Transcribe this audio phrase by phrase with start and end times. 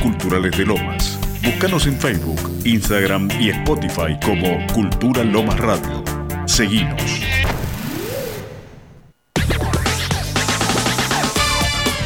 [0.00, 1.18] culturales de Lomas.
[1.42, 6.04] Búscanos en Facebook, Instagram y Spotify como Cultura Lomas Radio.
[6.46, 7.02] Seguimos.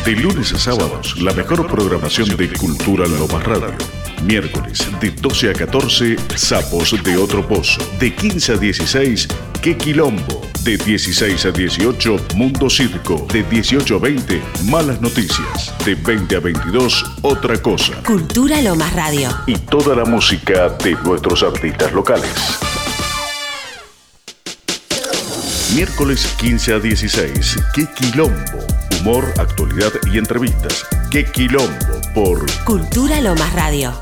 [0.03, 3.77] De lunes a sábados, la mejor programación de Cultura Lomas Radio.
[4.25, 7.83] Miércoles, de 12 a 14, Sapos de Otro Pozo.
[8.01, 9.29] De 15 a 16,
[9.61, 10.48] Qué Quilombo.
[10.69, 13.27] De 16 a 18, Mundo Circo.
[13.33, 15.73] De 18 a 20, Malas Noticias.
[15.83, 18.03] De 20 a 22, Otra Cosa.
[18.03, 19.31] Cultura Lomas Radio.
[19.47, 22.59] Y toda la música de nuestros artistas locales.
[25.75, 28.59] Miércoles 15 a 16, Qué Quilombo.
[29.01, 30.85] Humor, actualidad y entrevistas.
[31.11, 33.99] Qué Quilombo por Cultura Lomas Radio.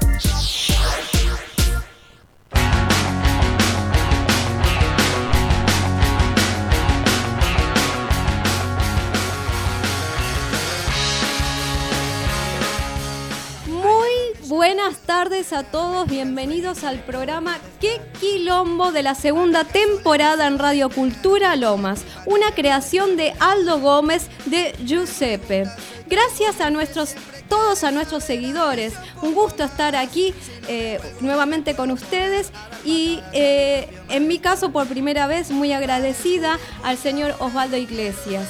[15.16, 21.56] Tardes a todos, bienvenidos al programa Qué Quilombo de la segunda temporada en Radio Cultura
[21.56, 25.64] Lomas, una creación de Aldo Gómez de Giuseppe.
[26.06, 27.14] Gracias a nuestros
[27.48, 28.92] todos a nuestros seguidores.
[29.22, 30.34] Un gusto estar aquí
[30.68, 32.52] eh, nuevamente con ustedes
[32.84, 38.46] y eh, en mi caso por primera vez muy agradecida al señor Osvaldo Iglesias.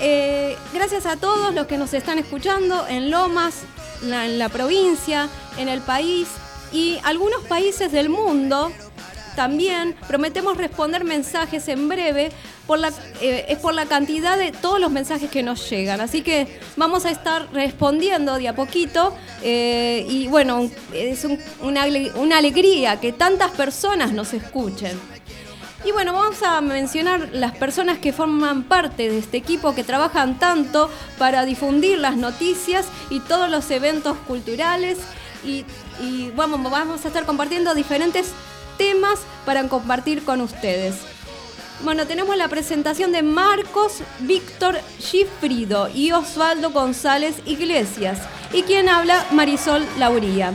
[0.00, 3.62] Eh, gracias a todos los que nos están escuchando en Lomas,
[4.02, 6.28] en la provincia, en el país
[6.72, 8.72] y algunos países del mundo
[9.36, 12.30] también prometemos responder mensajes en breve
[12.66, 16.00] por la, eh, es por la cantidad de todos los mensajes que nos llegan.
[16.00, 19.14] Así que vamos a estar respondiendo de a poquito.
[19.42, 21.26] Eh, y bueno, es
[21.60, 21.84] una,
[22.16, 24.98] una alegría que tantas personas nos escuchen.
[25.86, 30.36] Y bueno, vamos a mencionar las personas que forman parte de este equipo que trabajan
[30.36, 34.98] tanto para difundir las noticias y todos los eventos culturales.
[35.44, 35.64] Y,
[36.34, 38.32] vamos, vamos a estar compartiendo diferentes
[38.76, 40.96] temas para compartir con ustedes.
[41.84, 48.18] Bueno, tenemos la presentación de Marcos Víctor Gifrido y Osvaldo González Iglesias.
[48.52, 50.52] Y quien habla, Marisol Lauría.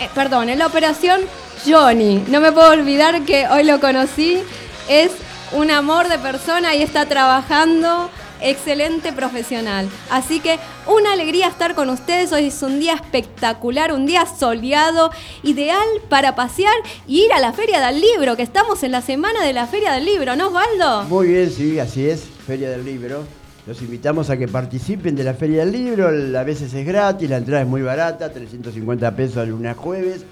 [0.00, 1.22] Eh, perdón, en la operación
[1.64, 2.22] Johnny.
[2.28, 4.42] No me puedo olvidar que hoy lo conocí
[4.88, 5.10] es
[5.52, 8.10] un amor de persona y está trabajando
[8.40, 9.88] excelente profesional.
[10.10, 12.32] Así que una alegría estar con ustedes.
[12.32, 15.10] Hoy es un día espectacular, un día soleado,
[15.42, 16.74] ideal para pasear
[17.06, 19.92] y ir a la Feria del Libro, que estamos en la semana de la Feria
[19.92, 21.04] del Libro, ¿no, Osvaldo?
[21.04, 23.24] Muy bien, sí, así es, Feria del Libro.
[23.66, 26.08] Los invitamos a que participen de la Feria del Libro.
[26.38, 30.24] A veces es gratis, la entrada es muy barata, 350 pesos de lunes jueves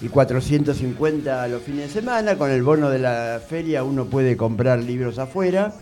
[0.00, 2.36] y 450 los fines de semana.
[2.36, 5.74] Con el bono de la feria uno puede comprar libros afuera.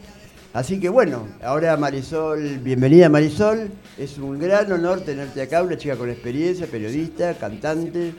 [0.53, 3.71] Así que bueno, ahora Marisol, bienvenida Marisol.
[3.97, 8.15] Es un gran honor tenerte acá, una chica con experiencia, periodista, cantante,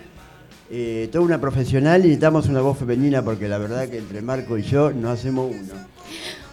[0.70, 4.58] eh, toda una profesional y necesitamos una voz femenina porque la verdad que entre Marco
[4.58, 5.74] y yo no hacemos uno.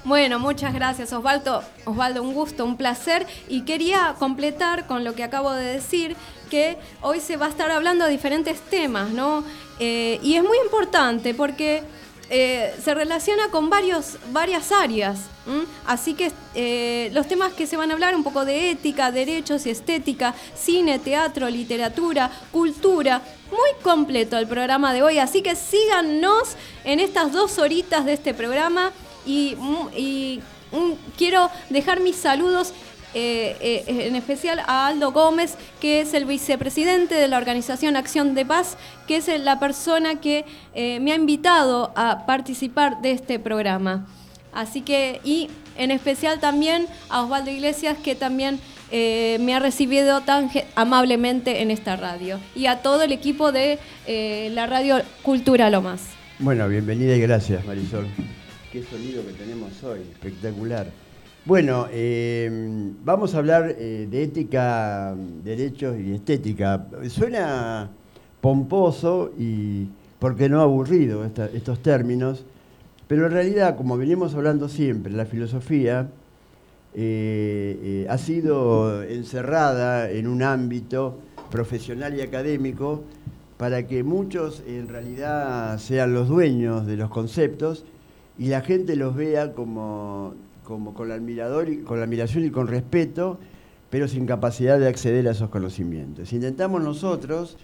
[0.06, 1.62] Bueno, muchas gracias Osvaldo.
[1.84, 3.26] Osvaldo, un gusto, un placer.
[3.48, 6.16] Y quería completar con lo que acabo de decir,
[6.50, 9.44] que hoy se va a estar hablando de diferentes temas, ¿no?
[9.78, 11.82] Eh, y es muy importante porque
[12.28, 15.20] eh, se relaciona con varios, varias áreas.
[15.86, 19.64] Así que eh, los temas que se van a hablar, un poco de ética, derechos
[19.66, 23.22] y estética, cine, teatro, literatura, cultura.
[23.50, 28.34] Muy completo el programa de hoy, así que síganos en estas dos horitas de este
[28.34, 28.90] programa
[29.24, 30.42] y,
[31.16, 32.72] quiero dejar mis saludos
[33.18, 38.34] eh, eh, en especial a Aldo Gómez, que es el vicepresidente de la organización Acción
[38.34, 38.76] de Paz,
[39.08, 40.44] que es la persona que
[40.74, 44.06] eh, me ha invitado a participar de este programa.
[44.52, 48.60] Así que, y en especial también a Osvaldo Iglesias, que también
[48.90, 52.38] me ha recibido tan amablemente en esta radio.
[52.54, 53.78] Y a todo el equipo de
[54.52, 56.02] la radio Cultura Lomas.
[56.38, 58.06] Bueno, bienvenida y gracias, Marisol.
[58.70, 61.05] Qué sonido que tenemos hoy, espectacular.
[61.46, 62.50] Bueno, eh,
[63.04, 65.14] vamos a hablar eh, de ética,
[65.44, 66.88] derechos y estética.
[67.08, 67.88] Suena
[68.40, 69.86] pomposo y,
[70.18, 72.44] ¿por qué no aburrido estos términos?
[73.06, 76.08] Pero en realidad, como venimos hablando siempre, la filosofía
[76.94, 81.16] eh, ha sido encerrada en un ámbito
[81.52, 83.04] profesional y académico
[83.56, 87.84] para que muchos en realidad sean los dueños de los conceptos
[88.36, 90.34] y la gente los vea como
[90.66, 93.38] como con, la admiración y con respeto,
[93.88, 96.32] pero sin capacidad de acceder a esos conocimientos.
[96.32, 97.56] Intentamos nosotros,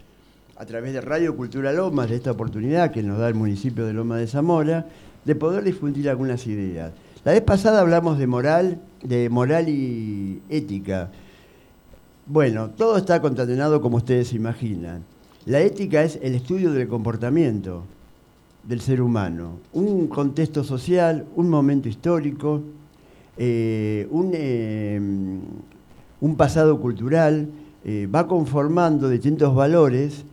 [0.57, 3.93] a través de Radio Cultura Lomas, de esta oportunidad que nos da el municipio de
[3.93, 4.87] Loma de Zamora,
[5.25, 6.93] de poder difundir algunas ideas.
[7.25, 11.11] La vez pasada hablamos de moral, de moral y ética.
[12.27, 15.03] Bueno, todo está concatenado como ustedes imaginan.
[15.45, 17.83] La ética es el estudio del comportamiento
[18.63, 22.63] del ser humano, un contexto social, un momento histórico,
[23.37, 25.01] eh, un, eh,
[26.21, 27.49] un, pasado cultural,
[27.85, 30.25] eh, va conformando distintos valores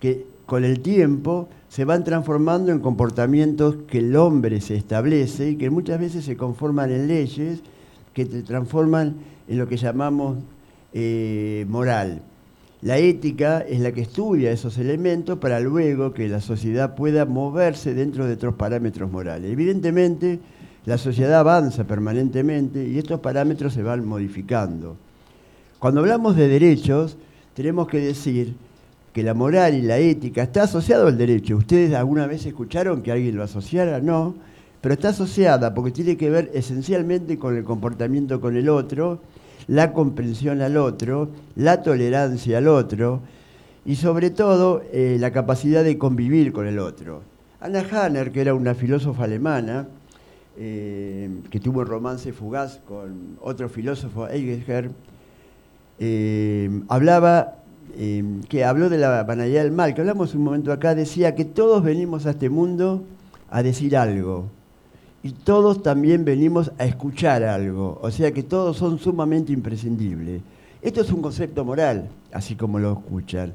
[0.00, 5.56] que con el tiempo se van transformando en comportamientos que el hombre se establece y
[5.56, 7.60] que muchas veces se conforman en leyes
[8.12, 9.14] que se transforman
[9.46, 10.38] en lo que llamamos
[11.68, 12.22] moral.
[12.82, 17.94] La ética es la que estudia esos elementos para luego que la sociedad pueda moverse
[17.94, 19.52] dentro de otros parámetros morales.
[19.52, 20.40] Evidentemente,
[20.90, 24.96] la sociedad avanza permanentemente y estos parámetros se van modificando.
[25.78, 27.16] Cuando hablamos de derechos,
[27.54, 28.56] tenemos que decir
[29.12, 31.56] que la moral y la ética está asociado al derecho.
[31.56, 34.00] ¿Ustedes alguna vez escucharon que alguien lo asociara?
[34.00, 34.34] No,
[34.80, 39.20] pero está asociada porque tiene que ver esencialmente con el comportamiento con el otro
[39.68, 43.20] la comprensión al otro, la tolerancia al otro
[43.84, 47.22] y sobre todo eh, la capacidad de convivir con el otro.
[47.60, 49.86] Anna Hanner, que era una filósofa alemana,
[50.58, 54.90] eh, que tuvo un romance fugaz con otro filósofo, Heidegger,
[55.98, 57.56] eh, hablaba,
[58.48, 61.82] que habló de la banalidad del mal, que hablamos un momento acá, decía que todos
[61.82, 63.02] venimos a este mundo
[63.50, 64.46] a decir algo,
[65.22, 70.42] y todos también venimos a escuchar algo, o sea que todos son sumamente imprescindibles.
[70.82, 73.52] Esto es un concepto moral, así como lo escuchan.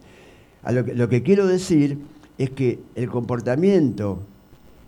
[0.70, 1.98] lo, que, quiero decir
[2.38, 4.20] es que el comportamiento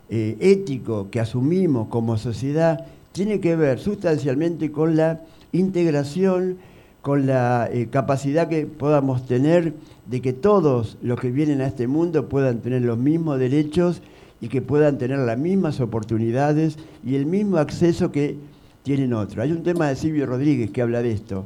[0.09, 5.21] eh, ético que asumimos como sociedad tiene que ver sustancialmente con la
[5.51, 6.57] integración,
[7.01, 9.73] con la eh, capacidad que podamos tener
[10.05, 14.01] de que todos los que vienen a este mundo puedan tener los mismos derechos
[14.39, 18.37] y que puedan tener las mismas oportunidades y el mismo acceso que
[18.83, 19.39] tienen otros.
[19.39, 21.45] Hay un tema de Silvio Rodríguez que habla de esto,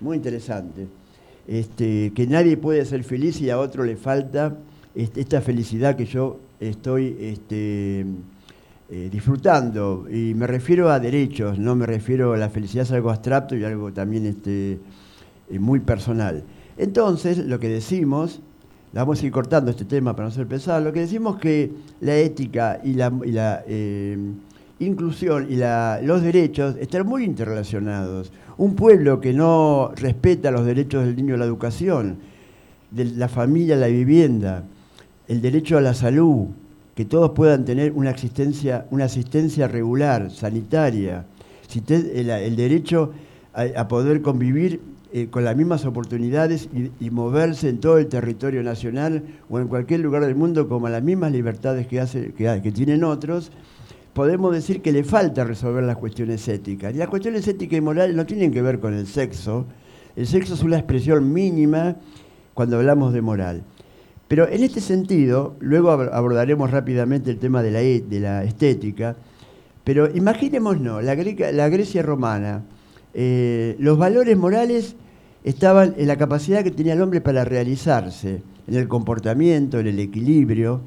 [0.00, 0.86] muy interesante,
[1.46, 4.56] este, que nadie puede ser feliz y a otro le falta
[4.94, 6.38] este, esta felicidad que yo
[6.68, 8.06] estoy este,
[8.90, 10.06] eh, disfrutando.
[10.10, 13.64] Y me refiero a derechos, no me refiero a la felicidad, es algo abstracto y
[13.64, 14.78] algo también este,
[15.50, 16.44] eh, muy personal.
[16.76, 18.40] Entonces, lo que decimos
[18.92, 22.16] vamos a ir cortando este tema para no ser pesado, lo que decimos que la
[22.16, 24.18] ética y la, eh,
[24.78, 25.56] inclusión y
[26.04, 28.32] los derechos están muy interrelacionados.
[28.58, 32.18] Un pueblo que no respeta los derechos del niño a la educación,
[32.90, 34.64] de la familia la vivienda,
[35.28, 36.46] el derecho a la salud,
[36.94, 41.24] que todos puedan tener una asistencia, una asistencia regular, sanitaria,
[41.88, 43.12] el, derecho
[43.54, 44.80] a poder convivir
[45.14, 50.00] eh, con las mismas oportunidades y, moverse en todo el territorio nacional o en cualquier
[50.00, 53.52] lugar del mundo como las mismas libertades que, hace, que, tienen otros,
[54.14, 56.94] podemos decir que le falta resolver las cuestiones éticas.
[56.94, 59.66] Y las cuestiones éticas y morales no tienen que ver con el sexo.
[60.16, 61.96] El sexo es una expresión mínima
[62.54, 63.62] cuando hablamos de moral.
[64.32, 69.14] Pero en este sentido, luego abordaremos rápidamente el tema de la, e, estética,
[69.84, 72.62] pero imaginémonos, la, la Grecia romana,
[73.12, 74.96] eh, los valores morales
[75.44, 79.98] estaban en la capacidad que tenía el hombre para realizarse, en el comportamiento, en el
[79.98, 80.80] equilibrio.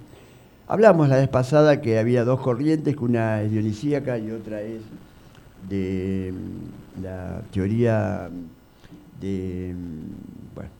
[0.68, 4.82] Hablamos la vez pasada que había dos corrientes, que una es dionisíaca y otra es
[5.70, 8.28] de mm, la teoría
[9.22, 10.72] de, mm, bueno,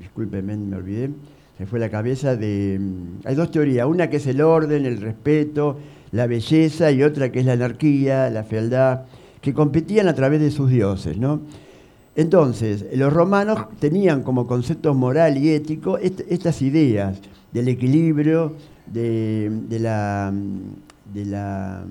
[0.00, 1.10] discúlpenme, me olvidé,
[1.58, 2.78] se fue la cabeza de...
[2.80, 5.78] Mm, hay dos teorías, una que es el orden, el respeto,
[6.12, 9.02] la belleza y otra que es la anarquía, la fealdad,
[9.40, 11.40] que competían a través de sus dioses, ¿no?
[12.14, 17.20] Entonces, los romanos tenían como concepto moral y ético estas ideas
[17.52, 18.54] del equilibrio,
[18.86, 19.50] de,
[19.80, 20.32] la,
[21.12, 21.84] de la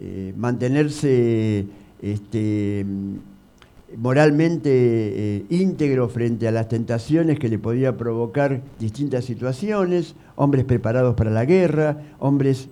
[0.00, 1.66] eh, mantenerse
[2.02, 2.84] este,
[3.96, 11.14] moralmente eh, íntegro frente a las tentaciones que le podía provocar distintas situaciones, hombres preparados
[11.14, 12.68] para la guerra, hombres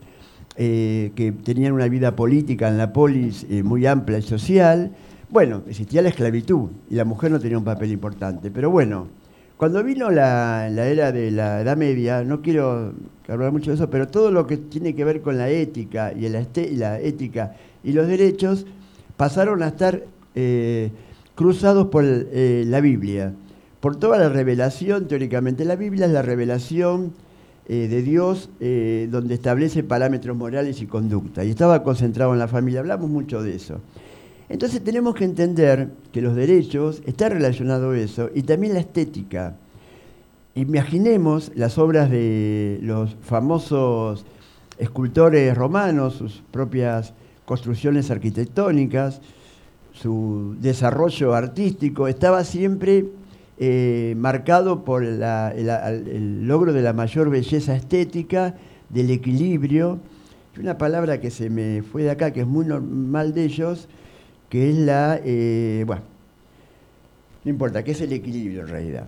[0.57, 4.93] eh, que tenían una vida política en la polis muy amplia y social,
[5.29, 8.51] bueno, existía la esclavitud y la mujer no tenía un papel importante.
[8.51, 9.09] Pero bueno,
[9.57, 12.93] cuando vino la, era de la Edad Media, no quiero
[13.27, 16.29] hablar mucho de eso, pero todo lo que tiene que ver con la ética y
[16.29, 18.67] la, la ética y los derechos
[19.17, 20.05] pasaron a estar
[20.35, 20.91] eh,
[21.37, 23.33] cruzados por eh, la Biblia,
[23.79, 25.65] por toda la revelación, teóricamente.
[25.65, 27.13] La Biblia es la revelación
[27.69, 31.45] eh, de Dios donde establece parámetros morales y conducta.
[31.45, 33.81] Y estaba concentrado en la familia, hablamos mucho de eso.
[34.49, 39.57] Entonces tenemos que entender que los derechos está relacionado a eso y también la estética.
[40.55, 44.25] Imaginemos las obras de los famosos
[44.79, 47.13] escultores romanos, sus propias
[47.45, 49.21] construcciones arquitectónicas,
[50.01, 53.07] su desarrollo artístico, estaba siempre
[53.59, 58.55] eh, marcado por el, logro de la mayor belleza estética,
[58.91, 59.99] del equilibrio,
[60.61, 63.89] una palabra que se me fue de acá, que es muy normal de ellos,
[64.49, 66.03] que es la, eh, bueno,
[67.45, 69.07] no importa, que es el equilibrio en realidad.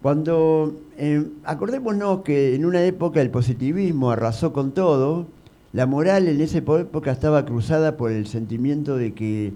[0.00, 5.26] Cuando, eh, acordémonos que en una época el positivismo arrasó con todo,
[5.72, 9.52] la moral en esa época estaba cruzada por el sentimiento de que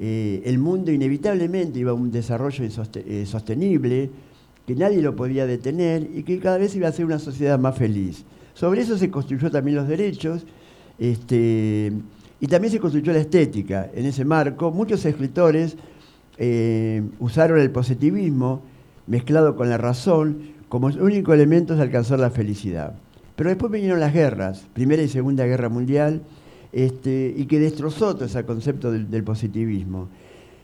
[0.00, 4.10] eh, el mundo inevitablemente iba a un desarrollo eh, sostenible,
[4.66, 7.76] que nadie lo podía detener y que cada vez iba a ser una sociedad más
[7.76, 8.24] feliz.
[8.54, 10.44] Sobre eso se construyó también los derechos
[10.98, 11.92] este,
[12.40, 13.90] y también se construyó la estética.
[13.94, 15.76] En ese marco, muchos escritores
[16.36, 18.62] eh, usaron el positivismo
[19.06, 22.94] mezclado con la razón como único elemento de alcanzar la felicidad.
[23.36, 26.22] Pero después vinieron las guerras, Primera y Segunda Guerra Mundial,
[26.72, 30.08] este, y que destrozó todo ese concepto del, positivismo.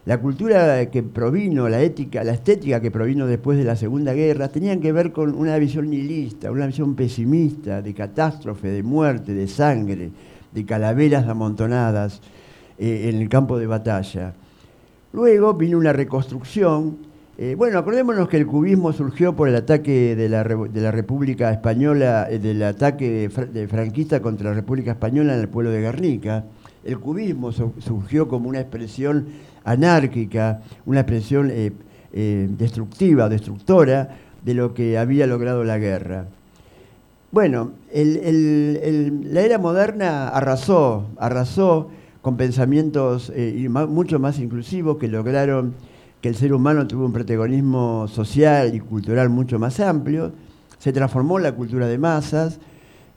[0.06, 4.49] La cultura que provino, la ética, la estética que provino después de la Segunda Guerra,
[4.49, 9.49] tenían que ver con una visión nihilista, una visión pesimista, de catástrofe, de muerte, de
[9.49, 10.11] sangre,
[10.52, 12.20] de calaveras amontonadas
[12.78, 14.34] eh, en el campo de batalla.
[15.14, 20.29] Luego vino una reconstrucción eh, bueno, acordémonos que el cubismo surgió por el ataque de
[20.29, 25.73] la, República Española, eh, del ataque de franquista contra la República Española en el pueblo
[25.73, 26.45] de Guernica.
[26.85, 29.26] El cubismo surgió como una expresión
[29.64, 31.73] anárquica, una expresión eh,
[32.57, 36.26] destructiva, destructora de lo que había logrado la guerra.
[37.33, 41.91] Bueno, la era moderna arrasó, arrasó
[42.23, 43.33] con pensamientos
[43.88, 45.75] mucho más inclusivos que lograron
[46.25, 50.33] que el ser humano tuvo un protagonismo social y cultural mucho más amplio,
[50.78, 52.61] se transformó la cultura de masas,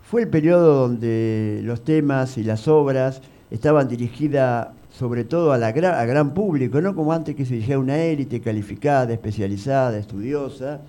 [0.04, 5.72] fue el periodo donde los temas y las obras estaban dirigidas sobre todo a, la,
[5.72, 10.82] gran público, no como antes que se dirigía una élite calificada, especializada, estudiosa,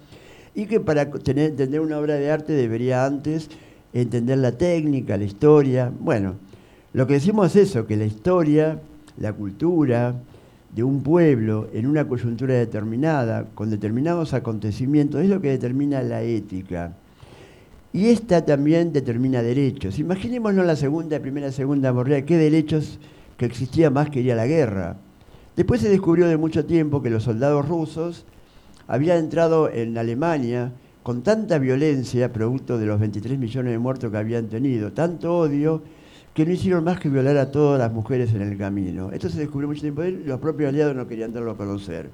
[0.57, 3.49] y que para entender una obra de arte debería antes
[3.93, 5.93] entender la técnica, la historia.
[6.01, 6.35] Bueno,
[6.95, 8.81] lo que decimos es eso, que la historia,
[9.19, 10.17] la cultura,
[10.79, 16.23] de un pueblo en una coyuntura determinada, con determinados acontecimientos, es lo que determina la
[16.23, 16.93] ética.
[17.93, 19.99] Y esta también determina derechos.
[19.99, 23.01] Imaginémonos la segunda, primera, segunda morrea, qué derechos
[23.37, 24.99] que existía más que ir a la guerra.
[25.57, 28.25] Después se descubrió de mucho tiempo que los soldados rusos
[28.87, 30.71] habían entrado en Alemania
[31.03, 35.83] con tanta violencia, producto de los 23 millones de muertos que habían tenido, tanto odio,
[36.39, 39.11] que no hicieron más que violar a todas las mujeres en el camino.
[39.11, 42.11] Esto se descubrió mucho tiempo después, los propios aliados no querían darlo a conocer.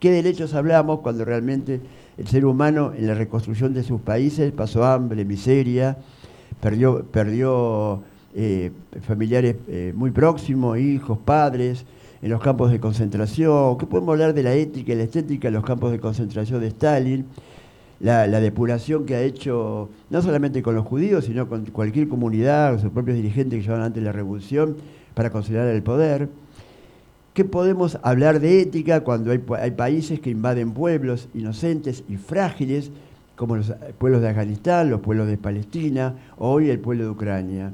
[0.00, 1.78] ¿Qué derechos hablamos cuando realmente
[2.16, 5.98] el ser humano en la reconstrucción de sus países pasó hambre, miseria,
[6.62, 8.02] perdió, perdió
[8.34, 8.72] eh,
[9.06, 11.84] familiares eh, muy próximos, hijos, padres,
[12.22, 13.76] en los campos de concentración?
[13.76, 16.68] ¿Qué podemos hablar de la ética y la estética en los campos de concentración de
[16.68, 17.26] Stalin?
[18.00, 22.90] La, depuración que ha hecho, no solamente con los judíos, sino con cualquier comunidad, sus
[22.90, 24.76] propios dirigentes que llevan antes la revolución,
[25.14, 26.28] para considerar el poder.
[27.34, 32.90] ¿Qué podemos hablar de ética cuando hay, hay, países que invaden pueblos inocentes y frágiles,
[33.36, 37.72] como los pueblos de Afganistán, los pueblos de Palestina, o hoy el pueblo de Ucrania?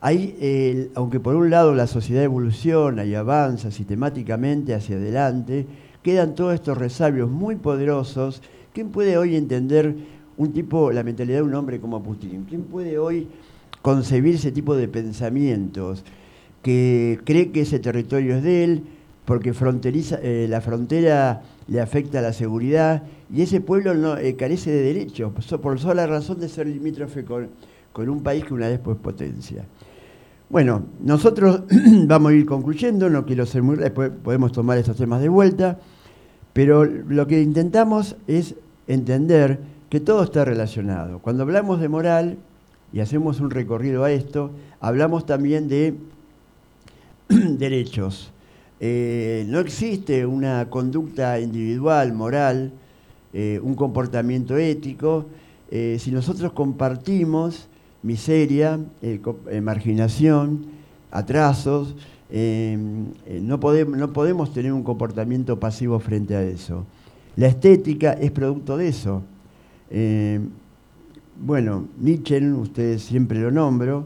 [0.00, 5.66] Ahí, aunque por un lado la sociedad evoluciona y avanza sistemáticamente hacia adelante,
[6.02, 9.96] quedan todos estos resabios muy poderosos ¿Quién puede hoy entender
[10.36, 12.44] un tipo, la mentalidad de un hombre como Putin?
[12.48, 13.26] ¿Quién puede hoy
[13.82, 16.04] concebir ese tipo de pensamientos?
[16.62, 18.82] Que cree que ese territorio es de él,
[19.24, 24.70] porque fronteriza, eh, la frontera le afecta a la seguridad y ese pueblo eh, carece
[24.70, 27.48] de derechos, por sola razón de ser limítrofe con,
[27.92, 29.64] con un país que una vez fue potencia.
[30.48, 31.62] Bueno, nosotros
[32.06, 33.76] vamos a ir concluyendo, no quiero ser muy...
[33.76, 35.78] después podemos tomar estos temas de vuelta.
[36.52, 38.54] Pero lo que intentamos es
[38.88, 41.18] entender que todo está relacionado.
[41.20, 42.38] Cuando hablamos de moral
[42.92, 45.94] y hacemos un recorrido a esto, hablamos también de
[47.28, 48.32] derechos.
[48.80, 52.72] Eh, no existe una conducta individual, moral,
[53.32, 55.26] eh, un comportamiento ético,
[55.70, 57.68] eh, si nosotros compartimos
[58.02, 58.80] miseria,
[59.62, 60.64] marginación,
[61.10, 61.94] atrasos,
[62.30, 62.78] eh,
[63.42, 66.84] no, podemos, no podemos tener un comportamiento pasivo frente a eso.
[67.36, 69.22] La estética es producto de eso.
[69.90, 70.48] Em,
[71.40, 74.04] bueno, Nietzsche, ustedes siempre lo nombro,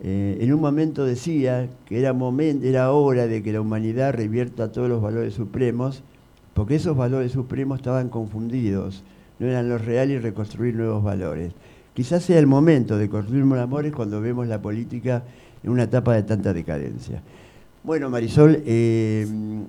[0.00, 4.70] eh, en un momento decía que era, momento, era hora de que la humanidad revierta
[4.70, 6.02] todos los valores supremos,
[6.54, 9.04] porque esos valores supremos estaban confundidos,
[9.38, 11.52] no eran los reales y reconstruir nuevos valores.
[11.94, 15.24] Quizás sea el momento de construir amores cuando vemos la política
[15.62, 17.22] en una etapa de tanta decadencia.
[17.86, 19.24] Bueno, Marisol, eh,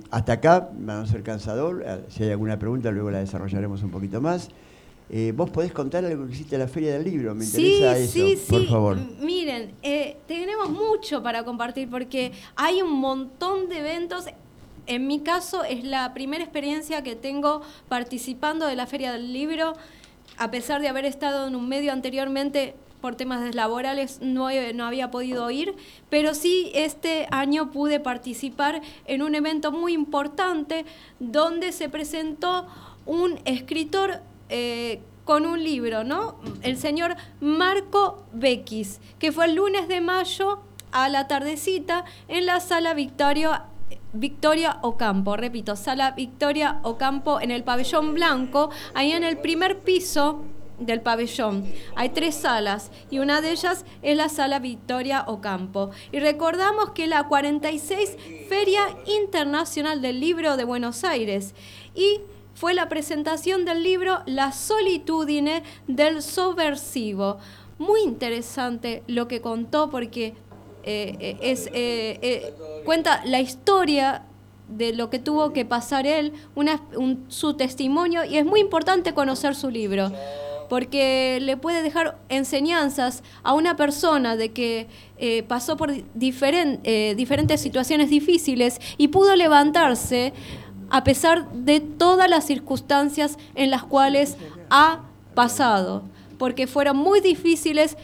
[0.09, 1.83] hasta acá va a ser cansador.
[1.85, 4.49] Eh, Si hay alguna pregunta, luego la desarrollaremos un poquito más.
[5.11, 7.35] Eh, ¿Vos podés contar algo que hiciste a la Feria del Libro?
[7.35, 8.67] Me Sí, interesa eso, sí, por sí.
[8.67, 8.97] favor.
[9.21, 14.25] Miren, eh, tenemos mucho para compartir porque hay un montón de eventos.
[14.87, 19.73] En mi caso es la primera experiencia que tengo participando de la Feria del Libro.
[20.39, 25.11] A pesar de haber estado en un medio anteriormente por temas laborales, no, no había
[25.11, 25.75] podido ir,
[26.09, 30.85] pero sí este año pude participar en un evento muy importante
[31.19, 32.67] donde se presentó
[33.05, 36.37] un escritor eh, con un libro, ¿no?
[36.61, 40.61] El señor Marco Bequis, que fue el lunes de mayo
[40.91, 43.65] a la tardecita en la sala Victoria,
[44.13, 45.35] Victoria Ocampo.
[45.35, 50.45] Repito, sala Victoria Ocampo en el pabellón blanco, ahí en el primer piso
[50.79, 51.65] del pabellón.
[51.95, 55.91] Hay tres salas y una de ellas es la sala Victoria Ocampo.
[56.11, 58.17] Y recordamos que la 46
[58.47, 61.55] Feria Internacional del Libro de Buenos Aires
[61.95, 62.21] y
[62.53, 67.37] fue la presentación del libro La solitudine del subversivo.
[67.77, 70.33] Muy interesante lo que contó porque
[70.83, 72.53] eh, es, eh, eh,
[72.83, 74.23] cuenta la historia
[74.69, 76.33] de lo que tuvo que pasar él,
[77.27, 80.11] su testimonio, y es muy importante conocer su libro,
[80.69, 87.61] porque le puede dejar enseñanzas a una persona de que eh, pasó por eh, diferentes
[87.61, 90.33] situaciones difíciles y pudo levantarse
[90.89, 94.37] a pesar de todas las circunstancias en las cuales
[94.69, 95.01] ha
[95.33, 96.03] pasado,
[96.37, 97.97] porque fueron muy difíciles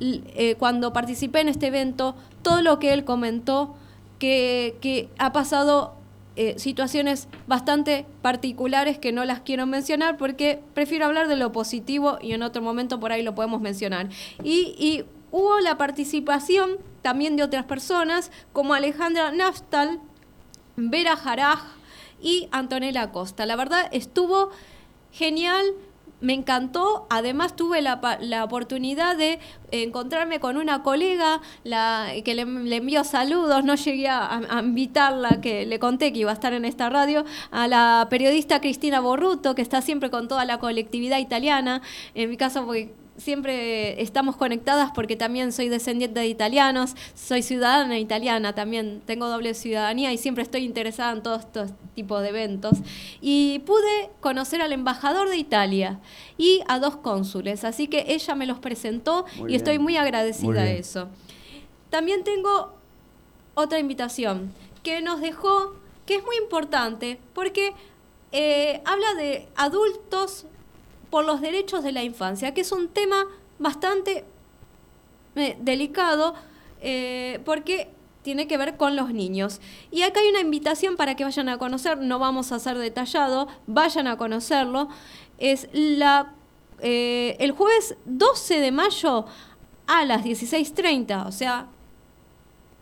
[0.00, 3.74] eh, cuando participé en este evento, todo lo que él comentó,
[4.18, 5.97] que, que ha pasado
[6.40, 12.16] eh, situaciones bastante particulares que no las quiero mencionar porque prefiero hablar de lo positivo
[12.22, 14.08] y en otro momento por ahí lo podemos mencionar.
[14.44, 19.98] Y, y hubo la participación también de otras personas como Alejandra Naftal,
[20.76, 21.58] Vera Jaraj
[22.22, 23.44] y Antonella Costa.
[23.44, 24.50] La verdad estuvo
[25.10, 25.66] genial,
[26.20, 27.06] me encantó.
[27.10, 29.38] Además tuve la, la oportunidad de
[29.70, 35.66] encontrarme con una colega la, que le, envió saludos, no llegué a, a invitarla, que
[35.66, 39.62] le conté que iba a estar en esta radio, a la periodista Cristina Borruto, que
[39.62, 41.82] está siempre con toda la colectividad italiana,
[42.14, 47.98] en mi caso porque siempre estamos conectadas porque también soy descendiente de italianos, soy ciudadana
[47.98, 52.78] italiana, también tengo doble ciudadanía y siempre estoy interesada en todos estos tipos de eventos.
[53.20, 56.00] Y pude conocer al embajador de Italia
[56.38, 60.48] y a dos cónsules, así que ella me los presentó Muy y estoy muy agradecida
[60.48, 61.08] Muy a eso.
[61.90, 62.74] También tengo
[63.54, 64.52] otra invitación
[64.82, 65.74] que nos dejó,
[66.06, 67.74] que es muy importante, porque
[68.30, 70.46] eh, habla de adultos
[71.10, 73.26] por los derechos de la infancia, que es un tema
[73.58, 74.24] bastante
[75.36, 76.34] eh, delicado
[76.80, 77.90] eh, porque
[78.22, 79.60] tiene que ver con los niños.
[79.90, 83.48] Y acá hay una invitación para que vayan a conocer, no vamos a hacer detallado,
[83.66, 84.88] vayan a conocerlo.
[85.38, 86.34] Es la,
[86.80, 89.24] eh, el jueves 12 de mayo
[89.86, 91.68] a las 16.30, o sea,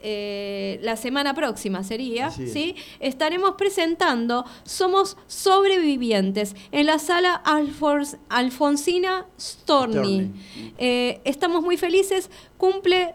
[0.08, 2.52] eh, la semana próxima sería, es.
[2.52, 2.76] ¿sí?
[3.00, 7.42] Estaremos presentando Somos Sobrevivientes en la sala
[8.28, 9.96] Alfonsina Storni.
[9.96, 10.32] Storni.
[10.78, 13.14] Eh, estamos muy felices, cumple...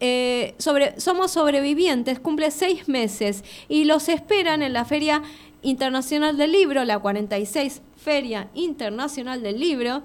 [0.00, 5.22] eh, sobre, somos sobrevivientes, cumple seis meses y los esperan en la Feria
[5.62, 10.02] Internacional del Libro, la 46 Feria Internacional del Libro,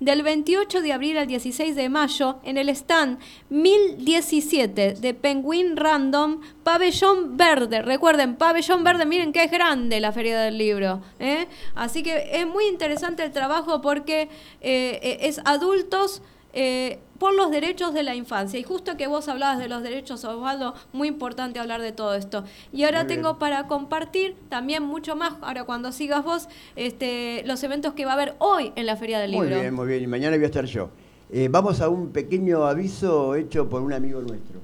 [0.00, 3.18] del 28 de abril al 16 de mayo en el stand
[3.50, 7.82] 1017 de Penguin Random, Pabellón Verde.
[7.82, 11.02] Recuerden, Pabellón Verde, miren que es grande la Feria del Libro.
[11.18, 11.46] ¿eh?
[11.74, 14.22] Así que es muy interesante el trabajo porque
[14.60, 18.58] eh, eh, es adultos eh, por los derechos de la infancia.
[18.58, 22.44] Y justo que vos hablabas de los derechos, Osvaldo, muy importante hablar de todo esto.
[22.72, 27.62] Y ahora Muy tengo para compartir también mucho más, ahora cuando sigas vos, este, los
[27.62, 29.60] eventos que va a haber hoy en la Feria del Muy Libro.
[29.60, 30.02] bien, muy bien.
[30.02, 30.90] Y mañana voy a estar yo.
[31.32, 34.60] Eh, vamos a un pequeño aviso hecho por un amigo nuestro.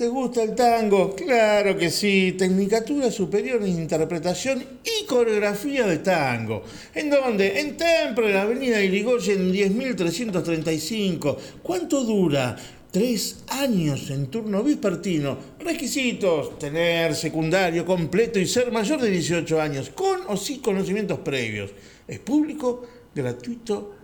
[0.00, 1.14] ¿Te gusta el tango?
[1.14, 2.34] Claro que sí.
[2.38, 6.62] Tecnicatura Superior en Interpretación y Coreografía de Tango.
[6.94, 7.60] ¿En dónde?
[7.60, 11.36] En Templo, en la Avenida Irigoyen 10.335.
[11.62, 12.56] ¿Cuánto dura?
[12.90, 15.36] Tres años en turno vespertino.
[15.58, 21.72] Requisitos: tener secundario completo y ser mayor de 18 años, con o sin conocimientos previos.
[22.08, 23.96] Es público, gratuito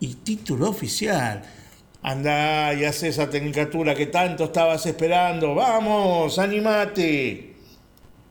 [0.00, 1.44] y título oficial.
[2.02, 5.54] Andá y haz esa tecnicatura que tanto estabas esperando.
[5.54, 7.54] Vamos, animate.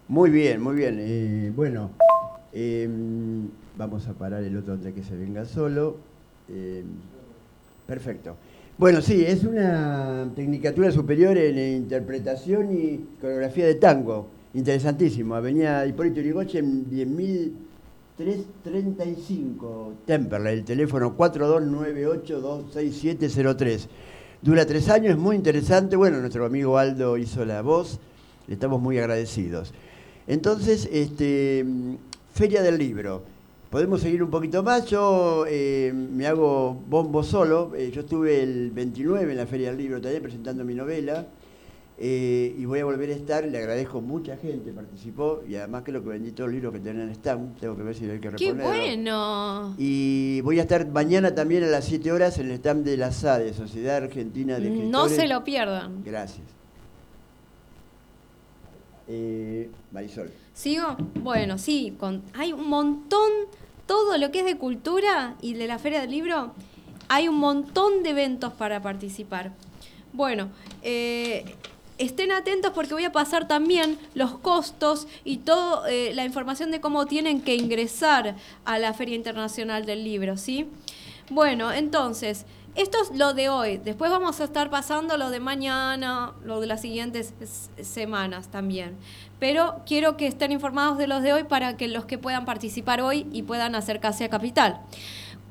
[0.08, 0.98] Muy bien, muy bien.
[1.00, 1.92] Eh, bueno,
[2.54, 2.88] eh,
[3.78, 5.98] vamos a parar el otro antes que se venga solo.
[6.48, 6.84] Eh,
[7.86, 8.38] perfecto.
[8.78, 14.30] Bueno, sí, es una tecnicatura superior en interpretación y coreografía de tango.
[14.54, 15.36] Interesantísimo.
[15.36, 16.90] Avenida Hipólito Yrigoyen,
[18.18, 23.88] 10.335, Temperley, el teléfono 4298-26703.
[24.42, 25.96] Dura tres años, es muy interesante.
[25.96, 28.00] Bueno, nuestro amigo Aldo hizo la voz,
[28.48, 29.72] le estamos muy agradecidos.
[30.26, 31.64] Entonces, este,
[32.34, 33.22] Feria del Libro.
[33.70, 34.86] Podemos seguir un poquito más.
[34.86, 37.76] Yo eh, me hago bombo solo.
[37.76, 41.28] Eh, yo estuve el 29 en la Feria del Libro también presentando mi novela.
[42.00, 43.44] Eh, y voy a volver a estar.
[43.46, 45.42] Le agradezco mucha gente participó.
[45.48, 47.60] Y además creo que vendí todos los libros que tenían en el stand.
[47.60, 48.68] Tengo que ver si hay que ¡Qué reponerlo.
[48.68, 49.76] bueno!
[49.78, 53.12] Y voy a estar mañana también a las 7 horas en el stand de la
[53.12, 54.92] SADE, Sociedad Argentina de Escritores.
[54.92, 56.04] No se lo pierdan.
[56.04, 56.46] Gracias.
[59.08, 60.30] Eh, Marisol.
[60.54, 60.98] ¿Sigo?
[61.22, 63.30] Bueno, sí, con, hay un montón,
[63.86, 66.54] todo lo que es de cultura y de la Feria del Libro,
[67.08, 69.54] hay un montón de eventos para participar.
[70.12, 70.50] Bueno,
[70.82, 71.46] eh,
[71.98, 77.06] estén atentos porque voy a pasar también los costos y toda la información de cómo
[77.06, 80.68] tienen que ingresar a la Feria Internacional del Libro, ¿sí?
[81.30, 83.78] Bueno, entonces, esto es lo de hoy.
[83.78, 87.34] Después vamos a estar pasando lo de mañana, lo de las siguientes
[87.82, 88.96] semanas también.
[89.40, 93.02] Pero quiero que estén informados de los de hoy para que los que puedan participar
[93.02, 94.80] hoy y puedan acercarse a Capital.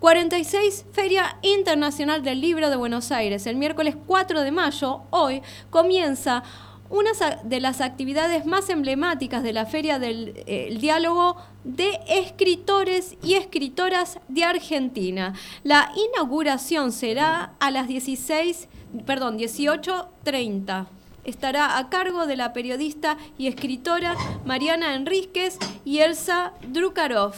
[0.01, 3.47] 46 Feria Internacional del Libro de Buenos Aires.
[3.47, 6.43] El miércoles 4 de mayo, hoy, comienza
[6.91, 7.11] una
[7.43, 14.21] de las actividades más emblemáticas de la Feria del eh, Diálogo de Escritores y Escritoras
[14.29, 15.35] de Argentina.
[15.65, 18.69] La inauguración será a las 16,
[19.07, 20.87] perdón, 18.30.
[21.25, 27.35] Estará a cargo de la periodista y escritora Mariana Enríquez y Elsa Drukarov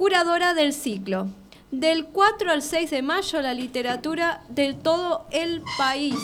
[0.00, 1.28] curadora del ciclo.
[1.70, 6.16] Del 4 al 6 de mayo, la literatura de todo el país.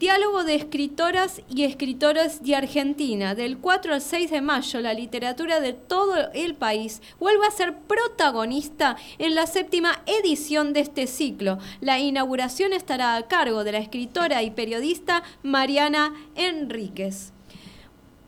[0.00, 3.36] Diálogo de escritoras y escritores de Argentina.
[3.36, 7.78] Del 4 al 6 de mayo, la literatura de todo el país vuelve a ser
[7.78, 11.60] protagonista en la séptima edición de este ciclo.
[11.80, 17.32] La inauguración estará a cargo de la escritora y periodista Mariana Enríquez.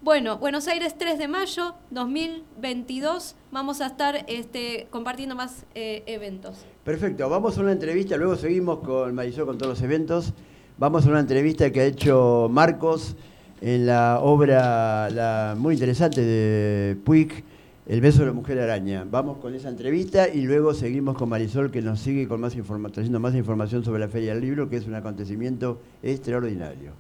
[0.05, 6.67] Bueno, Buenos Aires 3 de mayo 2022 vamos a estar este, compartiendo más eh, eventos.
[6.85, 10.35] Perfecto, vamos a una entrevista, luego seguimos con Marisol con todos los eventos.
[10.77, 13.17] Vamos a una entrevista que ha hecho Marcos
[13.63, 17.43] en la obra muy interesante de Puig,
[17.87, 19.07] El beso de la mujer araña.
[19.11, 22.55] Vamos con esa entrevista y luego seguimos con Marisol que nos sigue con más
[22.93, 26.93] trayendo más información sobre la Feria del Libro, que es un acontecimiento extraordinario.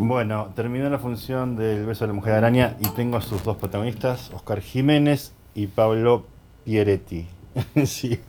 [0.00, 3.56] Bueno, terminó la función del beso de la mujer araña y tengo a sus dos
[3.56, 6.24] protagonistas, Oscar Jiménez y Pablo
[6.64, 7.26] Pieretti.
[7.84, 8.20] sí.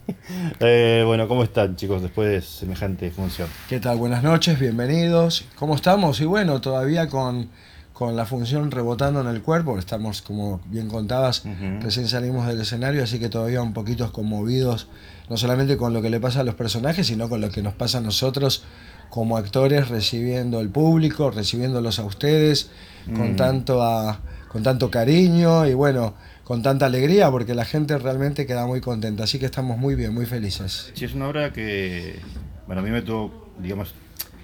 [0.60, 3.48] Eh, bueno, ¿cómo están chicos después de semejante función?
[3.70, 3.98] ¿Qué tal?
[3.98, 5.46] Buenas noches, bienvenidos.
[5.60, 6.20] ¿Cómo estamos?
[6.22, 7.52] Y bueno, todavía con,
[7.94, 11.44] con la función rebotando en el cuerpo, estamos, como bien contabas,
[11.82, 14.88] recién salimos del escenario, así que todavía un poquito conmovidos,
[15.30, 17.76] no solamente con lo que le pasa a los personajes, sino con lo que nos
[17.76, 18.64] pasa a nosotros
[19.10, 22.70] como actores, recibiendo el público, recibiéndolos a ustedes,
[23.16, 23.36] con, Mm.
[23.36, 24.20] tanto a-
[24.50, 29.24] con tanto cariño y bueno, con tanta alegría, porque la gente realmente queda muy contenta,
[29.24, 30.92] así que estamos muy bien, muy felices.
[30.96, 32.20] Sí, es una obra que,
[32.66, 33.94] bueno, a mí me tuvo, digamos,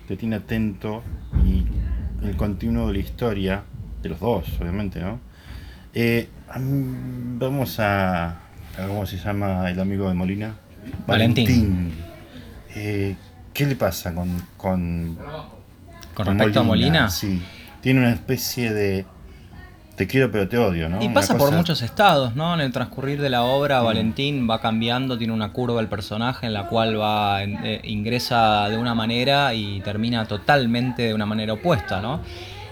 [0.07, 1.01] te tiene atento
[1.43, 1.65] y
[2.25, 3.63] el continuo de la historia,
[4.03, 5.19] de los dos, obviamente, ¿no?
[5.95, 6.27] Eh,
[7.39, 10.55] vamos a, a, ¿cómo se llama el amigo de Molina?
[11.07, 11.91] Valentín.
[12.75, 13.15] Eh,
[13.55, 15.17] ¿Qué le pasa con, con,
[16.13, 17.09] Con respecto a Molina.
[17.09, 17.41] Sí,
[17.79, 19.05] tiene una especie de
[19.95, 21.01] te quiero pero te odio, ¿no?
[21.01, 22.53] Y pasa por muchos estados, ¿no?
[22.53, 26.53] En el transcurrir de la obra, Valentín va cambiando, tiene una curva el personaje en
[26.53, 32.01] la cual va eh, ingresa de una manera y termina totalmente de una manera opuesta,
[32.01, 32.19] ¿no?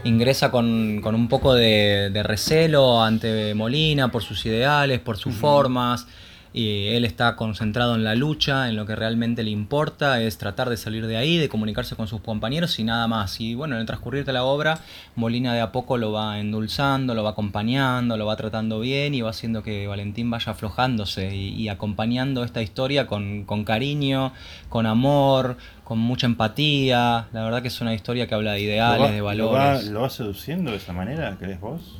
[0.03, 5.33] Ingresa con, con un poco de, de recelo ante Molina por sus ideales, por sus
[5.33, 6.07] formas.
[6.55, 10.69] Y él está concentrado en la lucha, en lo que realmente le importa, es tratar
[10.69, 13.41] de salir de ahí, de comunicarse con sus compañeros y nada más.
[13.41, 14.79] Y bueno, en el transcurrir de la obra,
[15.15, 19.21] Molina de a poco lo va endulzando, lo va acompañando, lo va tratando bien y
[19.21, 24.31] va haciendo que Valentín vaya aflojándose y, y acompañando esta historia con, con cariño,
[24.69, 27.27] con amor, con mucha empatía.
[27.33, 29.87] La verdad que es una historia que habla de ¿Lo ideales, va, de lo valores.
[29.87, 31.97] va- lo va seduciendo de esa manera, crees vos?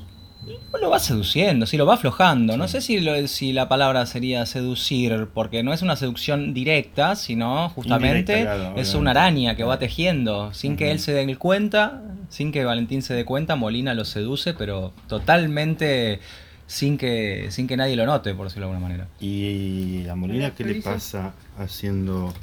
[0.82, 2.58] Lo va seduciendo, sí, lo va aflojando.
[2.58, 7.16] No sé si, lo- si la palabra sería seducir, porque no es una seducción directa,
[7.16, 10.54] sino justamente Indirecta, claro, es una araña que va tejiendo.
[10.54, 14.54] Sin que él se dé cuenta, sin que Valentín se dé cuenta, Molina lo seduce,
[14.54, 16.20] pero totalmente
[16.68, 19.08] sin que, sin que nadie lo note, por decirlo de alguna manera.
[19.22, 22.34] ¿Y a Molina qué le pasa haciendo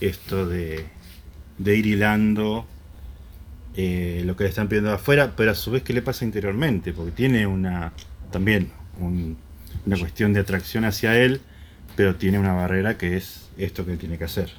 [0.00, 0.86] esto de,
[1.58, 2.66] de ir hilando
[3.80, 6.92] eh, lo que le están pidiendo afuera, pero a su vez qué le pasa interiormente?
[6.92, 7.92] Porque tiene una
[8.32, 9.36] también un-
[9.86, 11.40] una cuestión de atracción hacia él,
[11.94, 14.50] pero tiene una barrera que es esto que tiene que hacer.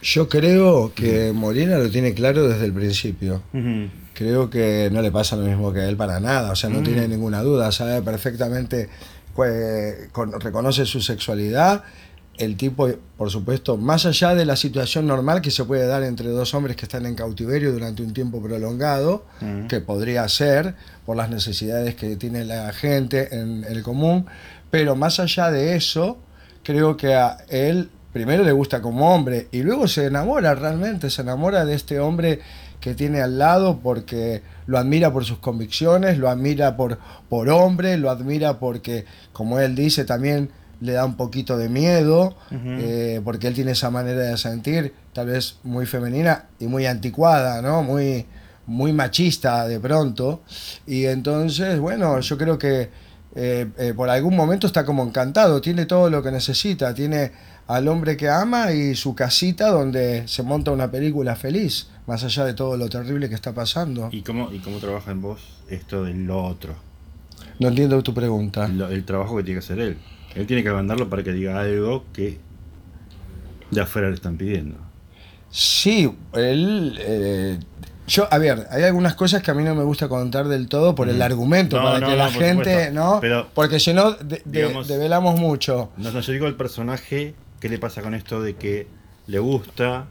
[0.00, 3.42] Yo creo que Molina lo tiene claro desde el principio.
[4.14, 6.82] Creo que no le pasa lo mismo que a él para nada, o sea, no
[6.82, 8.88] tiene ninguna duda, sabe perfectamente,
[9.34, 11.84] pues, con- reconoce su sexualidad.
[12.38, 16.28] El tipo, por supuesto, más allá de la situación normal que se puede dar entre
[16.28, 19.24] dos hombres que están en cautiverio durante un tiempo prolongado,
[19.68, 20.74] que podría ser
[21.06, 24.26] por las necesidades que tiene la gente en el común,
[24.70, 26.18] pero más allá de eso,
[26.62, 31.22] creo que a él primero le gusta como hombre y luego se enamora realmente, se
[31.22, 32.40] enamora de este hombre
[32.80, 37.96] que tiene al lado porque lo admira por sus convicciones, lo admira por, por hombre,
[37.98, 43.46] lo admira porque, como él dice, también le da un poquito de miedo, eh, porque
[43.48, 47.82] él tiene esa manera de sentir, tal vez muy femenina y muy anticuada, ¿no?
[47.82, 48.26] Muy,
[48.66, 50.42] muy machista de pronto.
[50.86, 52.90] Y entonces, bueno, yo creo que
[53.34, 57.32] eh, eh, por algún momento está como encantado, tiene todo lo que necesita, tiene
[57.66, 62.44] al hombre que ama y su casita donde se monta una película feliz, más allá
[62.44, 64.08] de todo lo terrible que está pasando.
[64.12, 66.74] ¿Y cómo, ¿Y cómo trabaja en vos esto de lo otro?
[67.58, 68.68] No entiendo tu pregunta.
[68.68, 69.98] Lo- el trabajo que tiene que hacer él.
[70.36, 72.38] Él tiene que mandarlo para que diga algo que
[73.70, 74.76] de afuera le están pidiendo.
[75.50, 76.96] Sí, él...
[77.00, 77.58] eh,
[78.06, 80.94] yo, a ver, hay algunas cosas que a mí no me gusta contar del todo
[80.94, 82.94] por el argumento, No, para no, que no, la gente, supuesto.
[82.94, 83.18] ¿no?
[83.20, 85.90] Pero, Porque si no, de- de- digamos- develamos mucho.
[85.96, 88.86] No, no, yo digo el personaje, ¿qué le pasa con esto de que
[89.26, 90.06] le gusta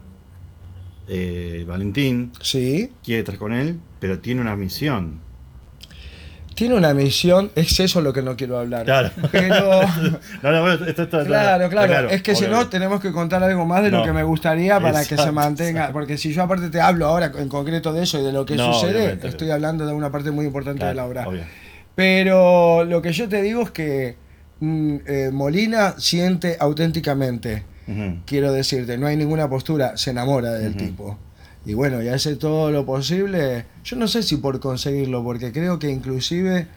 [1.08, 2.32] eh, Valentín?
[2.42, 2.92] Sí.
[3.02, 5.20] Quiere estar con él, pero tiene una misión.
[6.56, 8.84] Tiene una misión, es eso lo que no quiero hablar.
[8.84, 9.10] Claro.
[9.30, 9.82] Pero...
[10.42, 12.08] No, no, bueno, esto está- Claro, está claro.
[12.10, 15.04] Es que si no, tenemos que contar algo más de lo que me gustaría para
[15.04, 15.70] que se mantenga.
[15.82, 15.92] exacto.
[15.92, 18.56] Porque si yo aparte te hablo ahora en concreto de eso y de lo que
[18.56, 21.28] No, sucede, estoy hablando de una parte muy importante de la Claro, obra.
[21.28, 21.42] obvio.
[21.94, 24.16] Pero lo que yo te digo es que
[24.60, 27.64] mm, eh, Molina siente auténticamente,
[28.26, 31.18] quiero decirte, no hay ninguna postura, se enamora del tipo.
[31.66, 35.78] Y bueno, y hace todo lo posible, yo no sé si por conseguirlo, porque creo
[35.80, 36.68] que inclusive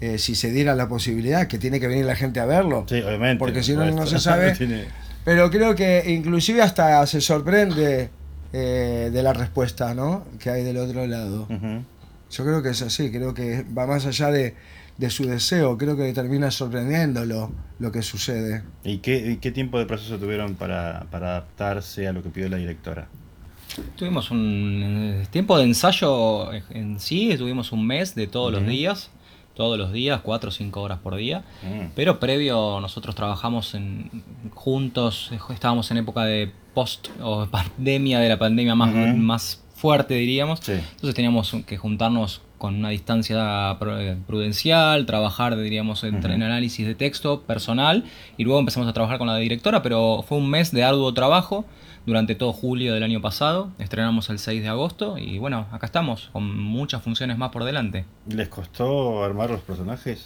[0.00, 3.00] eh, si se diera la posibilidad, que tiene que venir la gente a verlo, Sí,
[3.02, 3.38] obviamente.
[3.40, 4.52] porque si no, no se sabe.
[4.56, 4.84] Tiene-
[5.24, 8.08] Pero creo que inclusive hasta se sorprende
[8.52, 10.24] eh, de la respuesta ¿no?
[10.38, 11.42] que hay del otro lado.
[11.50, 11.82] Ujú.
[12.30, 14.54] Yo creo que es así, creo que va más allá de,
[14.96, 18.62] de su deseo, creo que termina sorprendiéndolo lo que sucede.
[18.84, 22.48] ¿Y qué, y qué tiempo de proceso tuvieron para, para adaptarse a lo que pidió
[22.48, 23.08] la directora?
[23.96, 29.10] Tuvimos un eh, tiempo de ensayo en sí, tuvimos un mes de todos los días,
[29.54, 31.44] todos los días, cuatro o cinco horas por día.
[31.62, 31.88] Mm.
[31.94, 34.10] Pero previo nosotros trabajamos en,
[34.54, 40.14] juntos, eh, estábamos en época de post o pandemia, de la pandemia más, más fuerte
[40.14, 40.60] diríamos.
[40.62, 40.72] Sí.
[40.72, 47.42] Entonces teníamos que juntarnos con una distancia pru- prudencial, trabajar, diríamos, en análisis de texto
[47.42, 48.04] personal
[48.38, 51.66] y luego empezamos a trabajar con la directora, pero fue un mes de arduo trabajo
[52.06, 53.70] durante todo julio del año pasado.
[53.78, 58.04] Estrenamos el 6 de agosto y bueno, acá estamos con muchas funciones más por delante.
[58.28, 60.24] ¿Les costó armar los personajes?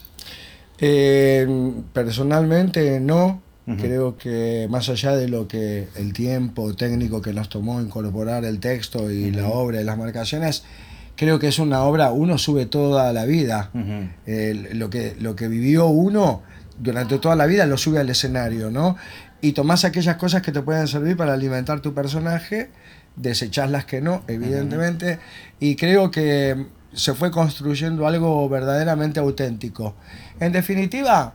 [0.78, 1.46] Eh,
[1.92, 3.42] personalmente no,
[3.78, 8.58] creo que más allá de lo que el tiempo técnico que nos tomó incorporar el
[8.58, 10.64] texto y la obra y las marcaciones,
[11.16, 13.70] creo que es una obra, uno sube toda la vida.
[14.26, 16.42] El- lo, que, lo que vivió uno
[16.78, 18.96] durante toda la vida lo sube al escenario, ¿no?
[19.40, 22.70] Y tomás aquellas cosas que te pueden servir para alimentar tu personaje,
[23.16, 25.18] desechás las que no, evidentemente,
[25.58, 29.94] y creo que se fue construyendo algo verdaderamente auténtico.
[30.40, 31.34] En definitiva,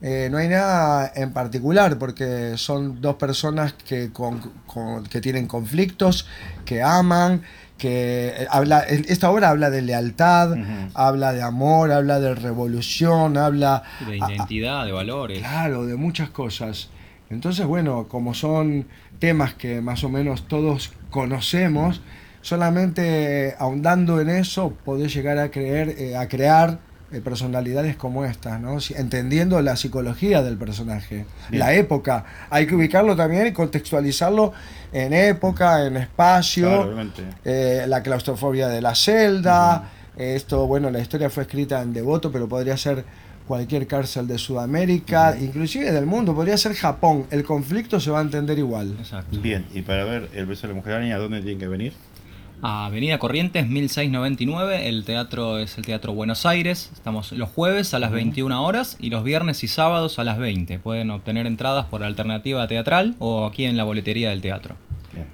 [0.00, 5.46] eh, no hay nada en particular porque son dos personas que, con- con- que tienen
[5.46, 6.26] conflictos,
[6.64, 7.42] que aman,
[7.78, 10.56] que eh, habla, esta obra habla de lealtad,
[10.94, 15.38] habla de amor, habla de revolución, habla De a- a- identidad, de valores.
[15.38, 16.88] Claro, de muchas cosas.
[17.34, 18.86] Entonces, bueno, como son
[19.18, 22.00] temas que más o menos todos conocemos,
[22.40, 26.78] solamente ahondando en eso podés llegar a creer, eh, a crear
[27.12, 28.78] eh, personalidades como estas, ¿no?
[28.96, 31.60] Entendiendo la psicología del personaje, Bien.
[31.60, 32.24] la época.
[32.50, 34.52] Hay que ubicarlo también y contextualizarlo
[34.92, 37.10] en época, en espacio, Claro,
[37.44, 39.90] eh, la claustrofobia de la celda.
[40.16, 43.04] eh, Esto, bueno, la historia fue escrita en Devoto, pero podría ser
[43.46, 47.26] cualquier cárcel de Sudamérica, inclusive del mundo, podría ser Japón.
[47.30, 48.96] El conflicto se va a entender igual.
[48.98, 49.38] Exacto.
[49.40, 51.92] Bien, y para ver El beso de la mujer araña, ¿a dónde tienen que venir?
[52.66, 56.90] Avenida Corrientes 1699, el teatro es el Teatro Buenos Aires.
[56.94, 60.78] Estamos los jueves a las 21 horas y los viernes y sábados a las 20.
[60.78, 64.76] Pueden obtener entradas por alternativa teatral o aquí en la boletería del teatro.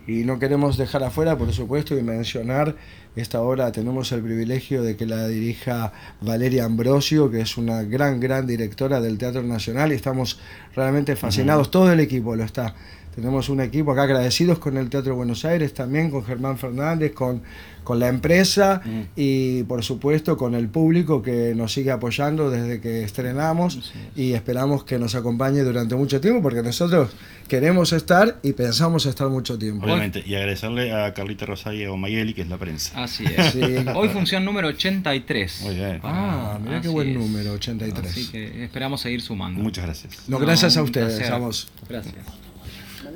[0.09, 2.75] Y no queremos dejar afuera, por supuesto, y mencionar
[3.17, 3.73] esta obra.
[3.73, 9.01] Tenemos el privilegio de que la dirija Valeria Ambrosio, que es una gran, gran directora
[9.01, 10.39] del Teatro Nacional, y estamos
[10.75, 11.71] realmente fascinados.
[11.71, 12.75] Todo el equipo lo está.
[13.15, 17.43] Tenemos un equipo acá agradecidos con el Teatro Buenos Aires, también con Germán Fernández, con,
[17.83, 18.81] con la empresa
[19.17, 24.85] y por supuesto con el público que nos sigue apoyando desde que estrenamos y esperamos
[24.85, 27.11] que nos acompañe durante mucho tiempo porque nosotros
[27.49, 29.87] queremos estar y pensamos estar mucho tiempo.
[29.87, 33.03] Obviamente, y agradecerle a Carlita Rosario Mayeli, que es la prensa.
[33.03, 33.47] Así es.
[33.53, 33.61] Sí.
[33.95, 35.63] Hoy función número 83.
[35.63, 36.01] Muy bien.
[36.05, 37.17] Ah, mira qué Así buen es.
[37.17, 38.09] número, 83.
[38.09, 39.61] Así que esperamos seguir sumando.
[39.61, 40.29] Muchas gracias.
[40.29, 41.69] No, gracias a ustedes, vamos.
[41.89, 42.15] Gracias.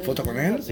[0.04, 0.62] ¿Foto con él?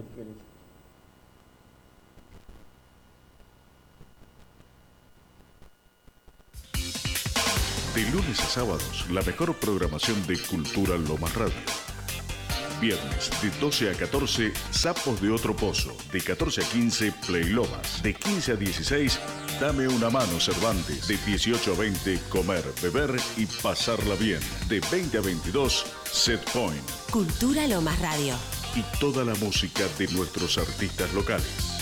[7.95, 11.55] De lunes a sábados, la mejor programación de Cultura Lomas Radio.
[12.81, 15.97] Viernes de 12 a 14, Sapos de Otro Pozo.
[16.13, 18.03] De 14 a 15, Play Lomas.
[18.03, 19.21] De 15 a 16,
[19.61, 21.07] Dame una mano Cervantes.
[21.07, 24.41] De 18 a 20, Comer, Beber y Pasarla Bien.
[24.69, 26.83] De 20 a 22, Set Point.
[27.11, 28.35] Cultura Lomas Radio.
[28.75, 31.79] Y toda la música de nuestros artistas locales.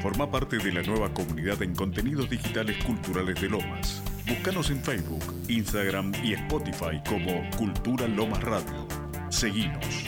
[0.00, 4.02] Forma parte de la nueva comunidad en contenidos digitales culturales de Lomas.
[4.28, 8.86] Búscanos en Facebook, Instagram y Spotify como Cultura Lomas Radio.
[9.30, 10.04] Seguinos.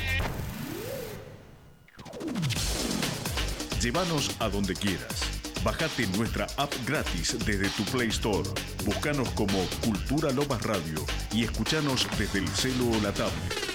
[3.80, 5.39] Llévanos a donde quieras.
[5.62, 8.48] Bájate nuestra app gratis desde tu Play Store.
[8.84, 13.70] Búscanos como Cultura Lomas Radio y escuchanos desde el celu o la tablet.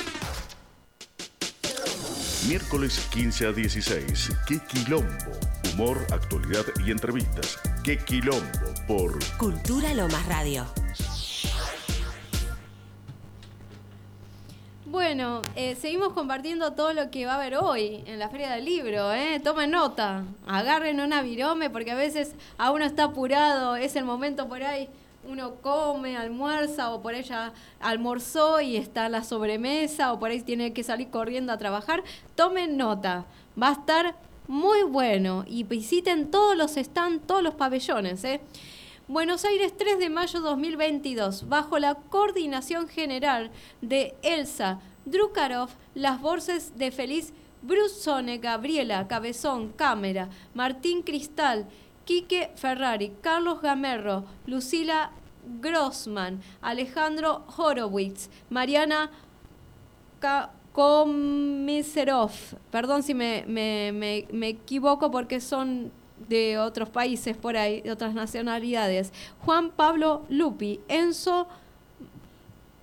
[2.48, 5.08] Miércoles 15 a 16, ¡Qué quilombo!
[5.74, 7.60] Humor, actualidad y entrevistas.
[7.84, 8.44] ¡Qué quilombo!
[8.88, 10.66] Por Cultura Lomas Radio.
[14.96, 18.64] Bueno, eh, seguimos compartiendo todo lo que va a haber hoy en la Feria del
[18.64, 19.12] Libro.
[19.12, 19.42] ¿eh?
[19.44, 24.48] Tomen nota, agarren una virome porque a veces a uno está apurado, es el momento
[24.48, 24.88] por ahí,
[25.28, 30.72] uno come, almuerza o por ella almorzó y está la sobremesa o por ahí tiene
[30.72, 32.02] que salir corriendo a trabajar.
[32.36, 33.26] Tomen nota,
[33.62, 34.16] va a estar
[34.48, 38.24] muy bueno y visiten todos los stands, todos los pabellones.
[38.24, 38.40] ¿eh?
[39.08, 46.76] Buenos Aires 3 de mayo 2022, bajo la coordinación general de Elsa Drukarov, las voces
[46.78, 51.68] de Feliz Brusone, Gabriela Cabezón, Cámara, Martín Cristal,
[52.06, 55.12] Quique Ferrari, Carlos Gamerro, Lucila
[55.62, 59.12] Grossman, Alejandro Horowitz, Mariana
[60.72, 62.32] Komiserov.
[62.72, 65.92] Perdón si me, me- me- me equivoco porque son
[66.28, 69.12] de otros países por ahí, de otras nacionalidades.
[69.44, 71.48] Juan Pablo Lupi, Enzo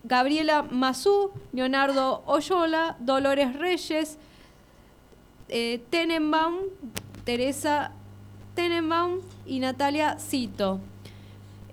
[0.05, 4.19] Gabriela Mazú, Leonardo Oyola, Dolores Reyes,
[5.49, 6.57] eh, Tenenbaum,
[7.25, 7.93] Teresa
[8.55, 10.81] Tenenbaum y Natalia Cito.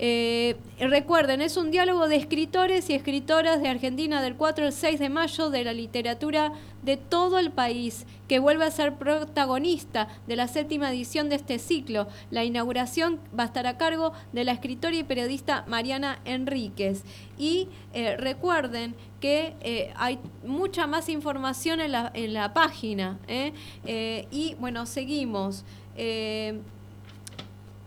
[0.02, 5.00] Eh, recuerden, es un diálogo de escritores y escritoras de Argentina del 4 al 6
[5.00, 10.36] de mayo de la literatura de todo el país, que vuelve a ser protagonista de
[10.36, 12.08] la séptima edición de este ciclo.
[12.32, 17.04] La inauguración va a estar a cargo de la escritora y periodista Mariana Enríquez.
[17.38, 23.20] Y eh, recuerden que eh, hay mucha más información en la, en la página.
[23.28, 23.54] ¿eh?
[23.86, 25.66] Eh, y bueno, seguimos.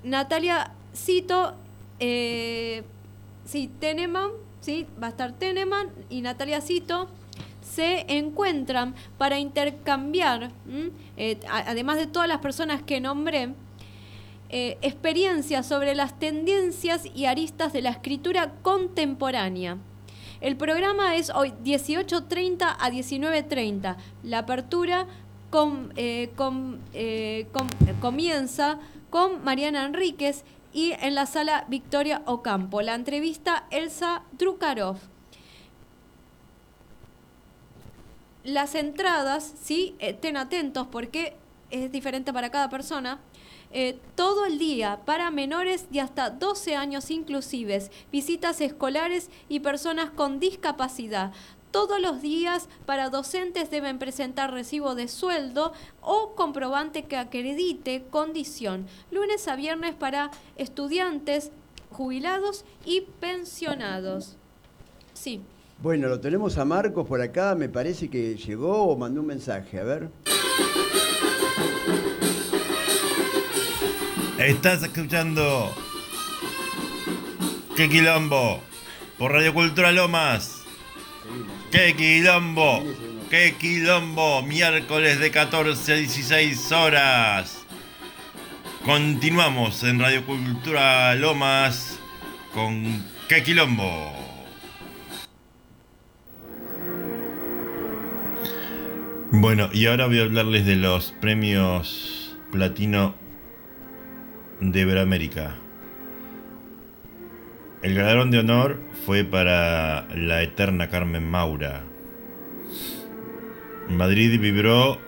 [0.05, 1.55] Natalia Cito,
[1.99, 7.09] sí, Teneman, sí, va a estar Teneman y Natalia Cito
[7.75, 10.51] se encuentran para intercambiar.
[11.17, 13.55] Eh, además de todas las personas que nombré,
[14.51, 19.79] eh, experiencias sobre las tendencias y aristas de la escritura contemporánea.
[20.43, 23.97] El programa es hoy 18.30 a 19.30.
[24.23, 25.07] La apertura
[25.51, 26.77] com- eh, com-
[27.53, 27.69] com-
[28.01, 32.83] comienza con Mariana Enríquez y en la sala Victoria Ocampo.
[32.83, 34.97] La entrevista Elsa Drukarov.
[38.45, 41.37] Las entradas, sí, estén atentos porque
[41.71, 43.21] es diferente para cada persona.
[43.75, 50.11] Eh, todo el día para menores de hasta 12 años inclusives, visitas escolares y personas
[50.11, 51.33] con discapacidad.
[51.71, 55.73] Todos los días para docentes deben presentar recibo de sueldo
[56.03, 58.87] o comprobante que acredite condición.
[59.11, 61.51] Lunes a viernes para estudiantes,
[61.91, 64.37] jubilados y pensionados.
[65.15, 65.41] Sí.
[65.83, 69.81] Bueno, lo tenemos a Marcos por acá, me parece que llegó o mandó un mensaje,
[69.81, 70.11] a ver.
[74.39, 75.75] Estás escuchando
[77.77, 78.61] ¡Qué quilombo!
[79.19, 80.63] Por Radio Cultura Lomas.
[81.73, 82.85] ¡Qué quilombo!
[83.29, 84.43] ¡Qué quilombo!
[84.43, 87.65] Miércoles de 14 a 16 horas.
[88.85, 91.99] Continuamos en Radio Cultura Lomas
[92.55, 94.22] con ¡Qué quilombo!
[99.35, 103.15] Bueno, y ahora voy a hablarles de los premios Platino
[104.61, 105.57] de Iberoamérica.
[107.81, 111.83] El galardón de honor fue para la eterna Carmen Maura.
[113.89, 115.01] Madrid vibró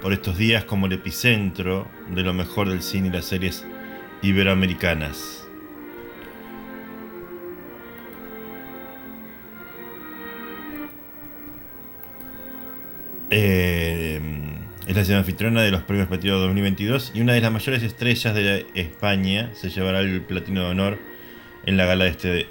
[0.00, 3.66] por estos días como el epicentro de lo mejor del cine y las series
[4.22, 5.43] iberoamericanas.
[13.36, 14.20] Eh,
[14.86, 18.32] es la ciudad anfitriona de los premios Platino 2022 y una de las mayores estrellas
[18.32, 20.98] de España se llevará el platino de honor
[21.66, 22.46] en la gala de este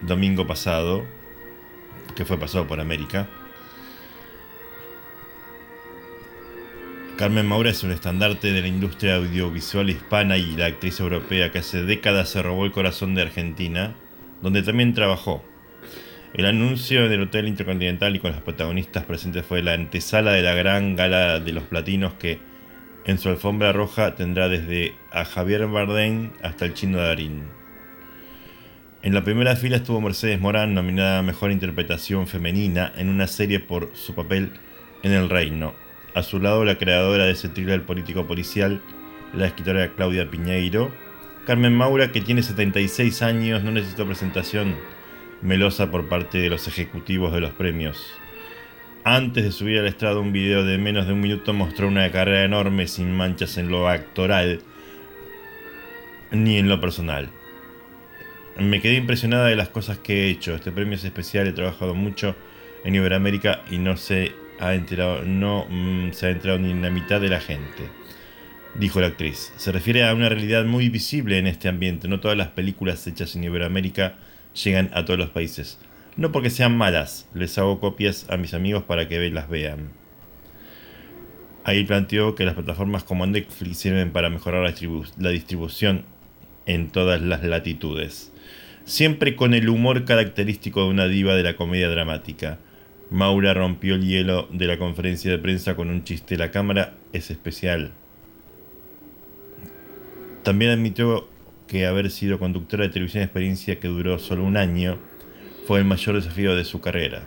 [0.00, 1.04] domingo pasado,
[2.16, 3.28] que fue pasado por América.
[7.18, 11.58] Carmen Maura es un estandarte de la industria audiovisual hispana y la actriz europea que
[11.58, 13.96] hace décadas se robó el corazón de Argentina,
[14.40, 15.44] donde también trabajó.
[16.34, 20.54] El anuncio del Hotel Intercontinental y con los protagonistas presentes fue la antesala de la
[20.54, 22.40] gran gala de los platinos que
[23.04, 27.42] en su alfombra roja tendrá desde a Javier Bardem hasta el chino Darín.
[29.02, 33.60] En la primera fila estuvo Mercedes Morán, nominada a Mejor Interpretación Femenina en una serie
[33.60, 34.52] por su papel
[35.02, 35.74] en El Reino.
[36.14, 38.80] A su lado la creadora de ese thriller político policial,
[39.34, 40.94] la escritora Claudia Piñeiro.
[41.46, 44.76] Carmen Maura, que tiene 76 años, no necesitó presentación
[45.42, 48.12] melosa por parte de los ejecutivos de los premios.
[49.04, 52.44] Antes de subir al estrado un video de menos de un minuto mostró una carrera
[52.44, 54.60] enorme sin manchas en lo actoral
[56.30, 57.28] ni en lo personal.
[58.56, 60.54] Me quedé impresionada de las cosas que he hecho.
[60.54, 62.36] Este premio es especial, he trabajado mucho
[62.84, 66.90] en Iberoamérica y no se ha enterado, no mm, se ha enterado ni en la
[66.90, 67.88] mitad de la gente.
[68.76, 69.52] Dijo la actriz.
[69.56, 72.08] Se refiere a una realidad muy visible en este ambiente.
[72.08, 74.16] No todas las películas hechas en Iberoamérica
[74.54, 75.78] llegan a todos los países.
[76.16, 79.90] No porque sean malas, les hago copias a mis amigos para que las vean.
[81.64, 84.62] Ahí planteó que las plataformas como Netflix sirven para mejorar
[85.16, 86.04] la, distribución
[86.66, 88.32] en todas las latitudes.
[88.84, 92.58] Siempre con el humor característico de una diva de la comedia dramática.
[93.10, 96.36] Maura rompió el hielo de la conferencia de prensa con un chiste.
[96.36, 97.92] La cámara es especial.
[100.42, 101.28] También admitió
[101.72, 104.98] que haber sido conductora de televisión experiencia que duró solo un año
[105.66, 107.22] fue el mayor desafío de su carrera.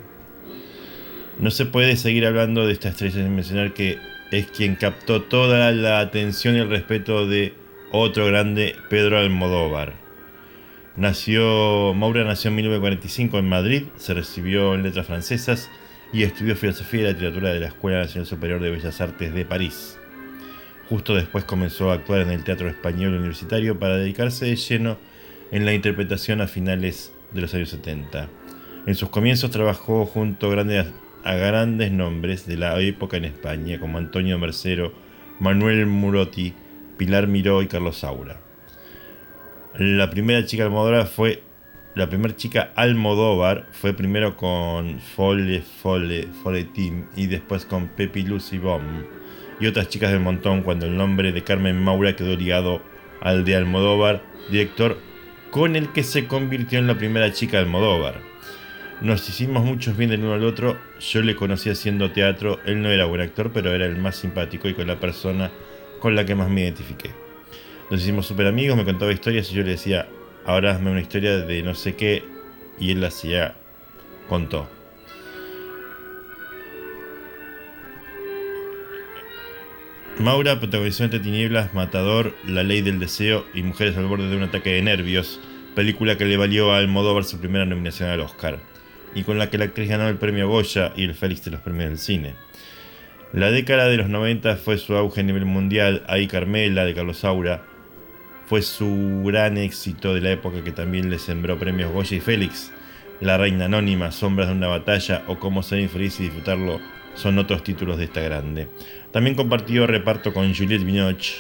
[1.40, 3.98] No se puede seguir hablando de esta estrella sin mencionar que
[4.32, 7.56] es quien captó toda la atención y el respeto de
[7.92, 9.94] otro grande, Pedro Almodóvar.
[10.96, 15.72] Nació, Maura nació en 1945 en Madrid, se recibió en letras francesas
[16.14, 19.98] y estudió filosofía y literatura de la Escuela Nacional Superior de Bellas Artes de París.
[20.90, 24.98] Justo después comenzó a actuar en el Teatro Español Universitario para dedicarse de lleno
[25.52, 28.30] en la interpretación a finales de los años 70.
[28.86, 34.38] En sus comienzos trabajó junto a grandes nombres de la época en España, como Antonio
[34.38, 34.94] Mercero,
[35.40, 36.54] Manuel Murotti,
[36.98, 38.40] Pilar Miró y Carlos Saura.
[39.78, 40.66] La primera chica
[42.76, 49.15] Almodóvar fue primero con Fole Fole Fole Team y después con Pepi Lucy Bomb
[49.60, 52.82] y otras chicas del montón cuando el nombre de Carmen Maura quedó ligado
[53.22, 54.98] al de Almodóvar, director
[55.52, 58.20] con el que se convirtió en la primera chica de Almodóvar.
[59.02, 62.90] Nos hicimos muchos bien del uno al otro, yo le conocí haciendo teatro, él no
[62.90, 65.52] era buen actor, pero era el más simpático y con la persona
[66.00, 67.12] con la que más me identifiqué.
[67.90, 70.08] Nos hicimos súper amigos, me contaba historias y yo le decía,
[70.46, 72.24] ahora hazme una historia de no sé qué,
[72.80, 73.56] y él la hacía,
[74.28, 74.75] contó.
[80.26, 84.42] Maura protagonizó Entre Tinieblas, Matador, La Ley del Deseo y Mujeres al borde de un
[84.42, 85.40] ataque de nervios,
[85.76, 88.58] película que le valió a Almodóvar su primera nominación al Oscar,
[89.14, 91.62] y con la que la actriz ganó el premio Goya y el Félix de los
[91.62, 92.34] premios del cine.
[93.34, 97.20] La década de los 90 fue su auge a nivel mundial, ahí Carmela de Carlos
[97.20, 97.64] Saura
[98.48, 102.72] fue su gran éxito de la época que también le sembró premios Goya y Félix.
[103.22, 106.82] La Reina Anónima, Sombras de una Batalla o Cómo ser infeliz y disfrutarlo
[107.16, 108.68] son otros títulos de esta grande.
[109.16, 111.36] También compartió reparto con Juliette Binoche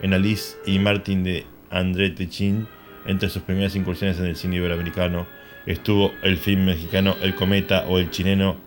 [0.00, 2.68] en Alice y Martin de André Techin.
[3.04, 5.26] Entre sus primeras incursiones en el cine iberoamericano
[5.66, 8.58] estuvo el film mexicano El Cometa o el chileno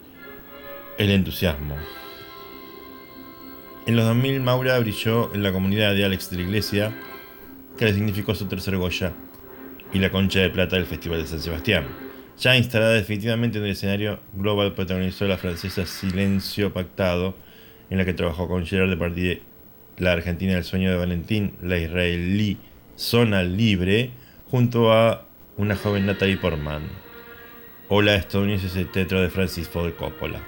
[0.97, 1.77] El Entusiasmo.
[3.85, 6.93] En los 2000 Maura brilló en la comunidad de Alex de la Iglesia,
[7.77, 9.13] que le significó su tercer Goya
[9.93, 11.87] y la concha de plata del Festival de San Sebastián.
[12.37, 17.37] Ya instalada definitivamente en el escenario global, protagonizó la francesa Silencio Pactado,
[17.89, 19.39] en la que trabajó con Gerard Depardieu,
[19.97, 22.57] la argentina El sueño de Valentín, la israelí
[22.95, 24.11] Zona Libre,
[24.49, 25.25] junto a
[25.57, 26.83] una joven Natalie Portman,
[27.87, 30.39] o la estadounidense teatro de Francis Ford Coppola.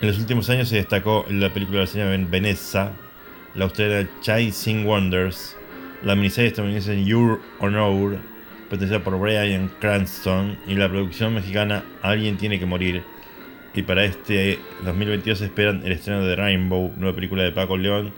[0.00, 2.92] En los últimos años se destacó la película de la señora Veneza,
[3.54, 5.56] la australiana Chasing Wonders,
[6.02, 8.18] la miniserie estadounidense Your Honor,
[8.68, 13.02] protegida por Brian Cranston, y la producción mexicana Alguien tiene que morir.
[13.74, 18.12] Y para este 2022 esperan el estreno de Rainbow, nueva película de Paco León,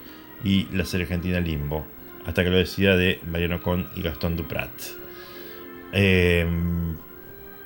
[0.45, 1.87] y la serie argentina Limbo,
[2.25, 4.71] hasta que lo decida de Mariano Con y Gastón Duprat.
[5.93, 6.97] Em,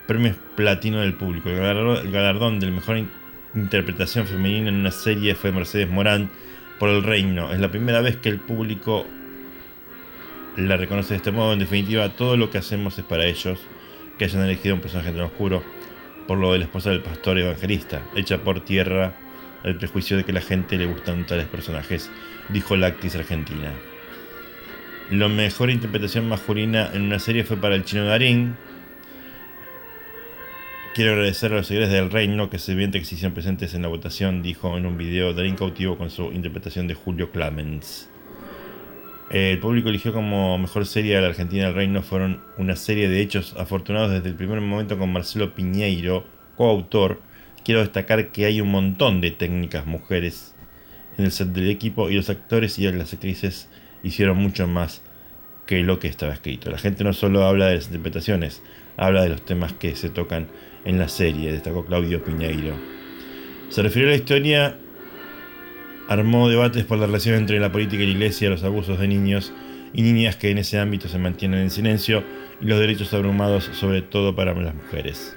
[0.07, 1.51] premios Platino del Público.
[1.51, 3.05] El galardón, el galardón del mejor
[3.55, 6.31] interpretación femenina en una serie fue Mercedes Morán
[6.79, 7.53] por El Reino.
[7.53, 9.07] Es la primera vez que el público
[10.57, 11.53] la reconoce de este modo.
[11.53, 13.59] En definitiva, todo lo que hacemos es para ellos,
[14.19, 15.63] que hayan elegido un personaje tan oscuro
[16.27, 19.15] por lo de la esposa del pastor evangelista, hecha por tierra
[19.65, 22.11] el prejuicio de que la gente le gustan tales personajes,
[22.49, 23.73] dijo la actriz argentina.
[25.11, 28.57] La mejor interpretación masculina en una serie fue para el chino Darín,
[30.95, 33.89] Quiero agradecer a los seguidores del reino que se que se hicieron presentes en la
[33.89, 38.12] votación, dijo en un video Darín Cautivo con su interpretación de Julio Clemens.
[39.33, 43.23] El público eligió como mejor serie de la Argentina del Reino fueron una serie de
[43.23, 46.27] hechos afortunados desde el primer momento con Marcelo Piñeiro,
[46.59, 47.23] coautor.
[47.65, 50.55] Quiero destacar que hay un montón de técnicas mujeres
[51.17, 53.71] en el set del equipo y los actores y las actrices
[54.03, 55.01] hicieron mucho más
[55.65, 56.71] que lo que estaba escrito.
[56.71, 58.63] La gente no solo habla de las interpretaciones,
[58.99, 60.49] habla de los temas que se tocan
[60.85, 62.75] en la serie, destacó Claudio Piñeiro.
[63.71, 64.77] Se refirió a la historia,
[66.09, 69.53] armó debates por la relación entre la política y la iglesia, los abusos de niños
[69.93, 72.25] y niñas que en ese ámbito se mantienen en silencio
[72.61, 75.37] y los derechos abrumados, sobre todo para las mujeres.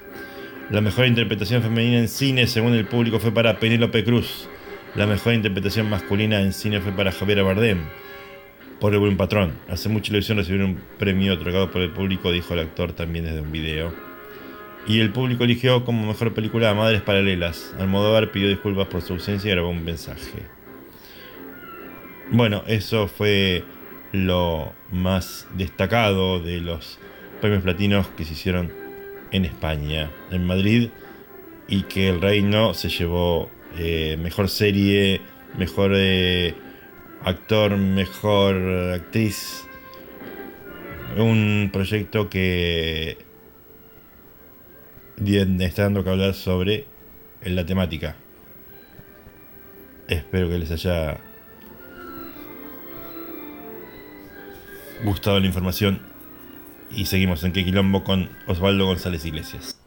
[0.70, 4.48] La mejor interpretación femenina en cine, según el público, fue para Penélope Cruz.
[4.94, 7.78] La mejor interpretación masculina en cine fue para Javier Bardem,
[8.80, 9.52] por el buen patrón.
[9.68, 13.40] Hace mucha ilusión recibir un premio otorgado por el público, dijo el actor también desde
[13.40, 14.06] un video
[14.88, 17.74] y el público eligió como mejor película Madres Paralelas.
[17.78, 20.55] Almodóvar pidió disculpas por su ausencia y grabó un mensaje.
[22.32, 23.62] Bueno, eso fue
[24.10, 26.98] lo más destacado de los
[27.40, 28.72] premios platinos que se hicieron
[29.30, 30.90] en España, en Madrid,
[31.68, 33.48] y que el Reino se llevó
[33.78, 35.20] eh, mejor serie,
[35.56, 36.54] mejor eh,
[37.22, 38.56] actor, mejor
[38.94, 39.64] actriz.
[41.16, 43.18] Un proyecto que
[45.24, 46.86] está dando que hablar sobre
[47.44, 48.16] la temática.
[50.08, 51.20] Espero que les haya
[55.04, 56.00] gustado la información
[56.90, 59.78] y seguimos en Que Quilombo con Osvaldo González Iglesias.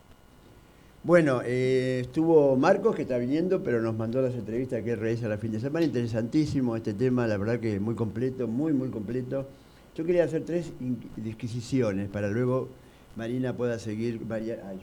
[1.03, 5.37] Bueno, eh, estuvo Marcos que está viniendo, pero nos mandó las entrevistas que realiza la
[5.37, 5.85] fin de semana.
[5.85, 9.47] Interesantísimo este tema, la verdad que muy completo, muy, muy completo.
[9.95, 10.73] Yo quería hacer tres
[11.15, 12.67] disquisiciones para luego
[13.15, 14.21] Marina pueda seguir.
[14.29, 14.81] Ay,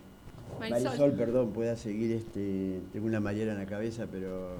[0.59, 1.13] Marisol.
[1.13, 4.57] perdón, pueda seguir, este, tengo una Mariela en la cabeza, pero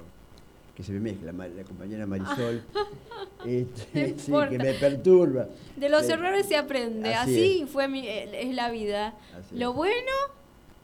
[0.77, 2.61] que se me mezcla, la compañera Marisol,
[3.47, 5.47] este, sí, que me perturba.
[5.75, 9.15] De los errores se aprende, así, fue mi, eh, es la vida.
[9.51, 10.11] Lo bueno,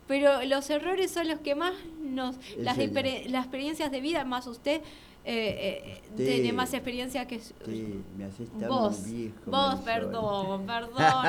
[0.07, 4.81] pero los errores son los que más nos, las, las experiencias de vida, más usted,
[5.25, 7.39] eh, eh, tiene más experiencia que
[8.17, 9.05] me haces vos.
[9.05, 11.25] Viejo, vos, perdón, perdón.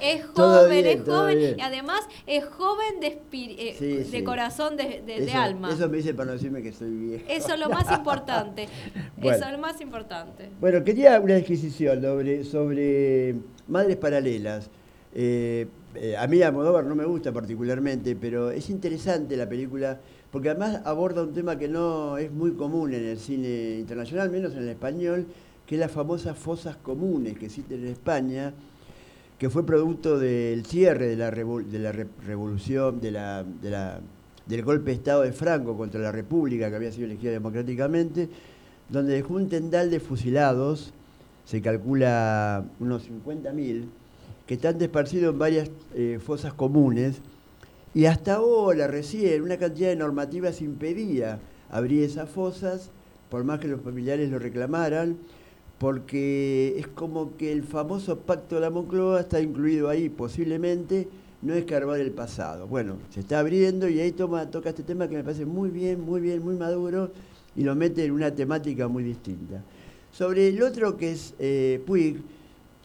[0.00, 5.72] es joven, es joven y además es joven de, eh, de corazón, de, de, alma.
[5.72, 7.24] Eso me dice para decirme que soy viejo.
[7.28, 8.68] Eso es lo más importante.
[9.22, 10.48] Eso es lo más importante.
[10.60, 13.34] Bueno, quería una disquisición sobre, sobre
[13.66, 14.70] madres paralelas.
[15.18, 19.98] Eh, eh, a mí a Modóvar no me gusta particularmente, pero es interesante la película
[20.36, 24.52] porque además aborda un tema que no es muy común en el cine internacional, menos
[24.52, 25.24] en el español,
[25.64, 28.52] que es las famosas fosas comunes que existen en España,
[29.38, 36.02] que fue producto del cierre de la, revolución, del golpe de Estado de Franco contra
[36.02, 38.28] la República, que había sido elegida democráticamente,
[38.90, 40.92] donde dejó un tendal de fusilados,
[41.46, 43.86] se calcula unos 50.000,
[44.46, 47.22] que están desparcidos en varias eh, fosas comunes,
[47.96, 51.38] y hasta ahora, recién, una cantidad de normativas impedía
[51.70, 52.90] abrir esas fosas,
[53.30, 55.16] por más que los familiares lo reclamaran,
[55.78, 61.08] porque es como que el famoso pacto de la Moncloa está incluido ahí, posiblemente,
[61.40, 62.66] no escarbar el pasado.
[62.66, 66.20] Bueno, se está abriendo y ahí toca este tema que me parece muy bien, muy
[66.20, 67.12] bien, muy maduro
[67.56, 69.62] y lo mete en una temática muy distinta.
[70.12, 72.18] Sobre el otro que es eh, Puig,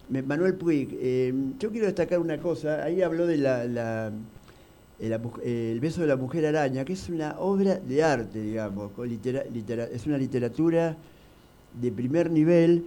[0.08, 4.10] Manuel Puig, eh, yo quiero destacar una cosa, ahí habló de la-
[5.02, 5.12] el,
[5.44, 10.16] el beso de la mujer araña, que es una obra de arte, digamos, es una
[10.16, 10.96] literatura
[11.80, 12.84] de primer nivel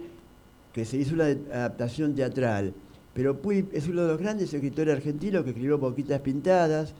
[0.72, 2.72] que se hizo una adaptación teatral.
[3.12, 6.94] Pero Puig es uno de los grandes escritores argentinos que escribió Boquitas Pintadas,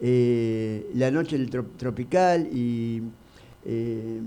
[0.00, 3.02] eh, La Noche del Tro- Tropical y
[3.64, 4.20] eh,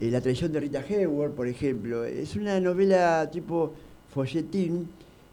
[0.00, 2.04] eh, La traición de Rita Hayworth, por ejemplo.
[2.04, 3.72] Es una novela tipo
[4.14, 4.88] folletín,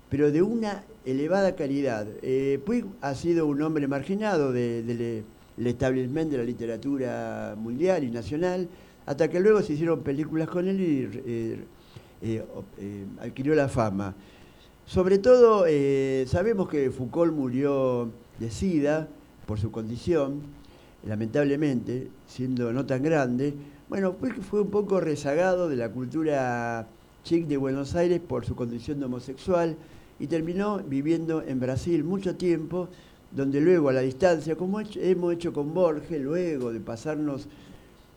[0.09, 2.07] pero de una elevada calidad.
[2.21, 5.23] Eh, Puig ha sido un hombre marginado de- del
[5.57, 8.69] del establishment de la literatura mundial y nacional,
[9.05, 11.59] hasta que luego se hicieron películas con él y eh,
[12.21, 12.43] eh,
[12.77, 14.15] eh, adquirió la fama.
[14.85, 19.09] Sobre todo, eh, sabemos que Foucault murió de SIDA
[19.45, 20.41] por su condición,
[21.05, 23.53] lamentablemente, siendo no tan grande.
[23.89, 26.87] Bueno, fue, fue un poco rezagado de la cultura
[27.25, 29.75] chic de Buenos Aires por su condición de homosexual
[30.19, 32.89] y terminó viviendo en Brasil mucho tiempo,
[33.31, 37.47] donde luego a la distancia, como hemos hecho con Borges, luego de pasarnos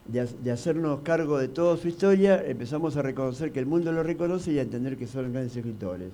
[0.06, 3.92] de, ha- de hacernos cargo de toda su historia, empezamos a reconocer que el mundo
[3.92, 6.08] lo reconoce y a entender que son grandes escritores.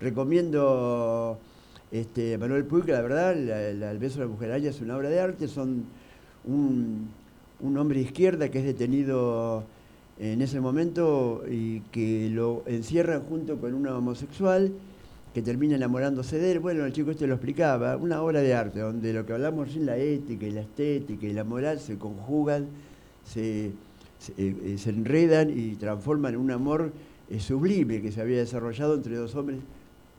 [0.00, 1.38] Recomiendo
[1.92, 5.48] este, Manuel Puig, la verdad, El beso de la mujer es una obra de arte,
[5.48, 5.84] son
[6.44, 7.08] un,
[7.60, 9.64] un hombre izquierda que es detenido
[10.18, 14.72] en ese momento y que lo encierran junto con una homosexual
[15.36, 16.60] que termina enamorándose de él.
[16.60, 19.84] Bueno, el chico este lo explicaba, una obra de arte donde lo que hablamos recién,
[19.84, 22.68] la ética y la estética y la moral se conjugan,
[23.22, 23.72] se, eh,
[24.38, 26.90] eh, enredan y transforman en un amor
[27.28, 29.58] eh, sublime que se había desarrollado entre dos hombres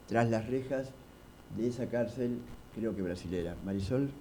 [0.07, 0.91] tras las rejas
[1.57, 2.37] de esa cárcel,
[2.75, 3.55] creo que brasilera.
[3.65, 4.11] Marisol.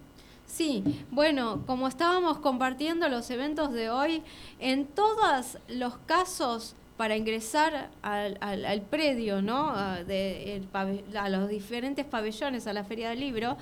[0.46, 4.22] Sí, bueno, como estábamos compartiendo los eventos de hoy,
[4.60, 9.70] en todos los casos para ingresar al, al- predio, ¿no?
[9.70, 10.62] A, de-
[11.18, 13.56] a los diferentes pabellones, a la Feria del Libro,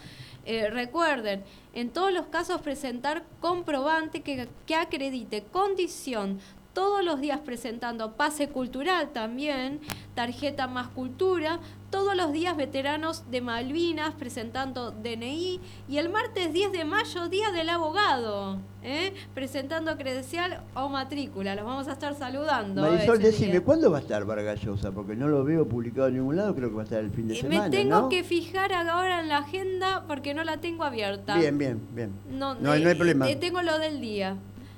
[0.46, 4.20] eh, recuerden, en todos los casos presentar comprobante
[4.66, 6.38] que acredite condición,
[6.74, 9.80] todos los días presentando pase cultural también,
[10.14, 11.60] tarjeta más cultura,
[11.90, 17.52] todos los días veteranos de Malvinas presentando DNI y el martes 10 de mayo, Día
[17.52, 19.14] del Abogado, ¿eh?
[19.34, 21.54] presentando credencial o matrícula.
[21.54, 22.82] Los vamos a estar saludando.
[22.82, 23.60] Marisol, decime, día.
[23.64, 24.90] ¿cuándo va a estar Vargallosa?
[24.90, 27.28] Porque no lo veo publicado en ningún lado, creo que va a estar el fin
[27.28, 28.08] de Eh, semana, Me tengo ¿no?
[28.08, 31.38] que fijar ahora en la agenda porque no la tengo abierta.
[31.38, 32.10] Bien, bien, bien.
[32.28, 33.30] No, no, eh, no hay problema.
[33.30, 34.36] eh, tengo lo del día.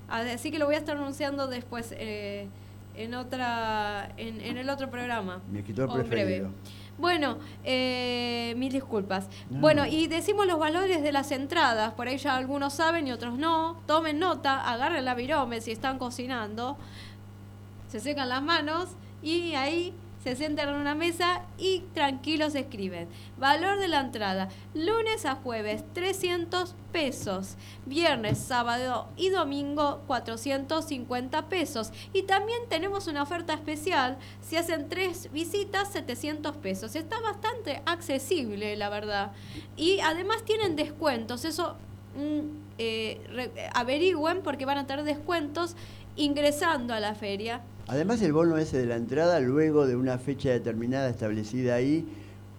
[0.09, 2.49] Así que lo voy a estar anunciando después eh,
[2.95, 5.41] en otra en, en el otro programa.
[5.51, 6.25] Mi escritor o en breve.
[6.25, 6.51] preferido.
[6.99, 9.29] Bueno, eh, mil disculpas.
[9.51, 9.61] No.
[9.61, 11.93] Bueno, y decimos los valores de las entradas.
[11.93, 13.81] Por ahí ya algunos saben y otros no.
[13.87, 16.79] Tomen nota, agarren la virome si están cocinando.
[17.89, 18.89] Se secan las manos
[19.23, 19.93] y ahí
[20.27, 23.07] se sientan en una mesa y tranquilos escriben.
[23.39, 27.55] Valor de la entrada, lunes a jueves 300 pesos,
[27.85, 31.93] viernes, sábado y domingo 450 pesos.
[32.13, 36.97] Y también tenemos una oferta especial, si hacen tres visitas 700 pesos.
[36.97, 39.31] Está bastante accesible, la verdad.
[39.77, 41.77] Y además tienen descuentos, eso
[42.17, 42.41] mm,
[42.79, 45.77] eh, averigüen porque van a tener descuentos
[46.17, 47.63] ingresando a la feria.
[47.89, 52.05] Además, el bono ese de la entrada, luego de una fecha determinada establecida ahí,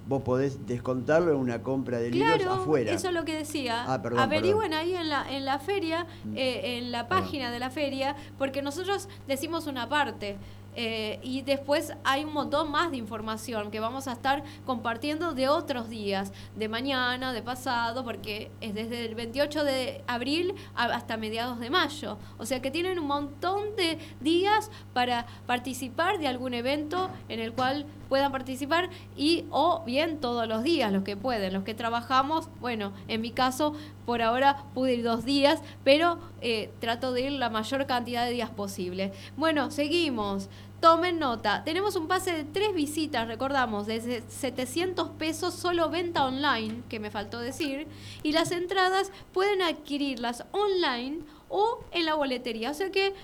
[0.07, 2.91] vos podés descontarlo en una compra de libros Claro, afuera.
[2.93, 3.84] eso es lo que decía.
[3.91, 6.38] Ah, perdón, Averigüen ahí en la, en la feria, Mm.
[6.38, 10.38] eh, en la página de la feria, porque nosotros decimos una parte.
[10.80, 15.49] Eh, y después hay un montón más de información que vamos a estar compartiendo de
[15.49, 21.59] otros días, de mañana, de pasado, porque es desde el 28 de abril hasta mediados
[21.59, 22.19] de mayo.
[22.38, 27.53] O sea que tienen un montón de días para participar de algún evento en el
[27.53, 32.49] cual puedan participar y o bien todos los días, los que pueden, los que trabajamos,
[32.61, 33.73] bueno, en mi caso
[34.05, 38.32] por ahora pude ir dos días, pero eh, trato de ir la mayor cantidad de
[38.32, 39.11] días posible.
[39.36, 40.49] Bueno, seguimos.
[40.80, 46.23] Tomen nota, tenemos un pase de tres visitas, recordamos, de se- 700 pesos solo venta
[46.23, 47.88] online, que me faltó decir,
[48.21, 52.69] y las entradas pueden adquirirlas online o en la boletería.
[52.69, 53.15] O sea que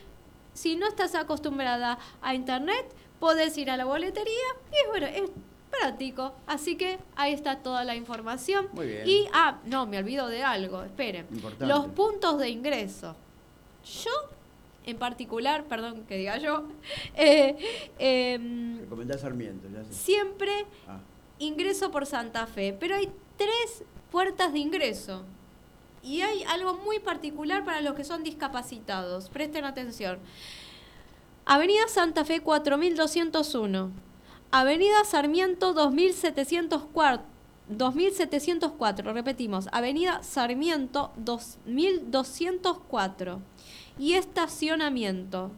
[0.54, 2.86] si no estás acostumbrada a internet,
[3.20, 4.34] podés ir a la boletería
[4.72, 5.24] y es, bueno, es
[5.70, 6.34] práctico.
[6.48, 8.68] Así que ahí está toda la información.
[8.74, 9.08] Muy bien.
[9.08, 11.28] Y, ah, no, me olvido de algo, esperen.
[11.32, 11.68] Importante.
[11.68, 13.16] Los puntos de ingreso.
[14.04, 14.12] Yo,
[14.86, 16.68] en particular, perdón que diga yo,
[17.16, 19.94] eh, Recomendás Sarmiento, ya sé.
[19.94, 21.00] siempre Ah,
[21.40, 25.24] ingreso por Santa Fe, pero hay tres puertas de ingreso.
[26.02, 29.30] Y hay algo muy particular para los que son discapacitados.
[29.30, 30.20] Presten atención.
[31.46, 33.92] Avenida Santa Fe 4201.
[34.52, 37.34] Avenida Sarmiento 2704.
[37.70, 43.42] 2704, repetimos, Avenida Sarmiento 2204
[43.98, 45.50] y estacionamiento.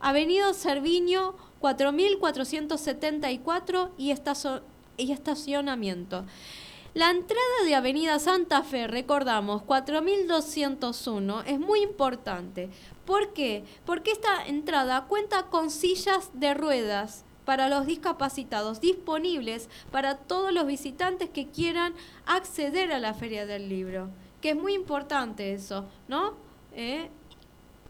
[0.00, 4.12] Avenida Cerviño 4474 y,
[4.96, 6.24] y estacionamiento.
[6.94, 12.68] La entrada de Avenida Santa Fe, recordamos, 4201, es muy importante.
[13.06, 13.64] ¿Por qué?
[13.86, 20.66] Porque esta entrada cuenta con sillas de ruedas para los discapacitados disponibles para todos los
[20.66, 21.94] visitantes que quieran
[22.26, 24.10] acceder a la Feria del Libro.
[24.42, 26.34] Que es muy importante eso, ¿no?
[26.74, 27.08] ¿Eh?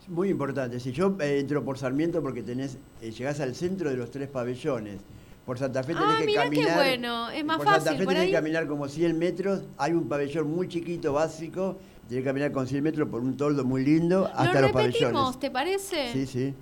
[0.08, 0.80] Muy importante.
[0.80, 4.28] Si yo eh, entro por Sarmiento porque tenés, eh, llegás al centro de los tres
[4.28, 5.00] pabellones.
[5.46, 6.76] Por Santa Fe tenés Ah, que mirá qué caminar.
[6.76, 9.62] bueno, es más por fácil, Santa Fe por tenés ahí- que caminar como 100 metros.
[9.78, 11.76] Hay un pabellón muy chiquito, básico.
[12.08, 15.38] Tenés que caminar con 100 metros por un toldo muy lindo hasta Lo los pabellones.
[15.40, 16.12] ¿te parece?
[16.12, 16.54] Sí, sí.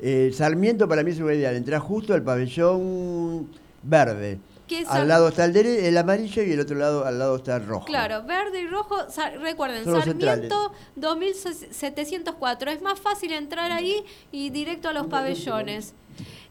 [0.00, 1.54] Eh, Sarmiento para mí es una ideal.
[1.56, 3.48] Entrás justo al pabellón
[3.82, 4.38] verde.
[4.66, 7.56] Que Al lado está el, dere- el amarillo y el otro lado al lado está
[7.56, 7.84] el rojo.
[7.84, 8.96] Claro, verde y rojo,
[9.42, 12.70] recuerden, Son Sarmiento 2704.
[12.70, 15.94] Es más fácil entrar ahí y directo a los pabellones.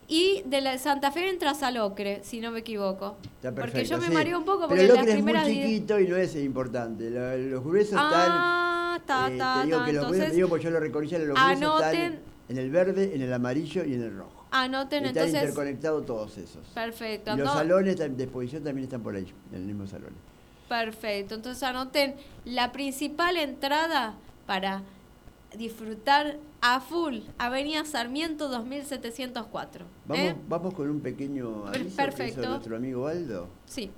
[0.08, 3.16] Y de la Santa Fe entras al Ocre, si no me equivoco.
[3.42, 4.14] Está porque yo me sí.
[4.14, 7.10] mareo un poco Pero porque el las Ocre es muy chiquito y no es importante.
[7.10, 9.34] Lo- Los gruesos Ah, ta, están.
[9.34, 11.08] eh, ta, te digo ta, que los gruesos, entonces te digo porque yo lo recorrí
[11.10, 14.43] los gruesos anoten- están en el verde, en el amarillo y en el rojo.
[14.54, 15.42] Anoten Están entonces.
[15.50, 16.66] interconectados todos esos.
[16.74, 17.34] Perfecto.
[17.34, 20.12] Y los no- salones de exposición también están por ahí, en el mismo salón.
[20.70, 21.36] Perfecto.
[21.36, 24.84] Entonces anoten la principal entrada para
[25.58, 29.86] disfrutar a full Avenida Sarmiento 2704.
[30.06, 30.36] Vamos, ¿eh?
[30.48, 32.42] vamos con un pequeño aviso que perfecto.
[32.42, 33.50] hizo nuestro amigo Aldo.
[33.66, 33.92] Sí.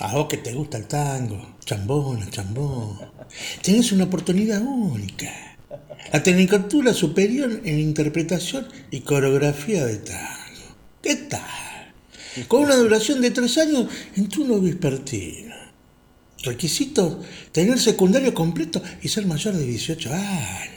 [0.00, 2.98] A vos que te gusta el tango, chambón, chambón.
[3.62, 5.53] Tenés una oportunidad única.
[6.12, 10.76] La Tecnicatura Superior en Interpretación y Coreografía de Tango.
[11.02, 11.40] ¿Qué tal?
[12.48, 15.54] Con una duración de tres años en turno vespertino.
[16.42, 20.74] Requisitos, tener secundario completo y ser mayor de 18 años.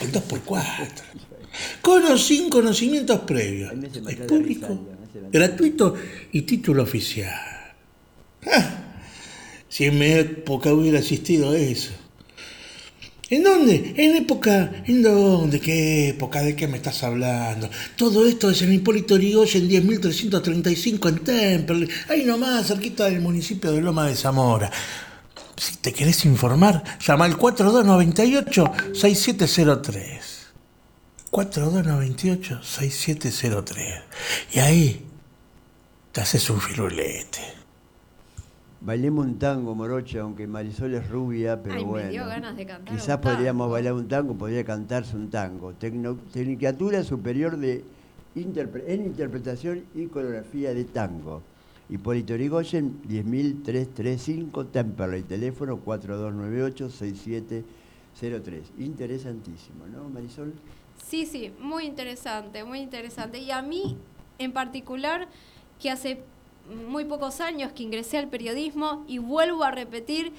[0.00, 0.88] El 2x4.
[1.80, 3.72] Con o sin conocimientos previos.
[4.08, 4.88] Es público,
[5.30, 5.94] gratuito
[6.32, 7.34] y título oficial.
[8.50, 8.84] Ah,
[9.68, 11.92] si en mi época hubiera existido eso.
[13.30, 13.94] ¿En dónde?
[13.96, 14.82] ¿En época?
[14.86, 15.58] ¿En dónde?
[15.58, 16.42] ¿Qué época?
[16.42, 17.70] ¿De qué me estás hablando?
[17.96, 23.80] Todo esto es en Hipólito Yrigoyen 10.335 en Temperley, ahí nomás, cerquita del municipio de
[23.80, 24.70] Loma de Zamora.
[25.56, 30.20] Si te querés informar, llama al 4298-6703.
[31.30, 34.02] 4298-6703.
[34.52, 35.06] Y ahí
[36.12, 37.63] te haces un firulete.
[38.84, 42.10] Bailemos un tango, Morocha, aunque Marisol es rubia, pero Ay, me bueno.
[42.10, 43.72] dio ganas de cantar Quizás un podríamos tango.
[43.72, 45.72] bailar un tango, podría cantarse un tango.
[45.72, 47.82] Tecno- Tecnicatura Superior de
[48.36, 51.40] interpre- en Interpretación y Coreografía de Tango.
[51.88, 57.62] Hipólito Yrigoyen, 10.335, Temperley, teléfono 4298-6703.
[58.78, 60.52] Interesantísimo, ¿no, Marisol?
[61.02, 63.38] Sí, sí, muy interesante, muy interesante.
[63.38, 63.96] Y a mí,
[64.38, 65.26] en particular,
[65.80, 66.22] que hace
[66.68, 70.32] muy pocos años que ingresé al periodismo y vuelvo a repetir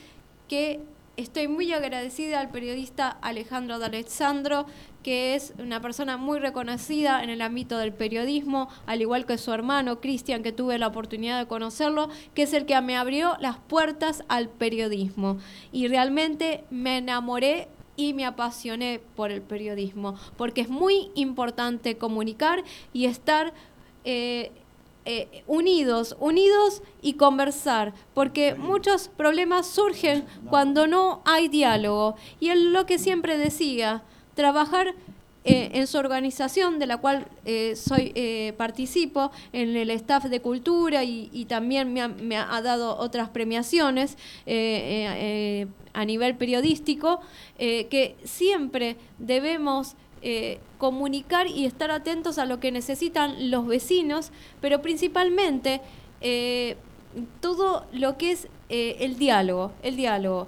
[0.47, 0.80] que
[1.17, 4.65] estoy muy agradecida al periodista Alejandro D'Alessandro,
[5.03, 9.53] que es una persona muy reconocida en el ámbito del periodismo, al igual que su
[9.53, 13.57] hermano Cristian, que tuve la oportunidad de conocerlo, que es el que me abrió las
[13.57, 15.38] puertas al periodismo.
[15.71, 22.63] Y realmente me enamoré y me apasioné por el periodismo, porque es muy importante comunicar
[22.91, 23.53] y estar
[24.03, 24.51] eh,
[25.07, 32.15] eh, unidos, unidos y conversar, porque muchos problemas surgen cuando no hay diálogo.
[32.39, 34.01] Y él lo que siempre decía,
[34.33, 34.95] trabajar
[35.43, 41.03] eh, en su organización, de la cual eh, soy participo, en el staff de cultura
[41.03, 47.21] y, y también me ha, me ha dado otras premiaciones a nivel periodístico,
[47.59, 49.95] que siempre debemos
[50.26, 55.82] eh, comunicar y estar atentos a lo que necesitan los vecinos, pero principalmente
[56.19, 56.78] eh,
[57.41, 60.47] todo lo que es eh, el diálogo, el diálogo.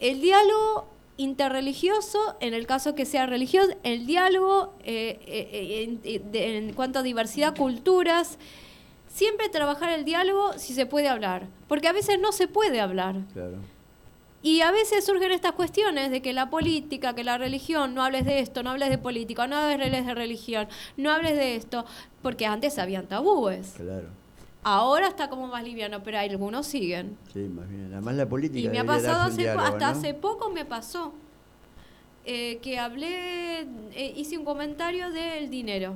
[0.00, 0.86] El diálogo
[1.16, 5.98] interreligioso, en el caso que sea religioso, el diálogo eh, eh,
[6.32, 8.38] en, cuanto a diversidad, culturas,
[9.08, 13.16] siempre trabajar el diálogo si se puede hablar, porque a veces no se puede hablar.
[14.40, 18.24] Y a veces surgen estas cuestiones de que la política, que la religión, no hables
[18.24, 21.84] de esto, no hables de política, no hables de religión, no hables de esto,
[22.22, 23.74] porque antes habían tabúes.
[23.76, 24.08] Claro.
[24.62, 27.16] Ahora está como más liviano, pero algunos siguen.
[27.32, 27.92] Sí, más bien.
[27.92, 28.68] Además la política.
[28.68, 29.98] Y me ha pasado hace, diálogo, hasta ¿no?
[29.98, 31.12] hace poco me pasó
[32.24, 33.60] eh, que hablé,
[33.94, 35.94] eh, hice un comentario del dinero.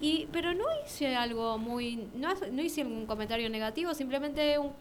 [0.00, 4.72] Y, pero no hice algo muy, no, no hice un comentario negativo, simplemente un,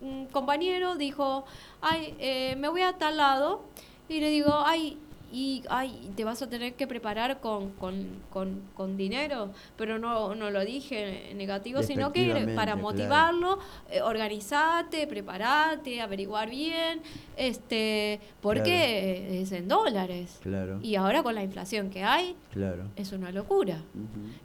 [0.00, 1.44] un compañero dijo,
[1.80, 3.62] ay, eh, me voy a tal lado,
[4.08, 4.98] y le digo, ay,
[5.36, 10.34] y ay, te vas a tener que preparar con, con, con, con dinero, pero no,
[10.34, 12.76] no lo dije negativo, sino que para claro.
[12.78, 13.58] motivarlo,
[13.90, 17.02] eh, organizate, preparate, averiguar bien,
[17.36, 20.38] este, porque es en dólares.
[20.42, 20.78] Claro.
[20.82, 22.84] Y ahora con la inflación que hay, Claro.
[22.96, 23.82] es una locura.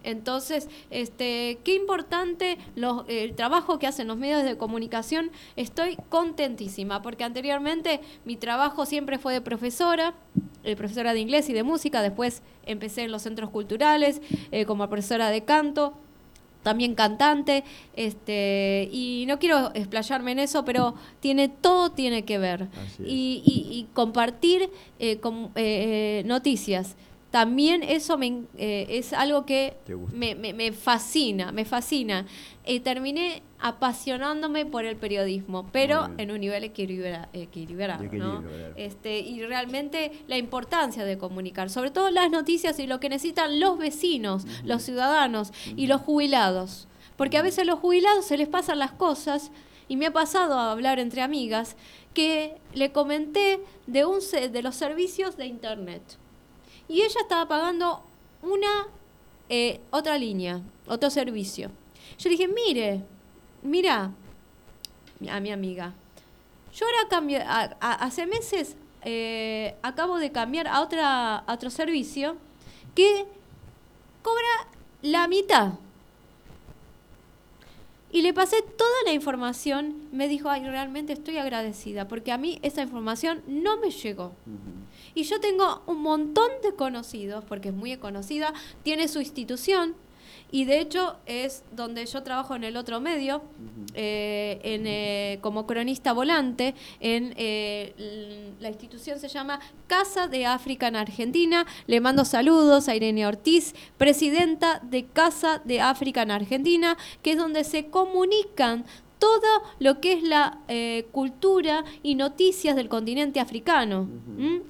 [0.03, 5.31] Entonces, este, qué importante los- el trabajo que hacen los medios de comunicación.
[5.55, 10.13] Estoy contentísima porque anteriormente mi trabajo siempre fue de profesora,
[10.63, 12.01] eh, profesora de inglés y de música.
[12.01, 14.21] Después empecé en los centros culturales
[14.51, 15.93] eh, como profesora de canto.
[16.63, 17.63] También cantante,
[17.95, 22.67] este, y no quiero explayarme en eso, pero tiene todo tiene que ver.
[23.09, 24.69] Y, y- y compartir
[24.99, 26.95] eh, com- eh, eh, noticias.
[27.31, 29.73] También eso me, eh, es algo que
[30.13, 32.25] me, me- me fascina, me fascina.
[32.65, 38.03] Eh, terminé apasionándome por el periodismo, pero en un nivel equilibra- equilibrado.
[38.03, 38.41] ¿no?
[38.75, 43.59] este, y realmente la importancia de comunicar, sobre todo las noticias y lo que necesitan
[43.59, 46.87] los vecinos, los ciudadanos y los jubilados.
[47.17, 49.51] Porque a veces a los jubilados se les pasan las cosas,
[49.87, 51.75] y me ha pasado a hablar entre amigas,
[52.13, 54.19] que le comenté de, un,
[54.51, 56.01] de los servicios de Internet.
[56.91, 58.03] Y ella estaba pagando
[58.41, 58.87] una
[59.47, 61.69] eh, otra línea, otro servicio.
[62.17, 63.01] Yo le dije, mire,
[63.61, 64.11] mira,
[65.29, 65.93] a mi amiga,
[66.73, 67.07] yo ahora
[67.79, 72.35] a- hace meses eh, acabo de cambiar a, otra, a otro servicio
[72.93, 73.25] que
[74.21, 74.67] cobra
[75.01, 75.73] la mitad.
[78.11, 82.59] Y le pasé toda la información, me dijo, ay, realmente estoy agradecida, porque a mí
[82.61, 84.33] esa información no me llegó.
[85.13, 88.53] Y yo tengo un montón de conocidos, porque es muy conocida,
[88.83, 89.95] tiene su institución,
[90.51, 93.41] y de hecho es donde yo trabajo en el otro medio,
[93.93, 100.89] eh, en, eh, como cronista volante, en eh, la institución se llama Casa de África
[100.89, 101.65] en Argentina.
[101.87, 107.37] Le mando saludos a Irene Ortiz, presidenta de Casa de África en Argentina, que es
[107.37, 108.85] donde se comunican
[109.21, 114.09] todo lo que es la eh, cultura y noticias del continente africano,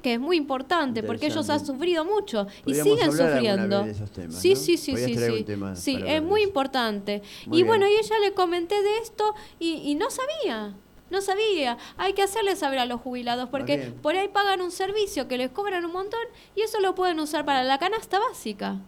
[0.03, 3.77] que es muy importante porque ellos han sufrido mucho y siguen sufriendo.
[3.77, 4.55] vez de esos temas, sí, ¿no?
[4.57, 5.45] sí, sí, sí, sí.
[5.75, 7.21] Sí, es muy importante.
[7.45, 7.67] Muy y bien.
[7.67, 10.75] bueno, y ella le comenté de esto y, y no sabía.
[11.09, 13.93] No sabía, hay que hacerle saber a los jubilados porque bien.
[14.01, 16.21] por ahí pagan un servicio que les cobran un montón
[16.55, 18.79] y eso lo pueden usar para la canasta básica.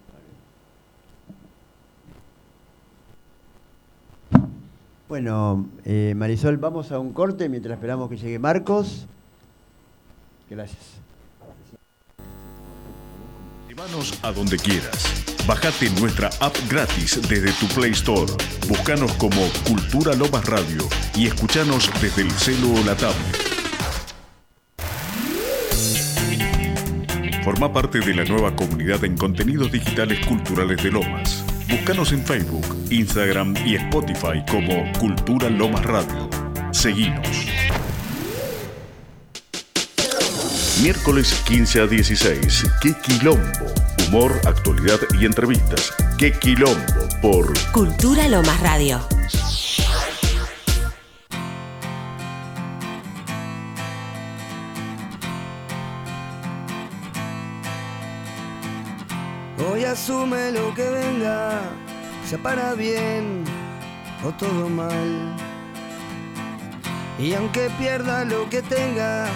[5.09, 9.05] Bueno, eh, Marisol, vamos a un corte mientras esperamos que llegue Marcos.
[10.49, 10.81] Gracias.
[13.67, 15.23] Llévanos a donde quieras.
[15.47, 18.31] Bájate nuestra app gratis desde tu Play Store.
[18.69, 23.53] Búscanos como Cultura Lomas Radio y escuchanos desde el celo o la tablet.
[27.43, 31.42] Forma parte de la nueva comunidad en contenidos digitales culturales de Lomas.
[31.69, 36.29] Búscanos en Facebook, Instagram y Spotify como Cultura Lomas Radio.
[36.71, 37.27] Seguinos.
[40.81, 42.65] Miércoles 15 a 16.
[42.81, 43.41] ¡Qué quilombo!
[44.07, 45.93] Humor, actualidad y entrevistas.
[46.17, 46.77] ¡Qué quilombo!
[47.21, 49.12] Por Cultura Lomas Radio.
[60.03, 61.61] Asume lo que venga,
[62.25, 63.45] sea para bien
[64.25, 65.33] o todo mal.
[67.17, 69.27] Y aunque pierda lo que tenga,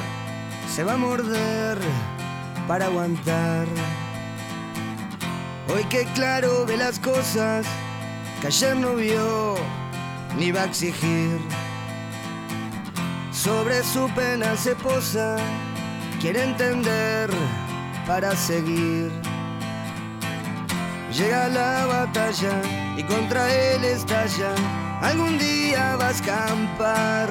[0.70, 1.78] se va a morder
[2.68, 3.66] para aguantar.
[5.70, 7.66] Hoy que claro ve las cosas
[8.42, 9.56] que ayer no vio
[10.38, 11.40] ni va a exigir.
[13.32, 15.38] Sobre su pena se posa,
[16.20, 17.30] quiere entender
[18.06, 19.27] para seguir.
[21.18, 22.62] Llega la batalla
[22.96, 24.54] y contra él estalla.
[25.02, 27.30] Algún día va a escampar.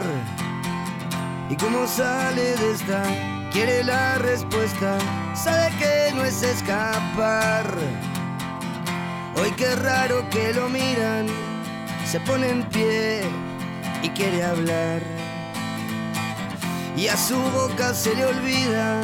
[1.48, 3.04] Y como sale de esta,
[3.52, 4.98] quiere la respuesta.
[5.36, 7.64] Sabe que no es escapar.
[9.36, 11.28] Hoy qué raro que lo miran.
[12.04, 13.22] Se pone en pie
[14.02, 15.00] y quiere hablar.
[16.96, 19.00] Y a su boca se le olvida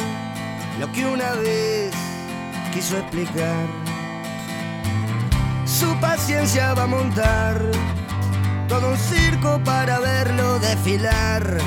[0.80, 1.94] lo que una vez
[2.72, 3.91] quiso explicar.
[5.82, 7.60] Su paciencia va a montar
[10.60, 11.58] desfilar,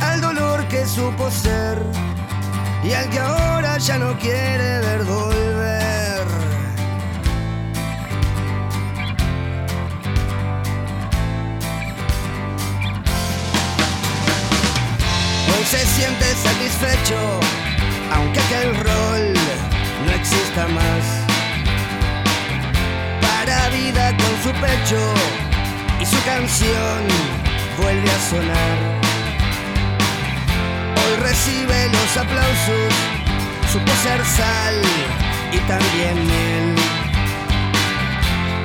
[0.00, 1.78] al dolor que supo ser
[2.84, 6.26] y al que ahora ya no quiere ver volver.
[15.48, 17.40] Hoy se siente satisfecho,
[18.14, 19.34] aunque aquel rol
[20.06, 21.17] no exista más.
[23.68, 25.14] Con su pecho
[26.00, 27.04] y su canción
[27.76, 28.78] vuelve a sonar.
[30.96, 32.94] Hoy recibe los aplausos,
[33.70, 34.74] supo ser sal
[35.52, 36.76] y también miel.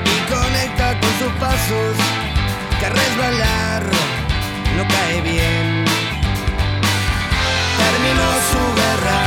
[0.06, 1.98] Y conecta con sus pasos,
[2.80, 3.84] que resbalar
[4.78, 5.86] no cae bien.
[7.78, 9.20] Terminó su guerra,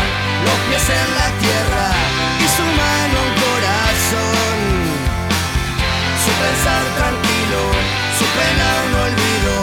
[0.46, 2.05] los pies en la tierra
[6.66, 7.62] Tranquilo,
[8.18, 9.54] su pena un olvido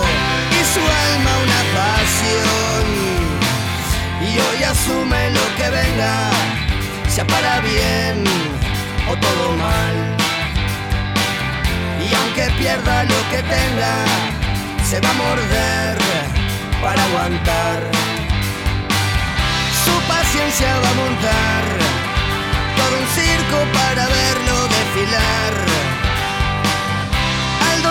[0.52, 2.86] y su alma una pasión.
[4.22, 6.30] Y hoy asume lo que venga,
[7.10, 8.24] sea para bien
[9.12, 9.96] o todo mal.
[12.00, 13.96] Y aunque pierda lo que tenga,
[14.90, 15.98] se va a morder
[16.82, 17.82] para aguantar.
[19.84, 21.64] Su paciencia va a montar
[22.78, 25.83] todo un circo para verlo desfilar.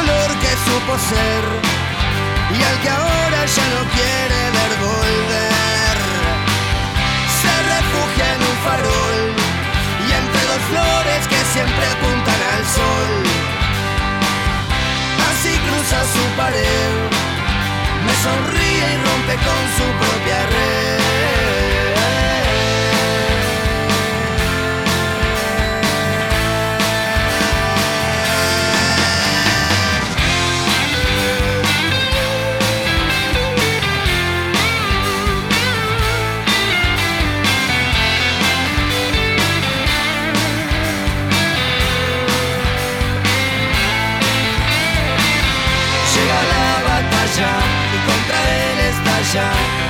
[0.03, 1.45] Al dolor que supo ser
[2.59, 5.97] y al que ahora ya no quiere ver volver.
[7.41, 9.21] Se refugia en un farol
[10.03, 13.13] y entre dos flores que siempre apuntan al sol.
[15.31, 16.95] Así cruza su pared,
[18.05, 21.02] me sonríe y rompe con su propia red.
[49.35, 49.82] Estalla.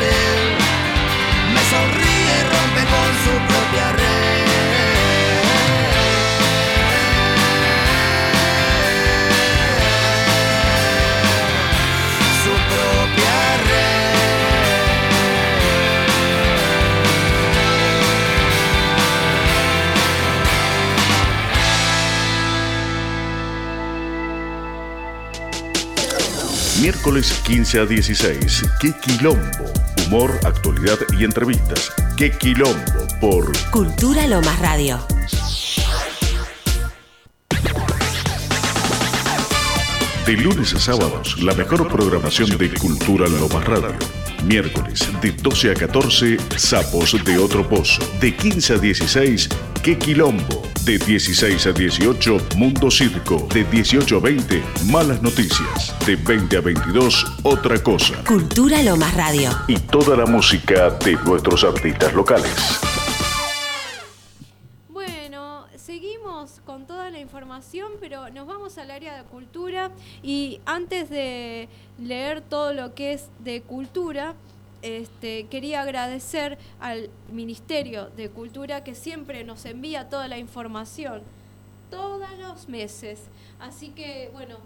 [0.00, 3.97] Me sonríe y rompe con su propia
[26.88, 28.64] Miércoles 15 a 16.
[28.80, 29.70] ¡Qué quilombo!
[30.06, 31.92] Humor, actualidad y entrevistas.
[32.16, 32.80] ¡Qué quilombo!
[33.20, 34.98] Por Cultura Lomas Radio.
[40.24, 43.98] De lunes a sábados, la mejor programación de Cultura Lomas Radio.
[44.46, 48.00] Miércoles, de 12 a 14, Sapos de Otro Pozo.
[48.18, 49.48] De 15 a 16,
[49.88, 50.60] ¡Qué Quilombo!
[50.84, 53.48] De 16 a 18, Mundo Circo.
[53.54, 54.62] De 18 a 20,
[54.92, 55.98] Malas Noticias.
[56.04, 58.22] De 20 a 22, Otra Cosa.
[58.26, 59.50] Cultura Lomas Radio.
[59.66, 62.52] Y toda la música de nuestros artistas locales.
[64.90, 69.90] Bueno, seguimos con toda la información, pero nos vamos al área de cultura
[70.22, 74.34] y antes de leer todo lo que es de cultura,
[74.82, 81.22] este, quería agradecer al Ministerio de Cultura que siempre nos envía toda la información,
[81.90, 83.22] todos los meses.
[83.60, 84.56] Así que, bueno,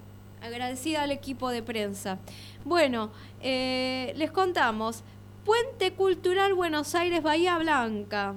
[0.43, 2.19] agradecida al equipo de prensa.
[2.65, 3.11] Bueno,
[3.41, 5.03] eh, les contamos,
[5.45, 8.35] Puente Cultural Buenos Aires Bahía Blanca.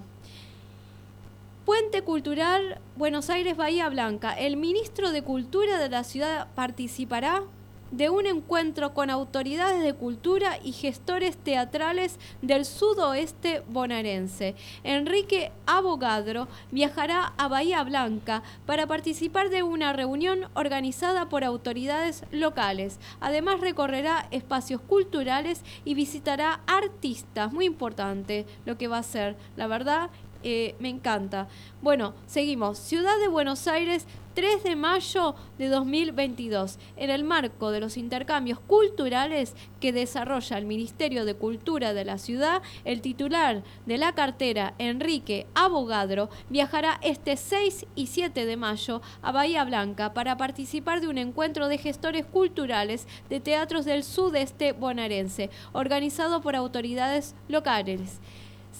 [1.65, 4.33] Puente Cultural Buenos Aires Bahía Blanca.
[4.33, 7.43] El ministro de Cultura de la ciudad participará
[7.91, 14.55] de un encuentro con autoridades de cultura y gestores teatrales del sudoeste bonaerense.
[14.83, 22.99] Enrique Abogadro viajará a Bahía Blanca para participar de una reunión organizada por autoridades locales.
[23.19, 29.67] Además recorrerá espacios culturales y visitará artistas, muy importante lo que va a ser, la
[29.67, 30.09] verdad,
[30.47, 31.47] eh, me encanta.
[31.81, 32.77] Bueno, seguimos.
[32.77, 34.05] Ciudad de Buenos Aires,
[34.35, 36.77] 3 de mayo de 2022.
[36.97, 42.17] En el marco de los intercambios culturales que desarrolla el Ministerio de Cultura de la
[42.17, 49.01] ciudad, el titular de la cartera, Enrique Abogadro, viajará este 6 y 7 de mayo
[49.21, 54.73] a Bahía Blanca para participar de un encuentro de gestores culturales de teatros del sudeste
[54.73, 58.19] bonaerense, organizado por autoridades locales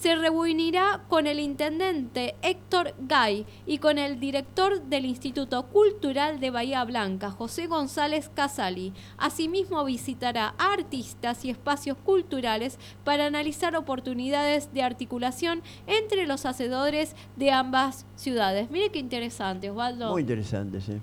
[0.00, 6.50] se reunirá con el intendente Héctor Gay y con el director del Instituto Cultural de
[6.50, 8.92] Bahía Blanca, José González Casali.
[9.16, 17.16] Asimismo visitará a artistas y espacios culturales para analizar oportunidades de articulación entre los hacedores
[17.36, 18.70] de ambas ciudades.
[18.70, 20.10] Mire qué interesante, Osvaldo.
[20.10, 21.00] Muy interesante, sí.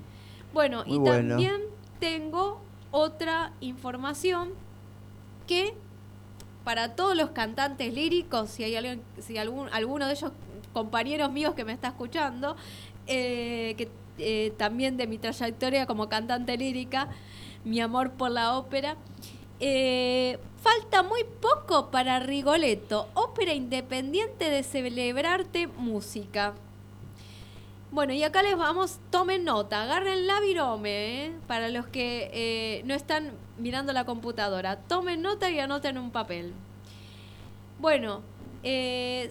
[0.54, 1.62] Bueno, y también
[2.00, 4.50] tengo otra información
[5.48, 5.74] que
[6.64, 10.32] para todos los cantantes líricos, si hay alguien, si algún, alguno de ellos
[10.74, 12.56] compañeros míos que me está escuchando,
[13.08, 17.10] eh, que eh, también de mi trayectoria como cantante lírica,
[17.64, 18.98] mi amor por la ópera.
[19.60, 26.54] Eh, falta muy poco para Rigoletto, ópera independiente de celebrarte música.
[27.94, 31.34] Bueno, y acá les vamos, tomen nota, agarren la virome, ¿eh?
[31.46, 36.54] para los que eh, no están mirando la computadora, tomen nota y anoten un papel.
[37.78, 38.24] Bueno,
[38.64, 39.30] eh,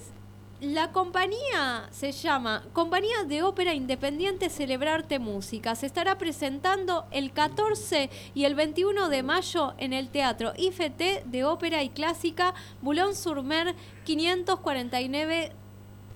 [0.60, 5.74] la compañía se llama Compañía de Ópera Independiente Celebrarte Música.
[5.74, 11.42] Se estará presentando el 14 y el 21 de mayo en el Teatro IFT de
[11.42, 15.50] Ópera y Clásica Boulogne-sur-Mer 549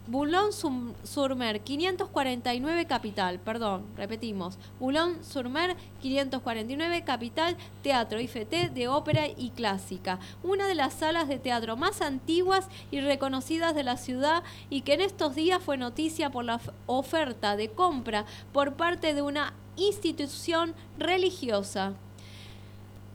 [0.09, 4.57] Boulogne-sur-Mer, 549 Capital, perdón, repetimos.
[4.79, 10.21] Boulogne-sur-Mer, 549 Capital, Teatro IFT de Ópera y Clásica.
[10.45, 14.95] Una de las salas de teatro más antiguas y reconocidas de la ciudad y que
[14.95, 20.75] en estos días fue noticia por la oferta de compra por parte de una institución
[20.99, 21.95] religiosa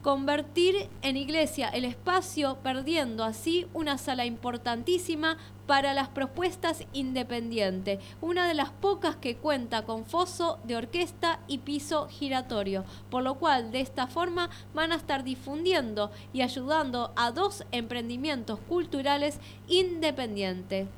[0.02, 5.38] convertir en iglesia el espacio, perdiendo así una sala importantísima
[5.72, 11.56] para las propuestas independientes, una de las pocas que cuenta con foso de orquesta y
[11.56, 17.30] piso giratorio, por lo cual de esta forma van a estar difundiendo y ayudando a
[17.30, 20.88] dos emprendimientos culturales independientes.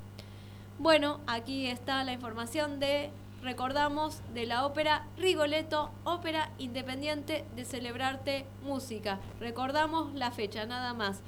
[0.80, 3.12] Bueno, aquí está la información de
[3.44, 9.20] recordamos de la ópera Rigoletto, ópera independiente de celebrarte música.
[9.38, 11.20] Recordamos la fecha nada más.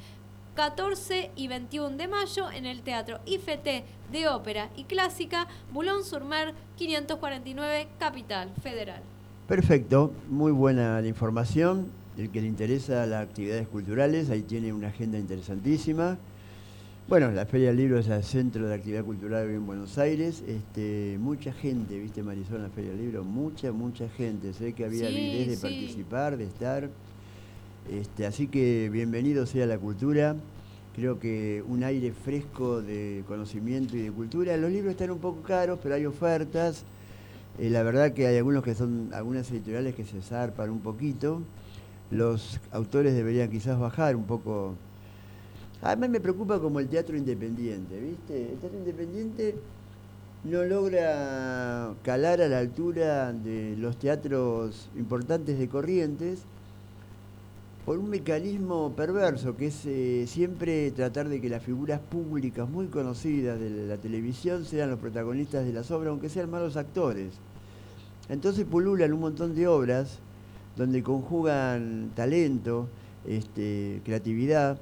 [0.56, 7.88] 14 y 21 de mayo en el Teatro IFT de Ópera y Clásica, Boulogne-sur-Mer, 549,
[7.98, 9.02] Capital Federal.
[9.46, 11.88] Perfecto, muy buena la información.
[12.16, 16.16] El que le interesa las actividades culturales, ahí tiene una agenda interesantísima.
[17.06, 20.42] Bueno, la Feria del Libro es el centro de actividad cultural en Buenos Aires.
[20.48, 24.54] Este, mucha gente, viste Marisol, en la Feria del Libro, mucha, mucha gente.
[24.54, 26.88] Sé que había sí, de participar, de estar.
[27.90, 30.34] Este, así que bienvenido sea la cultura.
[30.94, 34.56] Creo que un aire fresco de conocimiento y de cultura.
[34.56, 36.84] Los libros están un poco caros, pero hay ofertas.
[37.58, 41.42] Eh, la verdad que hay algunos que son, algunas editoriales que se zarpan un poquito.
[42.10, 44.74] Los autores deberían quizás bajar un poco
[45.82, 48.52] Además me preocupa como el teatro independiente, ¿viste?
[48.52, 49.54] El teatro independiente
[50.44, 56.44] no logra calar a la altura de los teatros importantes de Corrientes
[57.86, 62.88] por un mecanismo perverso que es eh, siempre tratar de que las figuras públicas muy
[62.88, 67.34] conocidas de la televisión sean los protagonistas de las obras, aunque sean malos actores.
[68.28, 70.18] Entonces pululan un montón de obras
[70.76, 72.88] donde conjugan talento,
[73.24, 74.78] este, creatividad,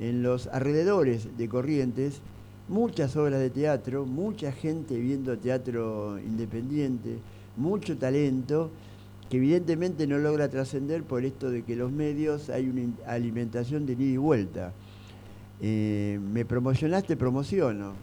[0.00, 2.22] en los alrededores de Corrientes
[2.68, 7.18] muchas obras de teatro, mucha gente viendo teatro independiente,
[7.58, 8.70] mucho talento
[9.30, 13.94] que evidentemente no logra trascender por esto de que los medios hay una alimentación de
[13.94, 14.72] ida y vuelta.
[15.60, 17.94] Eh, me promocionaste, promociono.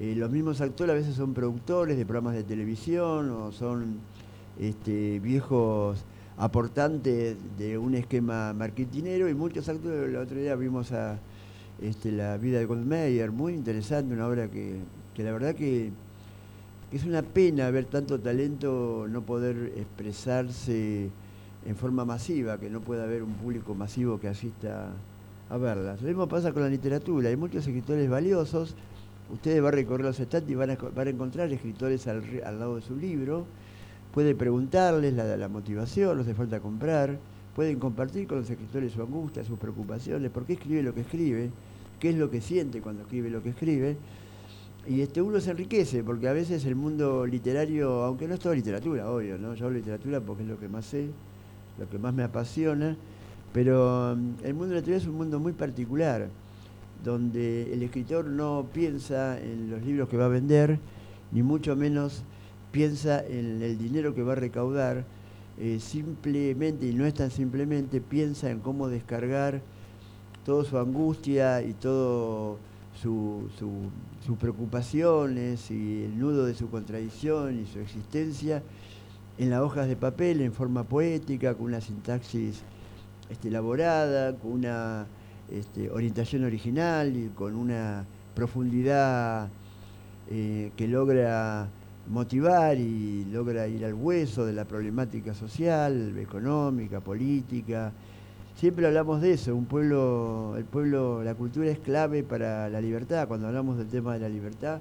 [0.00, 3.98] Eh, los mismos actores a veces son productores de programas de televisión o son
[4.58, 6.04] este, viejos
[6.36, 11.18] aportantes de un esquema marketinero y muchos actores, el otro día vimos a
[11.80, 14.78] este, La vida de Goldmeyer, muy interesante, una obra que,
[15.16, 15.90] la verdad que,
[16.92, 21.08] es una pena ver tanto talento no poder expresarse
[21.64, 24.90] en forma masiva, que no pueda haber un público masivo que asista
[25.48, 26.02] a verlas.
[26.02, 28.74] Lo mismo pasa con la literatura, hay muchos escritores valiosos,
[29.32, 30.76] ustedes van a recorrer los estantes y van a,
[31.08, 32.22] encontrar escritores al,
[32.58, 33.46] lado de su libro,
[34.12, 37.18] puede preguntarles la, la motivación, no hace falta comprar,
[37.56, 41.50] pueden compartir con los escritores su angustia, sus preocupaciones, por qué escribe lo que escribe,
[42.00, 43.96] qué es lo que siente cuando escribe lo que escribe.
[44.86, 48.54] Y este uno se enriquece, porque a veces el mundo literario, aunque no es todo
[48.54, 49.54] literatura, obvio, ¿no?
[49.54, 51.08] Yo hablo literatura porque es lo que más sé,
[51.78, 52.96] lo que más me apasiona,
[53.52, 56.28] pero mm, el mundo literario es un mundo muy particular,
[57.04, 60.78] donde el escritor no piensa en los libros que va a vender,
[61.30, 62.24] ni mucho menos
[62.72, 65.04] piensa en el dinero que va a recaudar,
[65.58, 69.60] eh, simplemente, y no es tan simplemente, piensa en cómo descargar
[70.44, 72.58] toda su angustia y todo
[73.02, 73.48] su,
[74.24, 78.62] sus preocupaciones y el nudo de su contradicción y su existencia
[79.38, 82.62] en las hojas de papel en forma poética, con una sintaxis
[83.28, 85.06] este, elaborada, con una
[85.50, 88.04] este, orientación original y con una
[88.34, 89.48] profundidad
[90.30, 91.68] eh, que logra
[92.08, 97.92] motivar y logra ir al hueso de la problemática social, económica, política,
[98.62, 103.26] Siempre hablamos de eso, un pueblo, el pueblo, la cultura es clave para la libertad.
[103.26, 104.80] Cuando hablamos del tema de la libertad,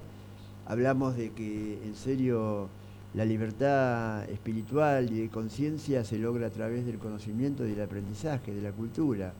[0.68, 2.70] hablamos de que en serio
[3.16, 8.54] la libertad espiritual y de conciencia se logra a través del conocimiento y del aprendizaje,
[8.54, 9.34] de la cultura.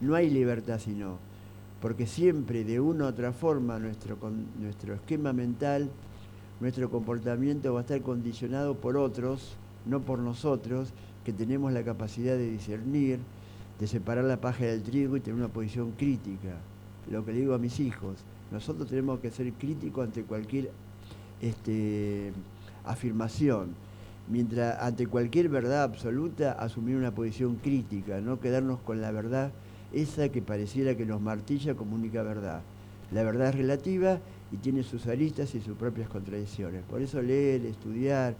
[0.00, 1.18] No hay libertad sino,
[1.80, 4.16] porque siempre de una u otra forma nuestro,
[4.60, 5.90] nuestro esquema mental,
[6.60, 9.56] nuestro comportamiento va a estar condicionado por otros,
[9.86, 10.92] no por nosotros,
[11.24, 13.18] que tenemos la capacidad de discernir,
[13.82, 16.54] de separar la paja del trigo y tener una posición crítica.
[17.10, 18.14] Lo que le digo a mis hijos,
[18.52, 20.70] nosotros tenemos que ser críticos ante cualquier
[21.40, 22.32] este,
[22.84, 23.70] afirmación,
[24.28, 29.50] mientras ante cualquier verdad absoluta asumir una posición crítica, no quedarnos con la verdad
[29.92, 32.60] esa que pareciera que nos martilla como única verdad.
[33.10, 34.20] La verdad es relativa
[34.52, 36.84] y tiene sus aristas y sus propias contradicciones.
[36.88, 38.36] Por eso leer, estudiar,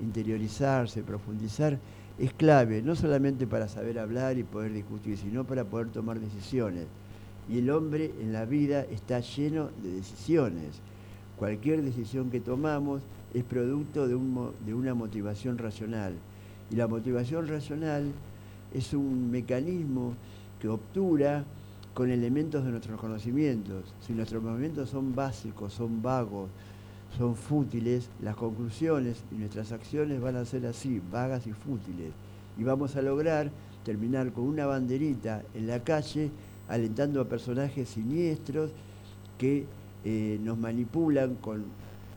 [0.00, 1.78] interiorizarse, profundizar
[2.20, 6.84] es clave, no solamente para saber hablar y poder discutir, sino para poder tomar decisiones.
[7.48, 10.82] Y el hombre en la vida está lleno de decisiones.
[11.38, 13.02] Cualquier decisión que tomamos
[13.32, 14.18] es producto de,
[14.66, 16.12] de una motivación racional.
[16.70, 18.12] Y la motivación racional
[18.74, 20.12] es un mecanismo
[20.60, 21.44] que obtura
[21.94, 23.94] con elementos de nuestros conocimientos.
[24.06, 26.50] Si nuestros movimientos son básicos, son vagos,
[27.16, 32.12] son fútiles, las conclusiones y nuestras acciones van a ser así, vagas y fútiles.
[32.58, 33.50] Y vamos a lograr
[33.84, 36.30] terminar con una banderita en la calle
[36.68, 38.70] alentando a personajes siniestros
[39.38, 39.66] que
[40.04, 41.64] eh, nos manipulan con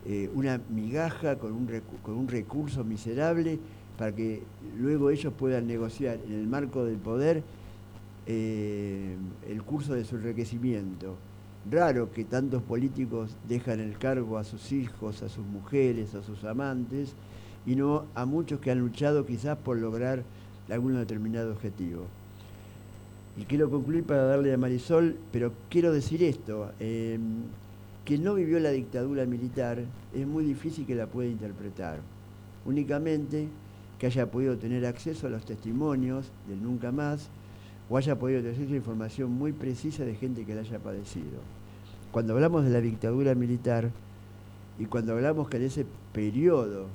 [0.06, 3.60] eh, una migaja, con un, con un recurso miserable,
[3.98, 4.44] para que
[4.78, 7.44] luego ellos puedan negociar en el marco del poder
[8.26, 9.16] eh,
[9.50, 11.18] el curso de su enriquecimiento
[11.70, 16.44] raro que tantos políticos dejan el cargo a sus hijos, a sus mujeres, a sus
[16.44, 17.14] amantes,
[17.66, 20.24] y no a muchos que han luchado quizás por lograr
[20.70, 22.06] algún determinado objetivo.
[23.38, 27.18] Y quiero concluir para darle a Marisol, pero quiero decir esto, eh,
[28.06, 29.80] quien no vivió la dictadura militar
[30.14, 32.00] es muy difícil que la pueda interpretar.
[32.66, 33.48] Únicamente
[33.98, 37.30] que haya podido tener acceso a los testimonios del nunca más,
[37.90, 41.40] o haya podido tener información muy precisa de gente que la haya padecido.
[42.14, 43.90] Cuando hablamos de la dictadura militar
[44.78, 45.84] y cuando hablamos que en ese
[46.14, 46.86] periodo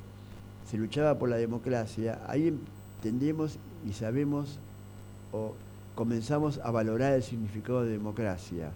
[0.71, 2.57] se luchaba por la democracia, ahí
[2.97, 4.61] entendemos y sabemos
[5.33, 5.55] o
[5.97, 8.71] comenzamos a valorar el significado de democracia,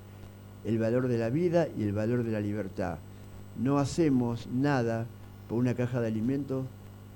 [0.65, 2.99] el valor de la vida y el valor de la libertad.
[3.57, 5.07] No hacemos nada
[5.49, 6.67] por una caja de alimentos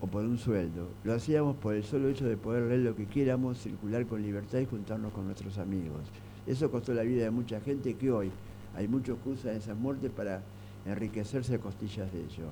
[0.01, 0.87] o por un sueldo.
[1.03, 4.61] Lo hacíamos por el solo hecho de poder leer lo que quieramos, circular con libertad
[4.61, 6.03] y juntarnos con nuestros amigos.
[6.47, 8.31] Eso costó la vida de mucha gente que hoy
[8.77, 10.43] hay muchos que usan esas muertes para
[10.85, 12.49] enriquecerse a costillas de ello.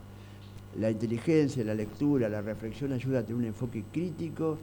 [0.79, 4.59] La inteligencia, la lectura, la reflexión ayuda a tener un enfoque crítico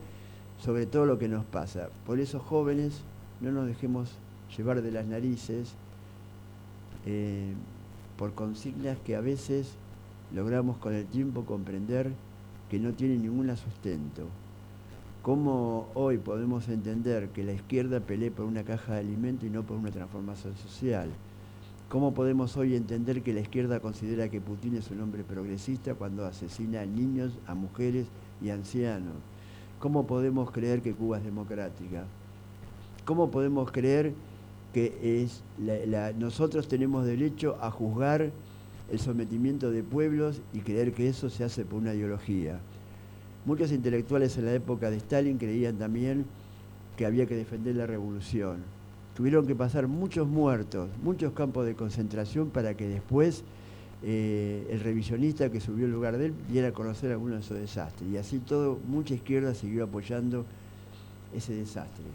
[0.60, 1.90] sobre todo lo que nos pasa.
[2.06, 3.02] Por eso jóvenes,
[3.40, 4.12] no nos dejemos
[4.56, 5.74] llevar de las narices
[7.06, 7.54] eh,
[8.18, 9.74] por consignas que a veces
[10.34, 12.12] logramos con el tiempo comprender
[12.70, 14.28] que no tiene ningún sustento.
[15.22, 19.64] ¿Cómo hoy podemos entender que la izquierda pelee por una caja de alimento y no
[19.64, 21.10] por una transformación social?
[21.92, 26.26] ¿Cómo podemos hoy entender que la izquierda considera que Putin es un hombre progresista cuando
[26.26, 28.08] asesina a niños, a mujeres
[28.42, 29.16] y ancianos?
[29.78, 32.06] ¿Cómo podemos creer que Cuba es democrática?
[33.04, 34.14] ¿Cómo podemos creer
[34.74, 35.44] que es
[36.18, 38.32] nosotros tenemos derecho a juzgar
[38.90, 42.62] el sometimiento de pueblos y creer que eso se hace por una ideología.
[43.46, 46.24] Muchos intelectuales en la época de Stalin creían también
[46.96, 48.81] que había que defender la revolución.
[49.16, 53.44] Tuvieron que pasar muchos muertos, muchos campos de concentración para que después
[54.04, 57.58] eh, el revisionista que subió al lugar de él diera a conocer algunos de esos
[57.58, 58.10] desastres.
[58.10, 60.46] Y así todo, mucha izquierda siguió apoyando
[61.36, 62.06] ese desastre.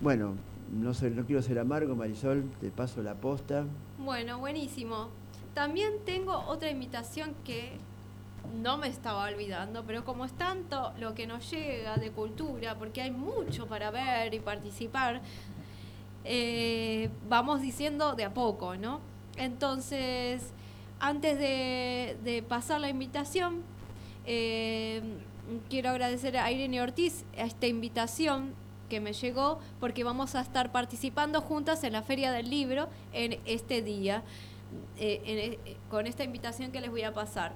[0.00, 0.34] Bueno,
[0.72, 3.64] no, no quiero ser amargo, Marisol, te paso la posta.
[3.98, 5.08] Bueno, buenísimo.
[5.54, 7.78] también tengo otra invitación que
[8.62, 13.02] no me estaba olvidando, pero como es tanto lo que nos llega de cultura, porque
[13.02, 15.22] hay mucho para ver y participar,
[16.28, 19.00] eh, vamos diciendo de a poco, ¿no?
[19.36, 20.42] Entonces,
[20.98, 23.62] antes de, pasar la invitación,
[24.24, 25.02] eh,
[25.70, 28.54] quiero agradecer a Irene Ortiz esta invitación
[28.88, 33.38] que me llegó porque vamos a estar participando juntas en la Feria del Libro en
[33.44, 34.24] este día,
[34.98, 35.58] eh,
[35.90, 37.52] con esta invitación que les voy a pasar.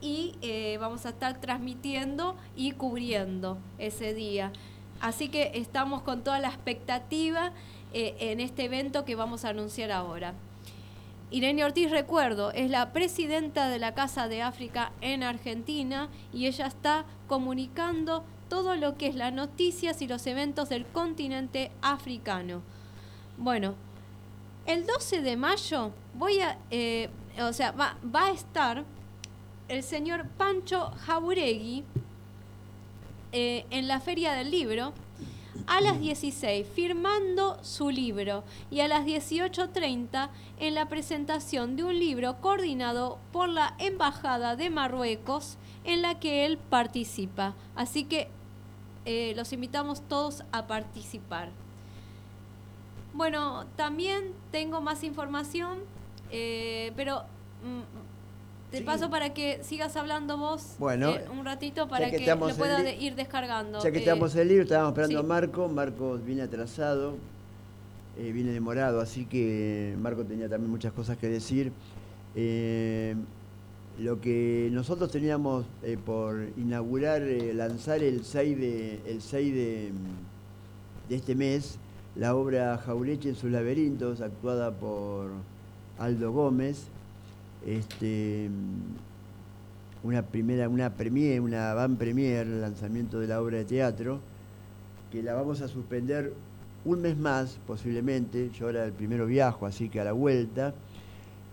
[0.00, 0.34] Y
[0.80, 4.52] vamos a estar transmitiendo y cubriendo ese día.
[5.00, 7.52] Así que estamos con toda la expectativa
[7.94, 10.34] eh, en este evento que vamos a anunciar ahora.
[11.30, 16.66] Irene Ortiz, recuerdo, es la presidenta de la Casa de África en Argentina y ella
[16.66, 22.62] está comunicando todo lo que es las noticias y los eventos del continente africano.
[23.38, 23.74] Bueno,
[24.66, 27.10] el 12 de mayo voy a, eh,
[27.40, 28.84] o sea, va, va, a estar
[29.68, 31.84] el señor Pancho Jauregui
[33.32, 34.92] eh, en la Feria del Libro
[35.66, 40.28] a las 16 firmando su libro y a las 18.30
[40.58, 46.46] en la presentación de un libro coordinado por la Embajada de Marruecos en la que
[46.46, 47.54] él participa.
[47.74, 48.28] Así que
[49.04, 51.50] eh, los invitamos todos a participar.
[53.12, 55.78] Bueno, también tengo más información,
[56.30, 57.24] eh, pero
[58.74, 62.38] mm, te paso para que sigas hablando vos bueno, eh, un ratito para que, lo
[62.56, 63.82] pueda ir descargando.
[63.82, 65.68] Ya que estamos en el libro, estábamos esperando a Marco.
[65.68, 67.16] Marco viene atrasado,
[68.16, 71.72] viene demorado, así que Marco tenía también muchas cosas que decir.
[73.98, 79.92] Lo que nosotros teníamos eh, por inaugurar, eh, lanzar el 6, de, el 6 de,
[81.08, 81.78] de, este mes,
[82.16, 85.30] la obra Jaureche en sus laberintos, actuada por
[85.96, 86.86] Aldo Gómez,
[87.66, 88.48] este,
[90.02, 94.20] una primera, una premier, una van premier, lanzamiento de la obra de teatro,
[95.10, 96.32] que la vamos a suspender
[96.84, 100.74] un mes más, posiblemente, yo ahora el primero viajo, así que a la vuelta,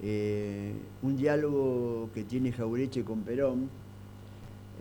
[0.01, 3.69] eh, un diálogo que tiene Jaureche con Perón,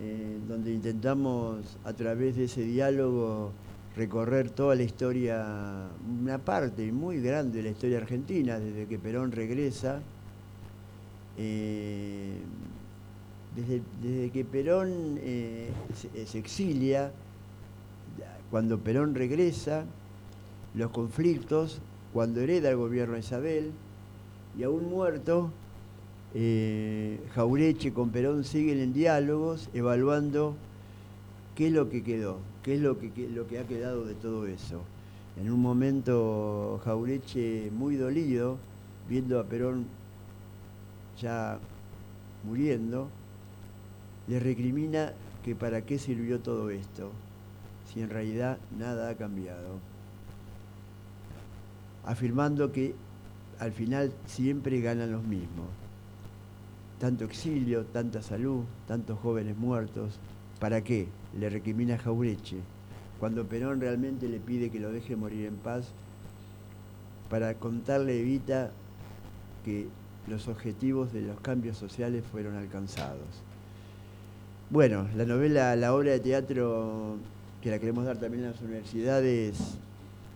[0.02, 3.52] eh, donde intentamos a través de ese diálogo
[3.96, 5.88] recorrer toda la historia,
[6.22, 10.00] una parte muy grande de la historia argentina, desde que Perón regresa,
[11.38, 12.38] eh,
[13.56, 15.18] desde, que Perón
[15.94, 17.12] se, se exilia,
[18.50, 19.84] cuando Perón regresa,
[20.74, 21.80] los conflictos,
[22.12, 23.72] cuando hereda el gobierno de Isabel,
[24.58, 25.50] y aún muerto,
[26.34, 30.54] eh, Jaureche con Perón siguen en diálogos evaluando
[31.54, 34.46] qué es lo que quedó, qué es lo que, lo que ha quedado de todo
[34.46, 34.82] eso.
[35.40, 38.58] En un momento Jaureche muy dolido,
[39.08, 39.86] viendo a Perón
[41.20, 41.58] ya
[42.44, 43.08] muriendo,
[44.26, 45.12] le recrimina
[45.44, 47.12] que para qué sirvió todo esto,
[47.92, 49.78] si en realidad nada ha cambiado,
[52.04, 52.94] afirmando que
[53.58, 55.66] al final siempre ganan los mismos.
[56.98, 60.18] Tanto exilio, tanta salud, tantos jóvenes muertos.
[60.58, 61.08] ¿Para qué?
[61.38, 62.58] Le recrimina Jaureche,
[63.18, 65.88] cuando Perón realmente le pide que lo deje morir en paz,
[67.30, 68.70] para contarle a Evita
[69.64, 69.88] que
[70.26, 73.42] los objetivos de los cambios sociales fueron alcanzados.
[74.70, 77.16] Bueno, la novela, la obra de teatro
[77.62, 79.56] que la queremos dar también en las universidades,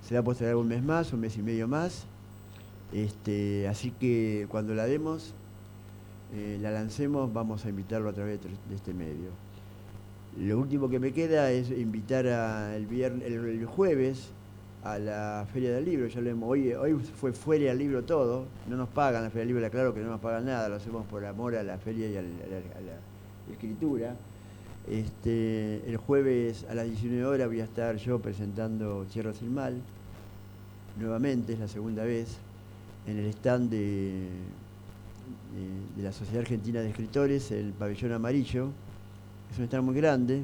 [0.06, 2.05] se va a postergar un mes más, un mes y medio más.
[2.93, 5.35] Este, así que cuando la demos,
[6.35, 9.31] eh, la lancemos, vamos a invitarlo a través de este medio.
[10.39, 14.31] Lo último que me queda es invitar el, viernes, el, jueves
[14.85, 16.06] a la Feria del Libro.
[16.06, 19.55] Ya lo hoy, hoy fue Feria del Libro todo, no nos pagan la Feria del
[19.55, 22.16] Libro, claro que no nos pagan nada, lo hacemos por amor a la feria y
[22.16, 24.15] a la, escritura.
[24.89, 29.81] Este, el jueves a las 19 horas voy a estar yo presentando Cierro sin Mal,
[30.98, 32.36] nuevamente, es la segunda vez
[33.06, 34.28] en el stand de,
[36.02, 38.69] la Sociedad Argentina de Escritores, el pabellón amarillo.
[39.51, 40.43] Es un stand muy grande.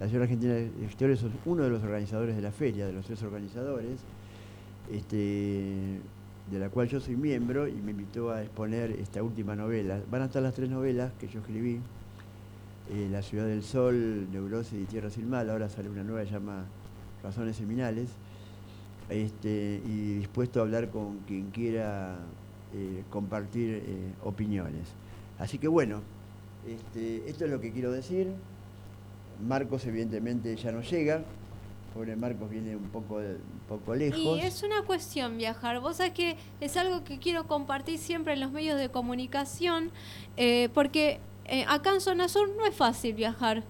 [0.00, 3.04] La Sociedad Argentina de Escritores es uno de los organizadores de la feria, de los
[3.04, 4.00] tres organizadores,
[4.90, 6.00] este,
[6.50, 10.00] de la cual yo soy miembro y me invitó a exponer esta última novela.
[10.10, 11.80] Van a estar las tres novelas que yo escribí.
[12.88, 16.30] Eh, la Ciudad del Sol, Neurosis y Tierra sin Mal, ahora sale una nueva que
[16.30, 16.64] llama
[17.22, 18.08] Razones Seminales
[19.10, 22.16] este, y dispuesto a hablar con quien quiera
[22.72, 24.88] eh, compartir eh, opiniones.
[25.38, 26.00] Así que bueno,
[26.66, 28.28] este, esto es lo que quiero decir.
[29.40, 31.22] Marcos evidentemente ya no llega,
[31.94, 34.38] pobre Marcos viene un poco, un poco lejos.
[34.38, 35.80] Y es una cuestión viajar.
[35.80, 39.90] Vos sabés que es algo que quiero compartir siempre en los medios de comunicación,
[40.36, 43.64] eh, porque eh, acá en Zona Sur no es fácil viajar.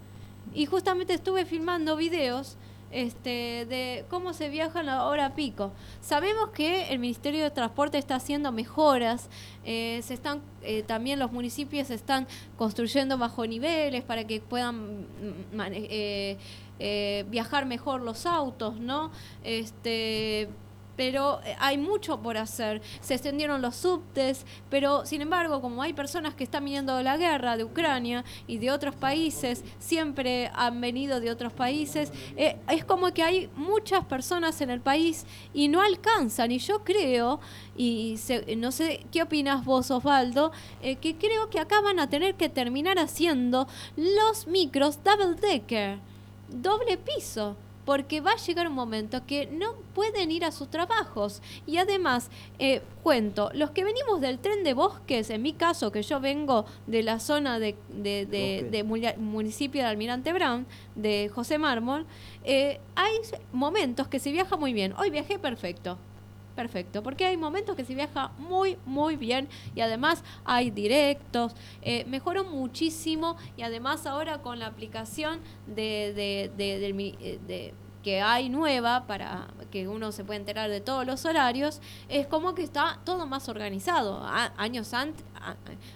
[0.55, 2.57] Y justamente estuve filmando videos
[2.91, 5.73] este, de cómo se viaja en la hora pico.
[6.01, 9.29] Sabemos que el Ministerio de Transporte está haciendo mejoras,
[9.65, 12.27] eh, se están eh, también los municipios están
[12.57, 15.61] construyendo bajo niveles para que puedan mm,
[16.83, 19.11] eh, viajar mejor los autos, ¿no?
[19.45, 20.49] Este,
[21.01, 22.83] pero eh, hay mucho por hacer.
[23.01, 27.17] Se extendieron los subtes, pero sin embargo, como hay personas que están viniendo de la
[27.17, 32.85] guerra de Ucrania y de otros países, siempre han venido de otros países, eh, es
[32.85, 35.25] como que hay muchas personas en el país
[35.55, 36.53] y no alcanzan.
[36.53, 37.41] Y yo creo,
[37.75, 40.53] y se- no sé qué opinas vos, Osvaldo,
[40.83, 43.67] eh, que creo que acá van a tener que terminar haciendo
[43.97, 45.99] los micros double decker,
[46.51, 47.57] doble piso
[47.91, 51.43] porque va a llegar un momento que no pueden ir a sus trabajos.
[51.67, 52.31] Y además,
[52.61, 56.67] eh, cuento, los que venimos del tren de bosques, en mi caso, que yo vengo
[56.87, 58.71] de la zona de, de, de- Bosques.
[58.71, 62.07] de mulia- municipio de Almirante Brown, de José Mármol,
[62.45, 63.15] eh, hay
[63.53, 64.95] momentos que se viaja muy bien.
[64.97, 65.99] Hoy viajé perfecto.
[66.61, 72.05] Perfecto, porque hay momentos que se viaja muy, muy bien y además hay directos, eh,
[72.07, 79.49] mejoró muchísimo y además ahora con la aplicación de, eh, de- que hay nueva para
[79.71, 81.81] que uno se pueda enterar de todos los horarios,
[82.11, 84.23] es como que está todo más organizado.
[84.59, 85.25] Años antes,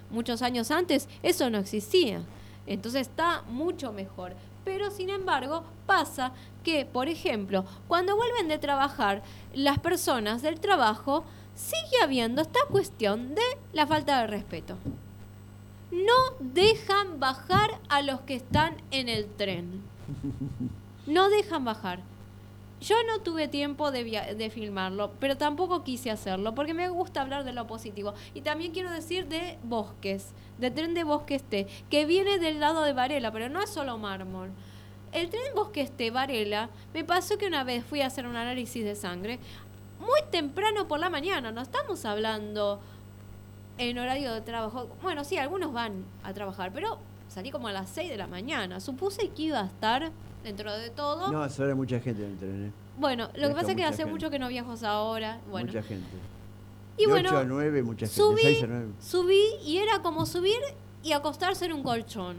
[0.09, 2.21] muchos años antes, eso no existía.
[2.65, 4.33] Entonces está mucho mejor.
[4.65, 6.33] Pero sin embargo, pasa
[6.63, 9.21] que, por ejemplo, cuando vuelven de trabajar
[9.53, 11.23] las personas del trabajo,
[11.53, 14.75] sigue habiendo esta cuestión de la falta de respeto.
[15.91, 19.83] No dejan bajar a los que están en el tren.
[21.05, 21.99] No dejan bajar.
[22.81, 27.21] Yo no tuve tiempo de, via- de filmarlo, pero tampoco quise hacerlo porque me gusta
[27.21, 28.13] hablar de lo positivo.
[28.33, 32.83] Y también quiero decir de Bosques, de tren de Bosques T, que viene del lado
[32.83, 34.51] de Varela, pero no es solo mármol.
[35.13, 38.83] El tren Bosques T, Varela, me pasó que una vez fui a hacer un análisis
[38.83, 39.39] de sangre
[39.99, 42.81] muy temprano por la mañana, no estamos hablando
[43.77, 44.89] en horario de trabajo.
[45.01, 46.99] Bueno, sí, algunos van a trabajar, pero
[47.29, 48.79] salí como a las 6 de la mañana.
[48.81, 50.11] Supuse que iba a estar
[50.45, 51.31] dentro de todo.
[51.31, 52.71] No, ahora hay mucha gente en el tren, ¿eh?
[52.97, 54.11] Bueno, lo que pasa es que hace gente.
[54.11, 55.39] mucho que no viajo ahora.
[55.49, 56.07] Bueno, Mucha gente.
[56.97, 58.15] y de bueno, 8 a 9, mucha gente.
[58.15, 58.91] subí, De 6 a 9.
[59.01, 60.59] subí y era como subir
[61.03, 62.37] y acostarse en un colchón.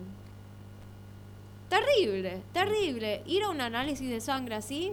[1.69, 3.23] Terrible, terrible.
[3.27, 4.93] Ir a un análisis de sangre así.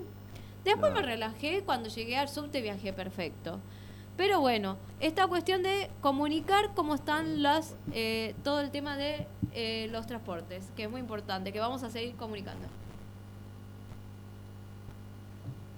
[0.66, 1.00] Después No.
[1.02, 3.60] me relajé, cuando llegué al subte viajé perfecto.
[4.18, 9.88] Pero bueno, esta cuestión de comunicar cómo están las eh, todo el tema de eh,
[9.92, 12.68] los transportes, que es muy importante, que vamos a seguir comunicando.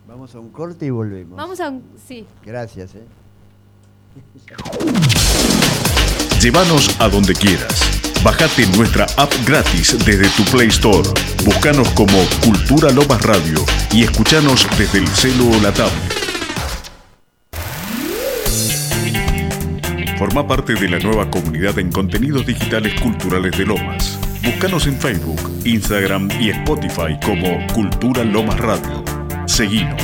[0.08, 1.36] Vamos a un corte y volvemos.
[1.38, 2.26] Vamos a un- sí.
[2.46, 3.04] Gracias, ¿eh?
[6.42, 7.82] Llévanos a donde quieras.
[8.24, 11.08] Bájate nuestra app gratis desde tu Play Store.
[11.44, 16.14] Búscanos como Cultura Lomas Radio y escuchanos desde el celu o la tablet.
[20.18, 24.18] Forma parte de la nueva comunidad en contenidos digitales culturales de Lomas.
[24.44, 29.04] Búscanos en Facebook, Instagram y Spotify como Cultura Lomas Radio.
[29.48, 30.02] Seguinos.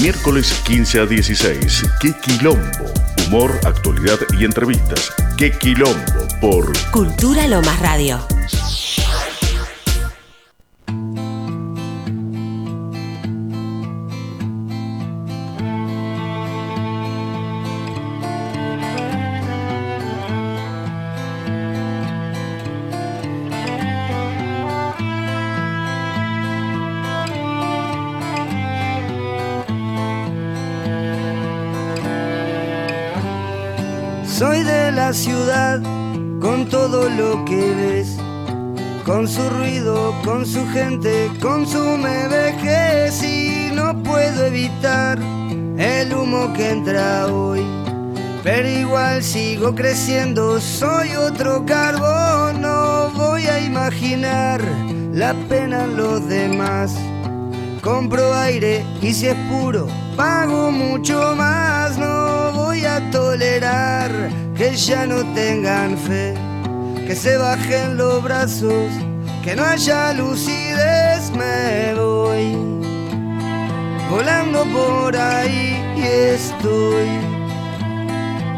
[0.00, 1.84] Miércoles 15 a 16.
[2.00, 2.60] ¡Qué quilombo!
[3.26, 5.12] Humor, actualidad y entrevistas.
[5.38, 5.94] ¡Qué quilombo!
[6.40, 8.20] Por Cultura Lomas Radio.
[36.64, 38.16] Con todo lo que ves,
[39.04, 45.18] con su ruido, con su gente, con su me vejez y no puedo evitar
[45.76, 47.62] el humo que entra hoy.
[48.42, 54.62] Pero igual sigo creciendo, soy otro carbón, no voy a imaginar
[55.12, 56.94] la pena en los demás.
[57.82, 59.86] Compro aire y si es puro,
[60.16, 61.98] pago mucho más.
[61.98, 64.10] No voy a tolerar
[64.56, 66.34] que ya no tengan fe,
[67.06, 68.90] que se bajen los brazos,
[69.42, 71.30] que no haya lucidez.
[71.36, 72.56] Me voy
[74.10, 77.08] volando por ahí y estoy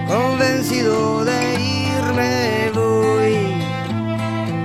[0.09, 2.70] convencido de irme.
[2.74, 3.62] Voy.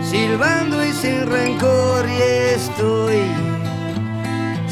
[0.03, 2.21] Si silbando y sin rencor y
[2.55, 3.21] estoy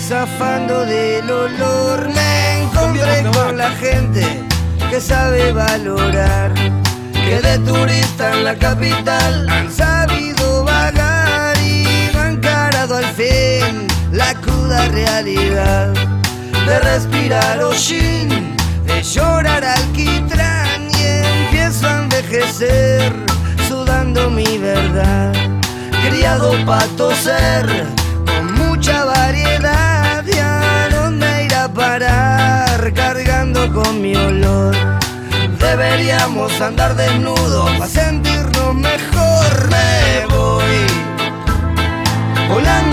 [0.10, 2.10] zafando del olor.
[2.10, 4.23] Me encontré con la gente
[4.90, 6.52] que sabe valorar,
[7.30, 11.85] que de turista en la capital han sabido vagar y
[12.18, 15.93] han encarado al fin la cruda realidad
[16.65, 18.56] de respirar hollín,
[18.88, 21.03] de llorar alquitrán y
[21.43, 23.14] empiezo a envejecer
[23.68, 25.31] sudando mi verdad.
[26.03, 27.85] Criado para toser
[28.26, 34.76] con mucha variedad y a dónde ir a parar cargando con mi olor.
[35.60, 39.69] Deberíamos andar desnudos para sentirnos mejor.
[39.69, 40.88] Me voy
[42.49, 42.88] volando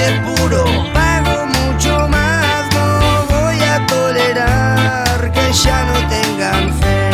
[0.00, 2.66] es puro, pago mucho más.
[2.74, 7.10] No voy a tolerar que ya no tengan fe,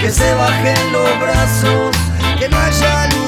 [0.00, 1.96] que se bajen los brazos,
[2.38, 3.27] que no haya lucidez.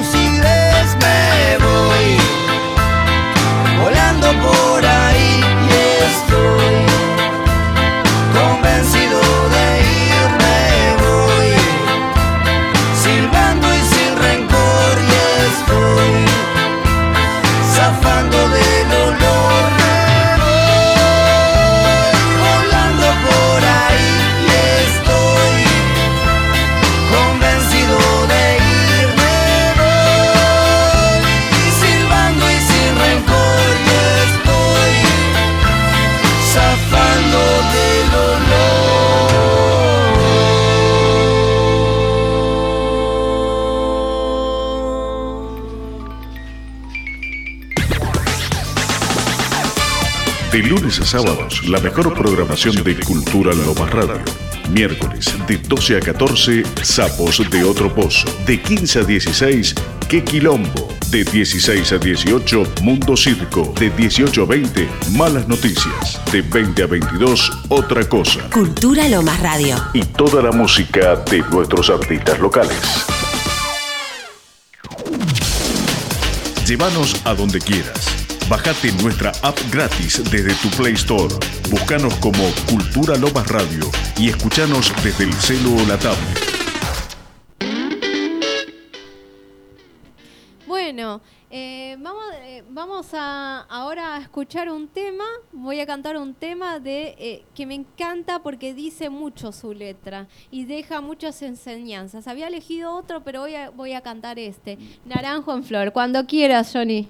[51.11, 54.21] Sábados, la mejor programación de Cultura Lomas Radio.
[54.69, 58.29] Miércoles, de 12 a 14, Sapos de Otro Pozo.
[58.45, 59.75] De 15 a 16,
[60.07, 60.87] Qué Quilombo.
[61.09, 63.73] De 16 a 18, Mundo Circo.
[63.77, 66.21] De 18 a 20, Malas Noticias.
[66.31, 68.49] De 20 a 22, Otra Cosa.
[68.49, 69.75] Cultura Lomas Radio.
[69.93, 72.79] Y toda la música de nuestros artistas locales.
[76.65, 78.20] Llévanos a donde quieras.
[78.51, 81.33] Bájate nuestra app gratis desde tu Play Store.
[81.69, 86.37] Búscanos como Cultura Lomas Radio y escuchanos desde el celo o la tablet.
[90.67, 95.23] Bueno, eh, vamos, eh, vamos a ahora a escuchar un tema.
[95.53, 100.27] Voy a cantar un tema de eh, que me encanta porque dice mucho su letra
[100.51, 102.27] y deja muchas enseñanzas.
[102.27, 104.77] Había elegido otro, pero voy a, voy a cantar este.
[105.05, 105.93] Naranjo en flor.
[105.93, 107.07] Cuando quieras, Johnny.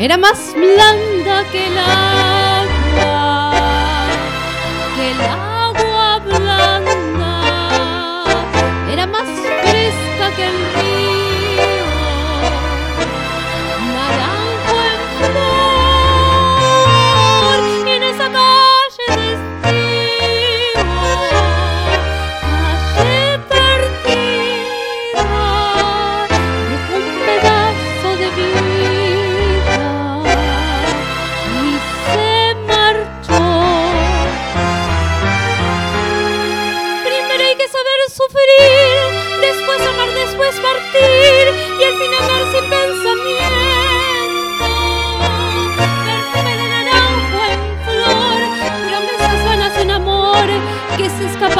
[0.00, 3.52] Era más blanda que el agua,
[4.96, 5.20] que el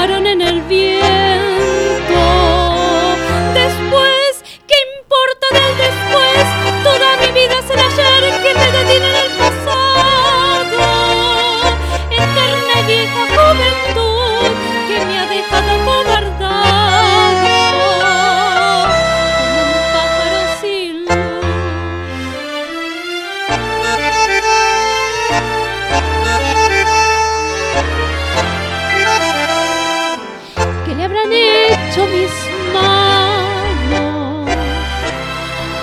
[0.09, 0.95] en el viento.
[3.53, 6.45] Después, ¿qué importa del después?
[6.83, 9.30] Toda mi vida el ayer que me detiene en el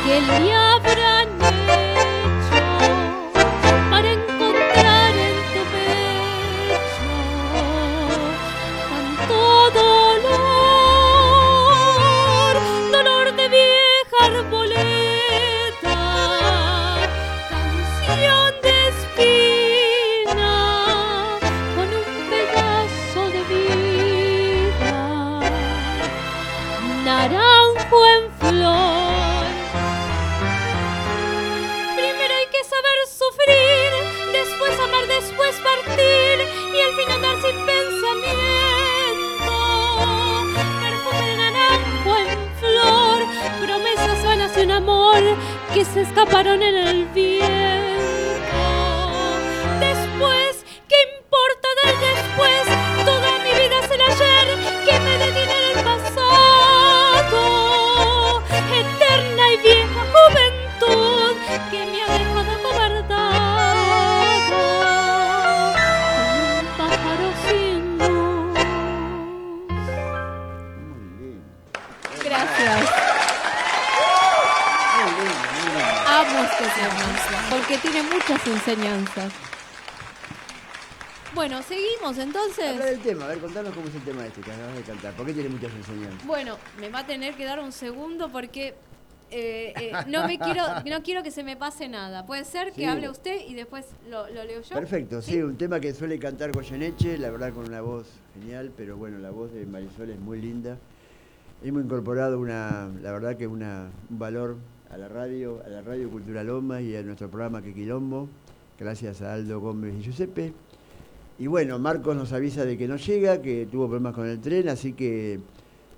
[0.07, 0.96] ¿Qué le habrán
[83.07, 85.13] tema, a ver, contanos cómo es el tema este que acabas de cantar.
[85.13, 86.25] ¿Por qué tiene muchas enseñanzas?
[86.27, 88.75] Bueno, me va a tener que dar un segundo porque
[89.31, 92.25] eh, eh, no me quiero, no quiero que se me pase nada.
[92.25, 92.85] Puede ser que Sí.
[92.85, 94.75] hable usted y después lo, lo leo yo.
[94.75, 98.97] Perfecto, sí, un tema que suele cantar Goyeneche, la verdad con una voz genial, pero
[98.97, 100.77] bueno, la voz de Marisol es muy linda.
[101.63, 104.57] Hemos incorporado una, la verdad que una, un valor
[104.91, 108.27] a la radio, a la radio Cultura Loma y a nuestro programa Que Quilombo,
[108.77, 110.53] gracias a Aldo Gómez y Giuseppe.
[111.39, 114.69] Y bueno, Marcos nos avisa de que no llega, que tuvo problemas con el tren,
[114.69, 115.39] así que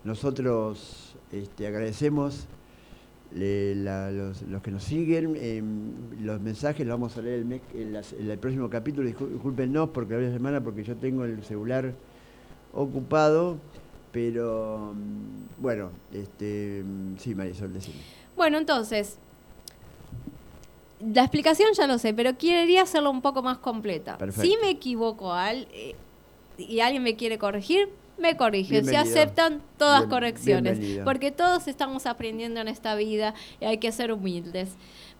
[0.03, 2.47] nosotros este, agradecemos
[3.31, 5.91] los, que nos siguen, em,
[6.21, 10.61] los mensajes los vamos a leer el, en el próximo capítulo, discúlpenos porque la semana
[10.61, 11.93] porque yo tengo el celular
[12.73, 13.57] ocupado,
[14.11, 17.99] pero mm, bueno, este, mm, sí Marisol, decime.
[18.35, 19.19] Bueno, entonces,
[20.99, 24.17] la explicación ya lo sé, pero quería hacerlo un poco más completa.
[24.17, 24.41] Perfecto.
[24.49, 25.95] Si me equivoco al, eh,
[26.57, 28.83] y alguien me quiere corregir, me corrige.
[28.83, 31.05] Se aceptan todas Bien- correcciones, bienvenido.
[31.05, 34.71] porque todos estamos aprendiendo en esta vida y hay que ser humildes.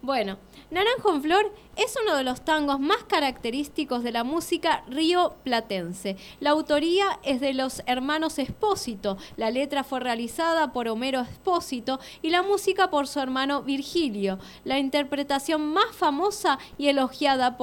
[0.01, 0.38] Bueno,
[0.71, 6.15] Naranjo en Flor es uno de los tangos más característicos de la música río platense.
[6.39, 12.30] La autoría es de los hermanos Espósito, la letra fue realizada por Homero Espósito y
[12.30, 14.39] la música por su hermano Virgilio.
[14.63, 17.57] La interpretación más famosa y elogiada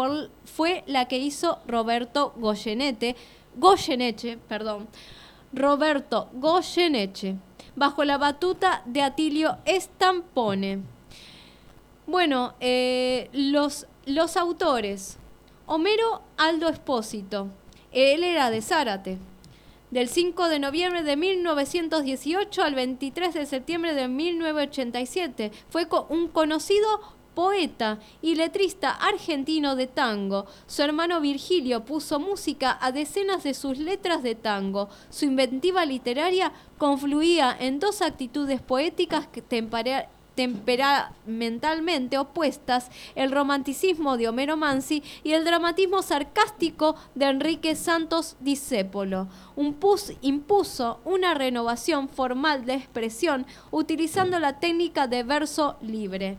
[0.45, 3.17] fue la que hizo Roberto Goyenete,
[3.57, 4.89] Goyeneche, perdón,
[5.55, 7.37] Roberto Goyeneche,
[7.77, 10.96] bajo la batuta de Atilio Estampone.
[12.07, 13.87] Bueno, eh, los,
[14.37, 15.19] autores.
[15.67, 17.49] Homero Aldo Espósito.
[17.91, 19.19] Él era de Zárate.
[19.91, 25.51] Del 5 de noviembre de 1918 al 23 de septiembre de 1987.
[25.69, 26.87] Fue un conocido
[27.35, 30.47] poeta y letrista argentino de tango.
[30.69, 34.89] Su hermano Virgilio puso música a decenas de sus letras de tango.
[35.11, 39.27] Su inventiva literaria confluía en dos actitudes poéticas
[40.37, 49.27] temperamentalmente opuestas, el romanticismo de Homero Mansi y el dramatismo sarcástico de Enrique Santos Discépolo.
[49.57, 56.39] Un pus impuso una renovación formal de expresión utilizando la técnica de verso libre.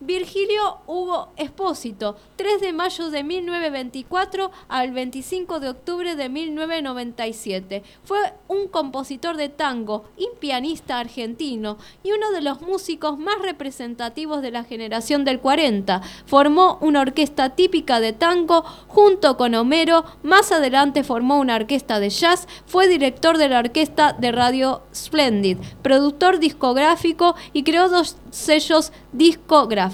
[0.00, 7.82] Virgilio Hugo Espósito, 3 de mayo de 1924 al 25 de octubre de 1997.
[8.02, 8.18] Fue
[8.48, 14.50] un compositor de tango y pianista argentino y uno de los músicos más representativos de
[14.50, 16.00] la generación del 40.
[16.24, 20.06] Formó una orquesta típica de tango junto con Homero.
[20.22, 22.48] Más adelante formó una orquesta de jazz.
[22.64, 29.89] Fue director de la orquesta de Radio Splendid, productor discográfico y creó dos sellos discográficos.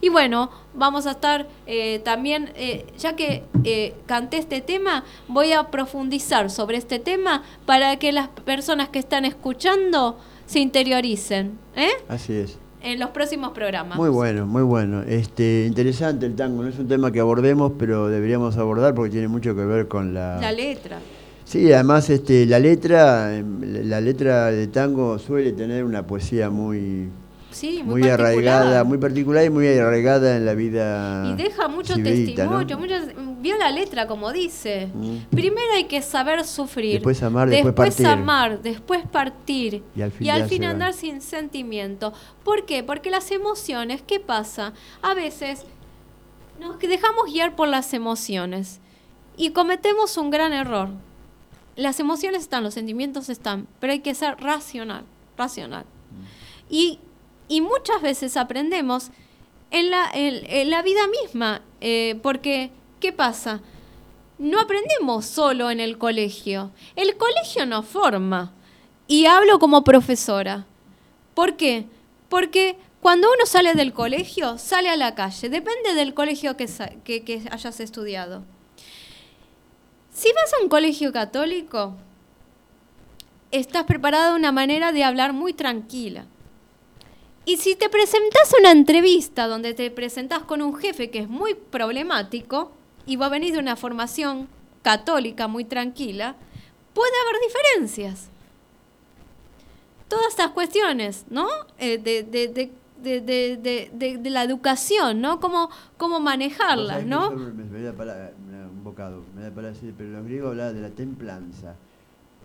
[0.00, 5.52] Y bueno, vamos a estar eh, también, eh, ya que eh, canté este tema, voy
[5.52, 11.58] a profundizar sobre este tema para que las personas que están escuchando se interioricen.
[11.74, 11.90] ¿eh?
[12.08, 12.58] Así es.
[12.82, 13.98] En los próximos programas.
[13.98, 15.02] Muy bueno, muy bueno.
[15.02, 19.28] Este, interesante el tango, no es un tema que abordemos, pero deberíamos abordar porque tiene
[19.28, 20.40] mucho que ver con la...
[20.40, 20.98] La letra.
[21.46, 27.08] Sí, además este, la letra, em, la letra de tango suele tener una poesía muy,
[27.56, 31.26] Sí, muy, muy, arraigada, muy particular y muy arraigada en la vida.
[31.30, 32.58] Y deja mucho civilita, ¿no?
[32.58, 34.90] testimonio, muchas- vio la letra como dice.
[34.92, 35.34] Mm.
[35.34, 36.92] Primero hay que saber sufrir.
[36.92, 38.06] Después amar, después partir.
[38.06, 39.82] amar, después partir.
[40.20, 42.12] Y al fin andar sin sentimiento.
[42.44, 42.82] ¿Por qué?
[42.82, 44.74] Porque las emociones, ¿qué pasa?
[45.00, 45.64] A veces
[46.60, 48.80] nos dejamos guiar por las emociones
[49.38, 50.90] y cometemos un gran error.
[51.74, 55.04] Las emociones están, los sentimientos están, pero hay que ser racional,
[55.38, 55.86] racional.
[56.68, 56.98] Y,
[57.48, 59.10] y muchas veces aprendemos
[59.70, 62.70] en la, en- la vida misma, eh, porque,
[63.00, 63.60] ¿qué pasa?
[64.38, 66.70] No aprendemos solo en el colegio.
[66.94, 68.52] El colegio nos forma.
[69.08, 70.66] Y hablo como profesora.
[71.34, 71.86] ¿Por qué?
[72.28, 75.48] Porque cuando uno sale del colegio, sale a la calle.
[75.48, 76.66] Depende del colegio que-
[77.04, 78.44] que hayas estudiado.
[80.12, 81.94] Si vas a un colegio católico,
[83.50, 86.26] estás preparado de una manera de hablar muy tranquila.
[87.46, 91.28] Y si te presentas a una entrevista donde te presentas con un jefe que es
[91.28, 92.72] muy problemático
[93.06, 94.48] y va a venir de una formación
[94.82, 96.34] católica muy tranquila,
[96.92, 98.28] puede haber diferencias.
[100.08, 101.46] Todas estas cuestiones, ¿no?
[101.78, 105.38] Eh, de, de- de- de- de- de- de- de la educación, ¿no?
[105.38, 107.30] Cómo, cómo manejarlas, ¿no?
[107.30, 110.80] Me, me da para, un bocado, me da para decir, pero los griegos hablaban de
[110.82, 111.76] la templanza.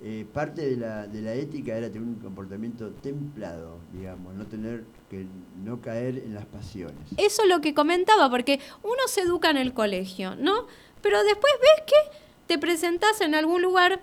[0.04, 4.84] Eh, parte de la, de la ética era tener un comportamiento templado, digamos, no tener
[5.12, 5.28] que
[5.64, 6.98] no caer en las pasiones.
[7.18, 10.66] Eso es lo que comentaba, porque uno se educa en el colegio, ¿no?
[11.04, 12.18] Pero después ves que
[12.48, 14.02] te presentás en algún lugar,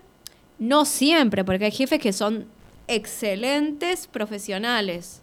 [0.61, 2.47] no siempre, porque hay jefes que son
[2.87, 5.23] excelentes profesionales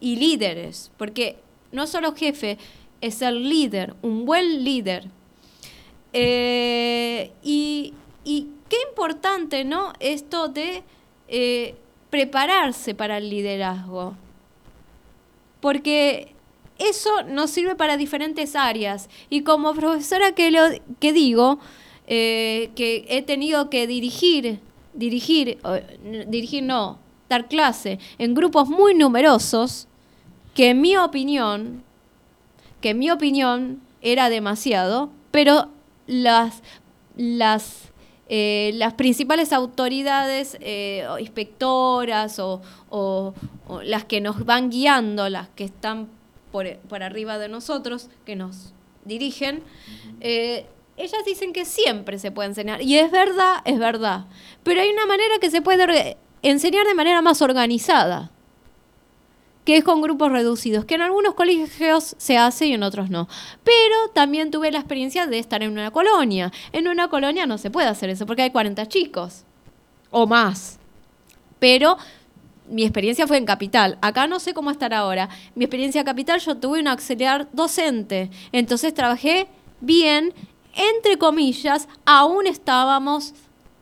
[0.00, 1.38] y líderes, porque
[1.70, 2.58] no solo jefe,
[3.00, 5.08] es ser líder, un buen líder.
[6.12, 7.94] Eh, y,
[8.24, 9.92] y qué importante, ¿no?
[10.00, 10.82] Esto de
[11.28, 11.74] eh,
[12.08, 14.14] prepararse para el liderazgo
[15.60, 16.34] porque
[16.78, 19.08] eso nos sirve para diferentes áreas.
[19.28, 20.62] Y como profesora que, lo,
[20.98, 21.58] que digo,
[22.06, 24.60] eh, que he tenido que dirigir,
[24.94, 25.58] dirigir,
[26.26, 26.98] dirigir no,
[27.28, 29.86] dar clase en grupos muy numerosos,
[30.54, 31.84] que en mi opinión,
[32.80, 35.68] que en mi opinión era demasiado, pero
[36.06, 36.62] las,
[37.16, 37.89] las,
[38.32, 43.34] eh, las principales autoridades eh, o inspectoras o, o-
[43.66, 46.08] o las que nos van guiando, las que están
[46.52, 48.72] por, por arriba de nosotros, que nos
[49.04, 49.62] dirigen,
[50.20, 50.64] eh,
[50.96, 52.82] ellas dicen que siempre se puede enseñar.
[52.82, 54.26] Y es verdad, es verdad.
[54.62, 58.30] Pero hay una manera que se puede enseñar de manera más organizada
[59.64, 63.28] que es con grupos reducidos, que en algunos colegios se hace y en otros no.
[63.62, 66.50] Pero también tuve la experiencia de estar en una colonia.
[66.72, 69.44] En una colonia no se puede hacer eso porque hay 40 chicos
[70.10, 70.78] o más.
[71.58, 71.98] Pero
[72.68, 73.98] mi experiencia fue en Capital.
[74.00, 75.28] Acá no sé cómo estar ahora.
[75.54, 78.30] Mi experiencia en Capital yo tuve un auxiliar docente.
[78.52, 79.46] Entonces trabajé
[79.80, 80.32] bien,
[80.74, 83.34] entre comillas, aún estábamos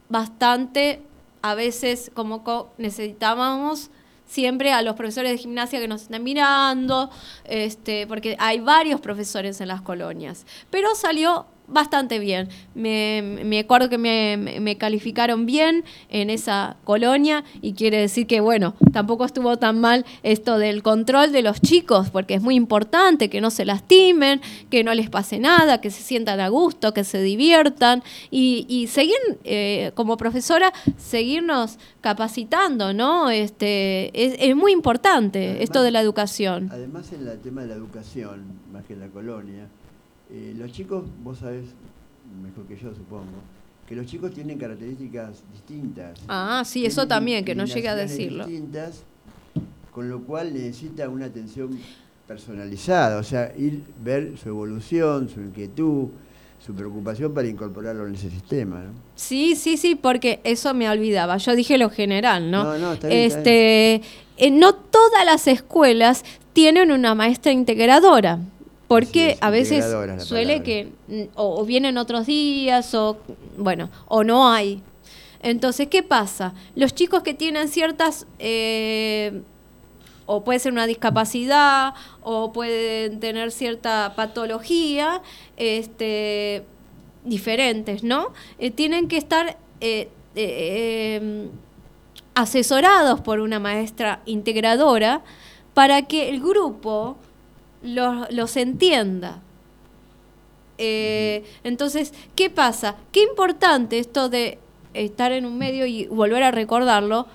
[0.09, 1.03] bastante,
[1.43, 3.91] a veces como co- necesitábamos
[4.29, 7.11] siempre a los profesores de gimnasia que nos están mirando,
[7.45, 10.47] este, porque hay varios profesores en las colonias.
[10.71, 12.49] Pero salió bastante bien.
[12.74, 18.40] Me, me acuerdo que me, me- calificaron bien en esa colonia y quiere decir que,
[18.40, 23.28] bueno, tampoco estuvo tan mal esto del control de los chicos, porque es muy importante
[23.28, 24.40] que no se lastimen,
[24.70, 28.86] que no les pase nada, que se sientan a gusto, que se diviertan y, y
[28.86, 33.31] seguir, eh, como profesora, seguirnos capacitando, ¿no?
[33.31, 36.69] Este, es, es muy importante Además- esto de la educación.
[36.73, 39.66] Además, en el tema de la educación, más que en la colonia,
[40.31, 41.65] eh, los chicos, vos sabés
[42.43, 43.25] mejor que yo, supongo,
[43.89, 46.21] que los chicos tienen características distintas.
[46.29, 48.47] Ah, sí, eso también, que no llegue a decirlo.
[48.47, 49.05] distintas,
[49.93, 51.79] con lo cual necesita una atención
[52.27, 56.09] personalizada, o sea, ir ver su evolución, su inquietud,
[56.65, 58.81] su preocupación para incorporarlo en ese sistema.
[58.81, 58.91] ¿no?
[59.15, 61.39] Sí, sí, sí, porque eso me olvidaba.
[61.39, 62.65] Yo dije lo general, ¿no?
[62.65, 64.03] No, no, está bien, está este,
[64.37, 68.41] eh, no todas las escuelas tienen una maestra integradora.
[68.89, 69.85] Porque a veces
[70.24, 70.65] suele palabra.
[70.65, 73.19] que mm, o, o vienen otros días o
[73.56, 74.82] bueno, o no hay.
[75.43, 76.55] Entonces, ¿qué pasa?
[76.74, 79.43] Los chicos que tienen ciertas eh,
[80.31, 85.23] o puede ser una discapacidad o pueden tener cierta patología,
[85.56, 86.65] este,
[87.24, 88.32] diferentes, ¿no?
[88.59, 91.48] Eh, tienen que estar eh, eh, em,
[92.35, 95.23] asesorados por una maestra integradora
[95.73, 97.16] para que el grupo
[97.83, 99.41] los, los entienda.
[100.79, 102.97] entonces, ¿qué pasa?
[103.11, 104.59] Qué importante esto de
[104.95, 107.27] estar en un medio y volver a recordarlo,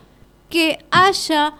[0.49, 1.56] que haya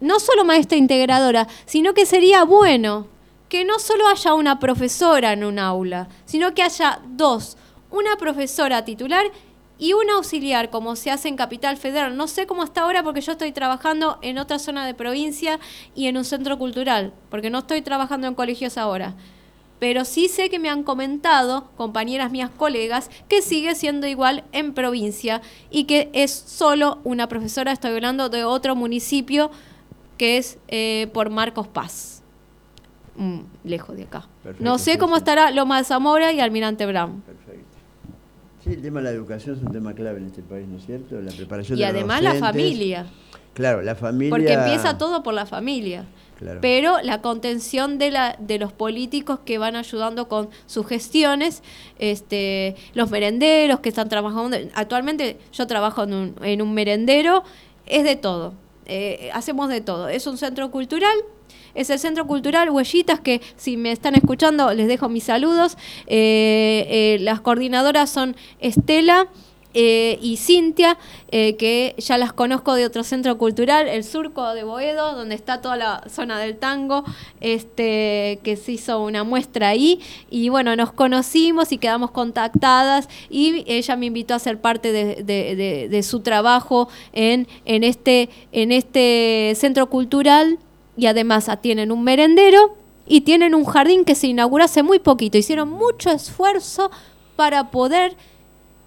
[0.00, 3.06] no solo maestra integradora, sino que sería bueno
[3.48, 7.56] que no solo haya una profesora en un aula, sino que haya dos,
[7.90, 9.24] una profesora titular
[9.78, 12.16] y un auxiliar, como se hace en Capital Federal.
[12.16, 15.60] No sé cómo está ahora porque yo estoy trabajando en otra zona de provincia
[15.94, 19.14] y en un centro cultural, porque no estoy trabajando en colegios ahora.
[19.78, 24.74] Pero sí sé que me han comentado, compañeras mías, colegas, que sigue siendo igual en
[24.74, 25.40] provincia
[25.70, 29.52] y que es solo una profesora, estoy hablando de otro municipio
[30.16, 32.22] que es eh, por Marcos Paz.
[33.16, 34.28] Mm, lejos de acá.
[34.60, 37.20] no sé cómo estará Loma de Zamora y Almirante Brown.
[37.22, 37.47] Perfecto.
[38.64, 40.86] Sí, el tema de la educación es un tema clave en este país, ¿no es
[40.86, 41.20] cierto?
[41.20, 43.06] La preparación y además la familia.
[43.54, 44.30] Claro, la familia.
[44.30, 46.04] Porque empieza todo por la familia.
[46.60, 51.64] Pero la contención de, la, de los políticos que van ayudando con sus gestiones,
[51.98, 54.56] este, los merenderos que están trabajando.
[54.74, 57.42] Actualmente yo trabajo en un, en un merendero,
[57.86, 58.54] es de todo
[58.88, 60.08] eh, hacemos de todo.
[60.08, 61.14] Es un centro cultural,
[61.74, 65.76] es el Centro Cultural Huellitas, que si me están escuchando les dejo mis saludos.
[66.06, 69.28] Eh, eh, las coordinadoras son Estela.
[69.74, 70.96] Eh, y Cintia,
[71.30, 75.76] que ya las conozco de otro centro cultural, el Surco de Boedo, donde está toda
[75.76, 77.04] la zona del tango,
[77.40, 80.00] este, que se hizo una muestra ahí.
[80.30, 86.02] Y bueno, nos conocimos y quedamos contactadas y ella me invitó a ser parte de,
[86.02, 90.58] su trabajo en, en, este, en este centro cultural
[90.98, 92.74] y además tienen un merendero
[93.06, 95.38] y tienen un jardín que se inauguró hace muy poquito.
[95.38, 96.90] Hicieron mucho esfuerzo
[97.36, 98.16] para poder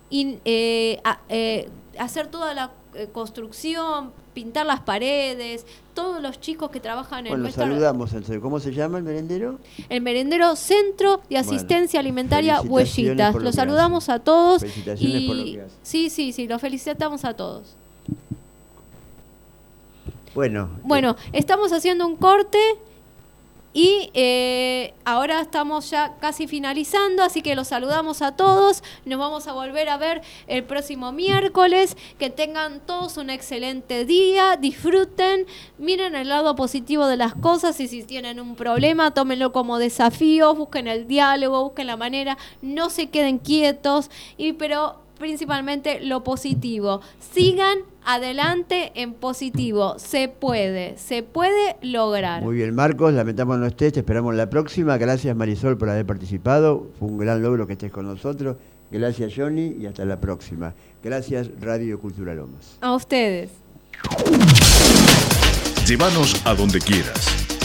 [0.09, 6.81] y, eh, eh, hacer toda la eh, construcción, pintar las paredes, todos los chicos que
[6.81, 8.11] trabajan en bueno, saludamos,
[8.41, 9.59] ¿cómo se llama el merendero?
[9.87, 13.35] El merendero Centro de Asistencia Alimentaria Huellitas.
[13.35, 14.59] Los saludamos a todos.
[14.59, 17.77] Felicitaciones por lo que Sí, sí, sí, los felicitamos a todos.
[20.33, 20.69] Bueno.
[20.83, 22.59] Bueno, estamos haciendo un corte
[23.73, 28.83] y eh, ahora estamos ya casi finalizando, así que los saludamos a todos.
[29.05, 31.95] Nos vamos a volver a ver el próximo miércoles.
[32.19, 35.45] Que tengan todos un excelente día, disfruten,
[35.77, 40.53] miren el lado positivo de las cosas y si tienen un problema, tómenlo como desafío,
[40.53, 46.99] busquen el diálogo, busquen la manera, no se queden quietos, y pero principalmente lo positivo.
[47.19, 49.95] Sigan adelante en positivo.
[49.97, 52.43] Se puede, se puede lograr.
[52.43, 54.97] Muy bien, Marcos, lamentamos no estés, te esperamos la próxima.
[54.97, 56.87] Gracias Marisol por haber participado.
[56.99, 58.57] Fue un gran logro que estés con nosotros.
[58.91, 60.73] Gracias Johnny y hasta la próxima.
[61.01, 62.77] Gracias Radio Cultura Lomas.
[62.81, 63.51] A ustedes.
[65.87, 67.40] Llévanos a donde quieras.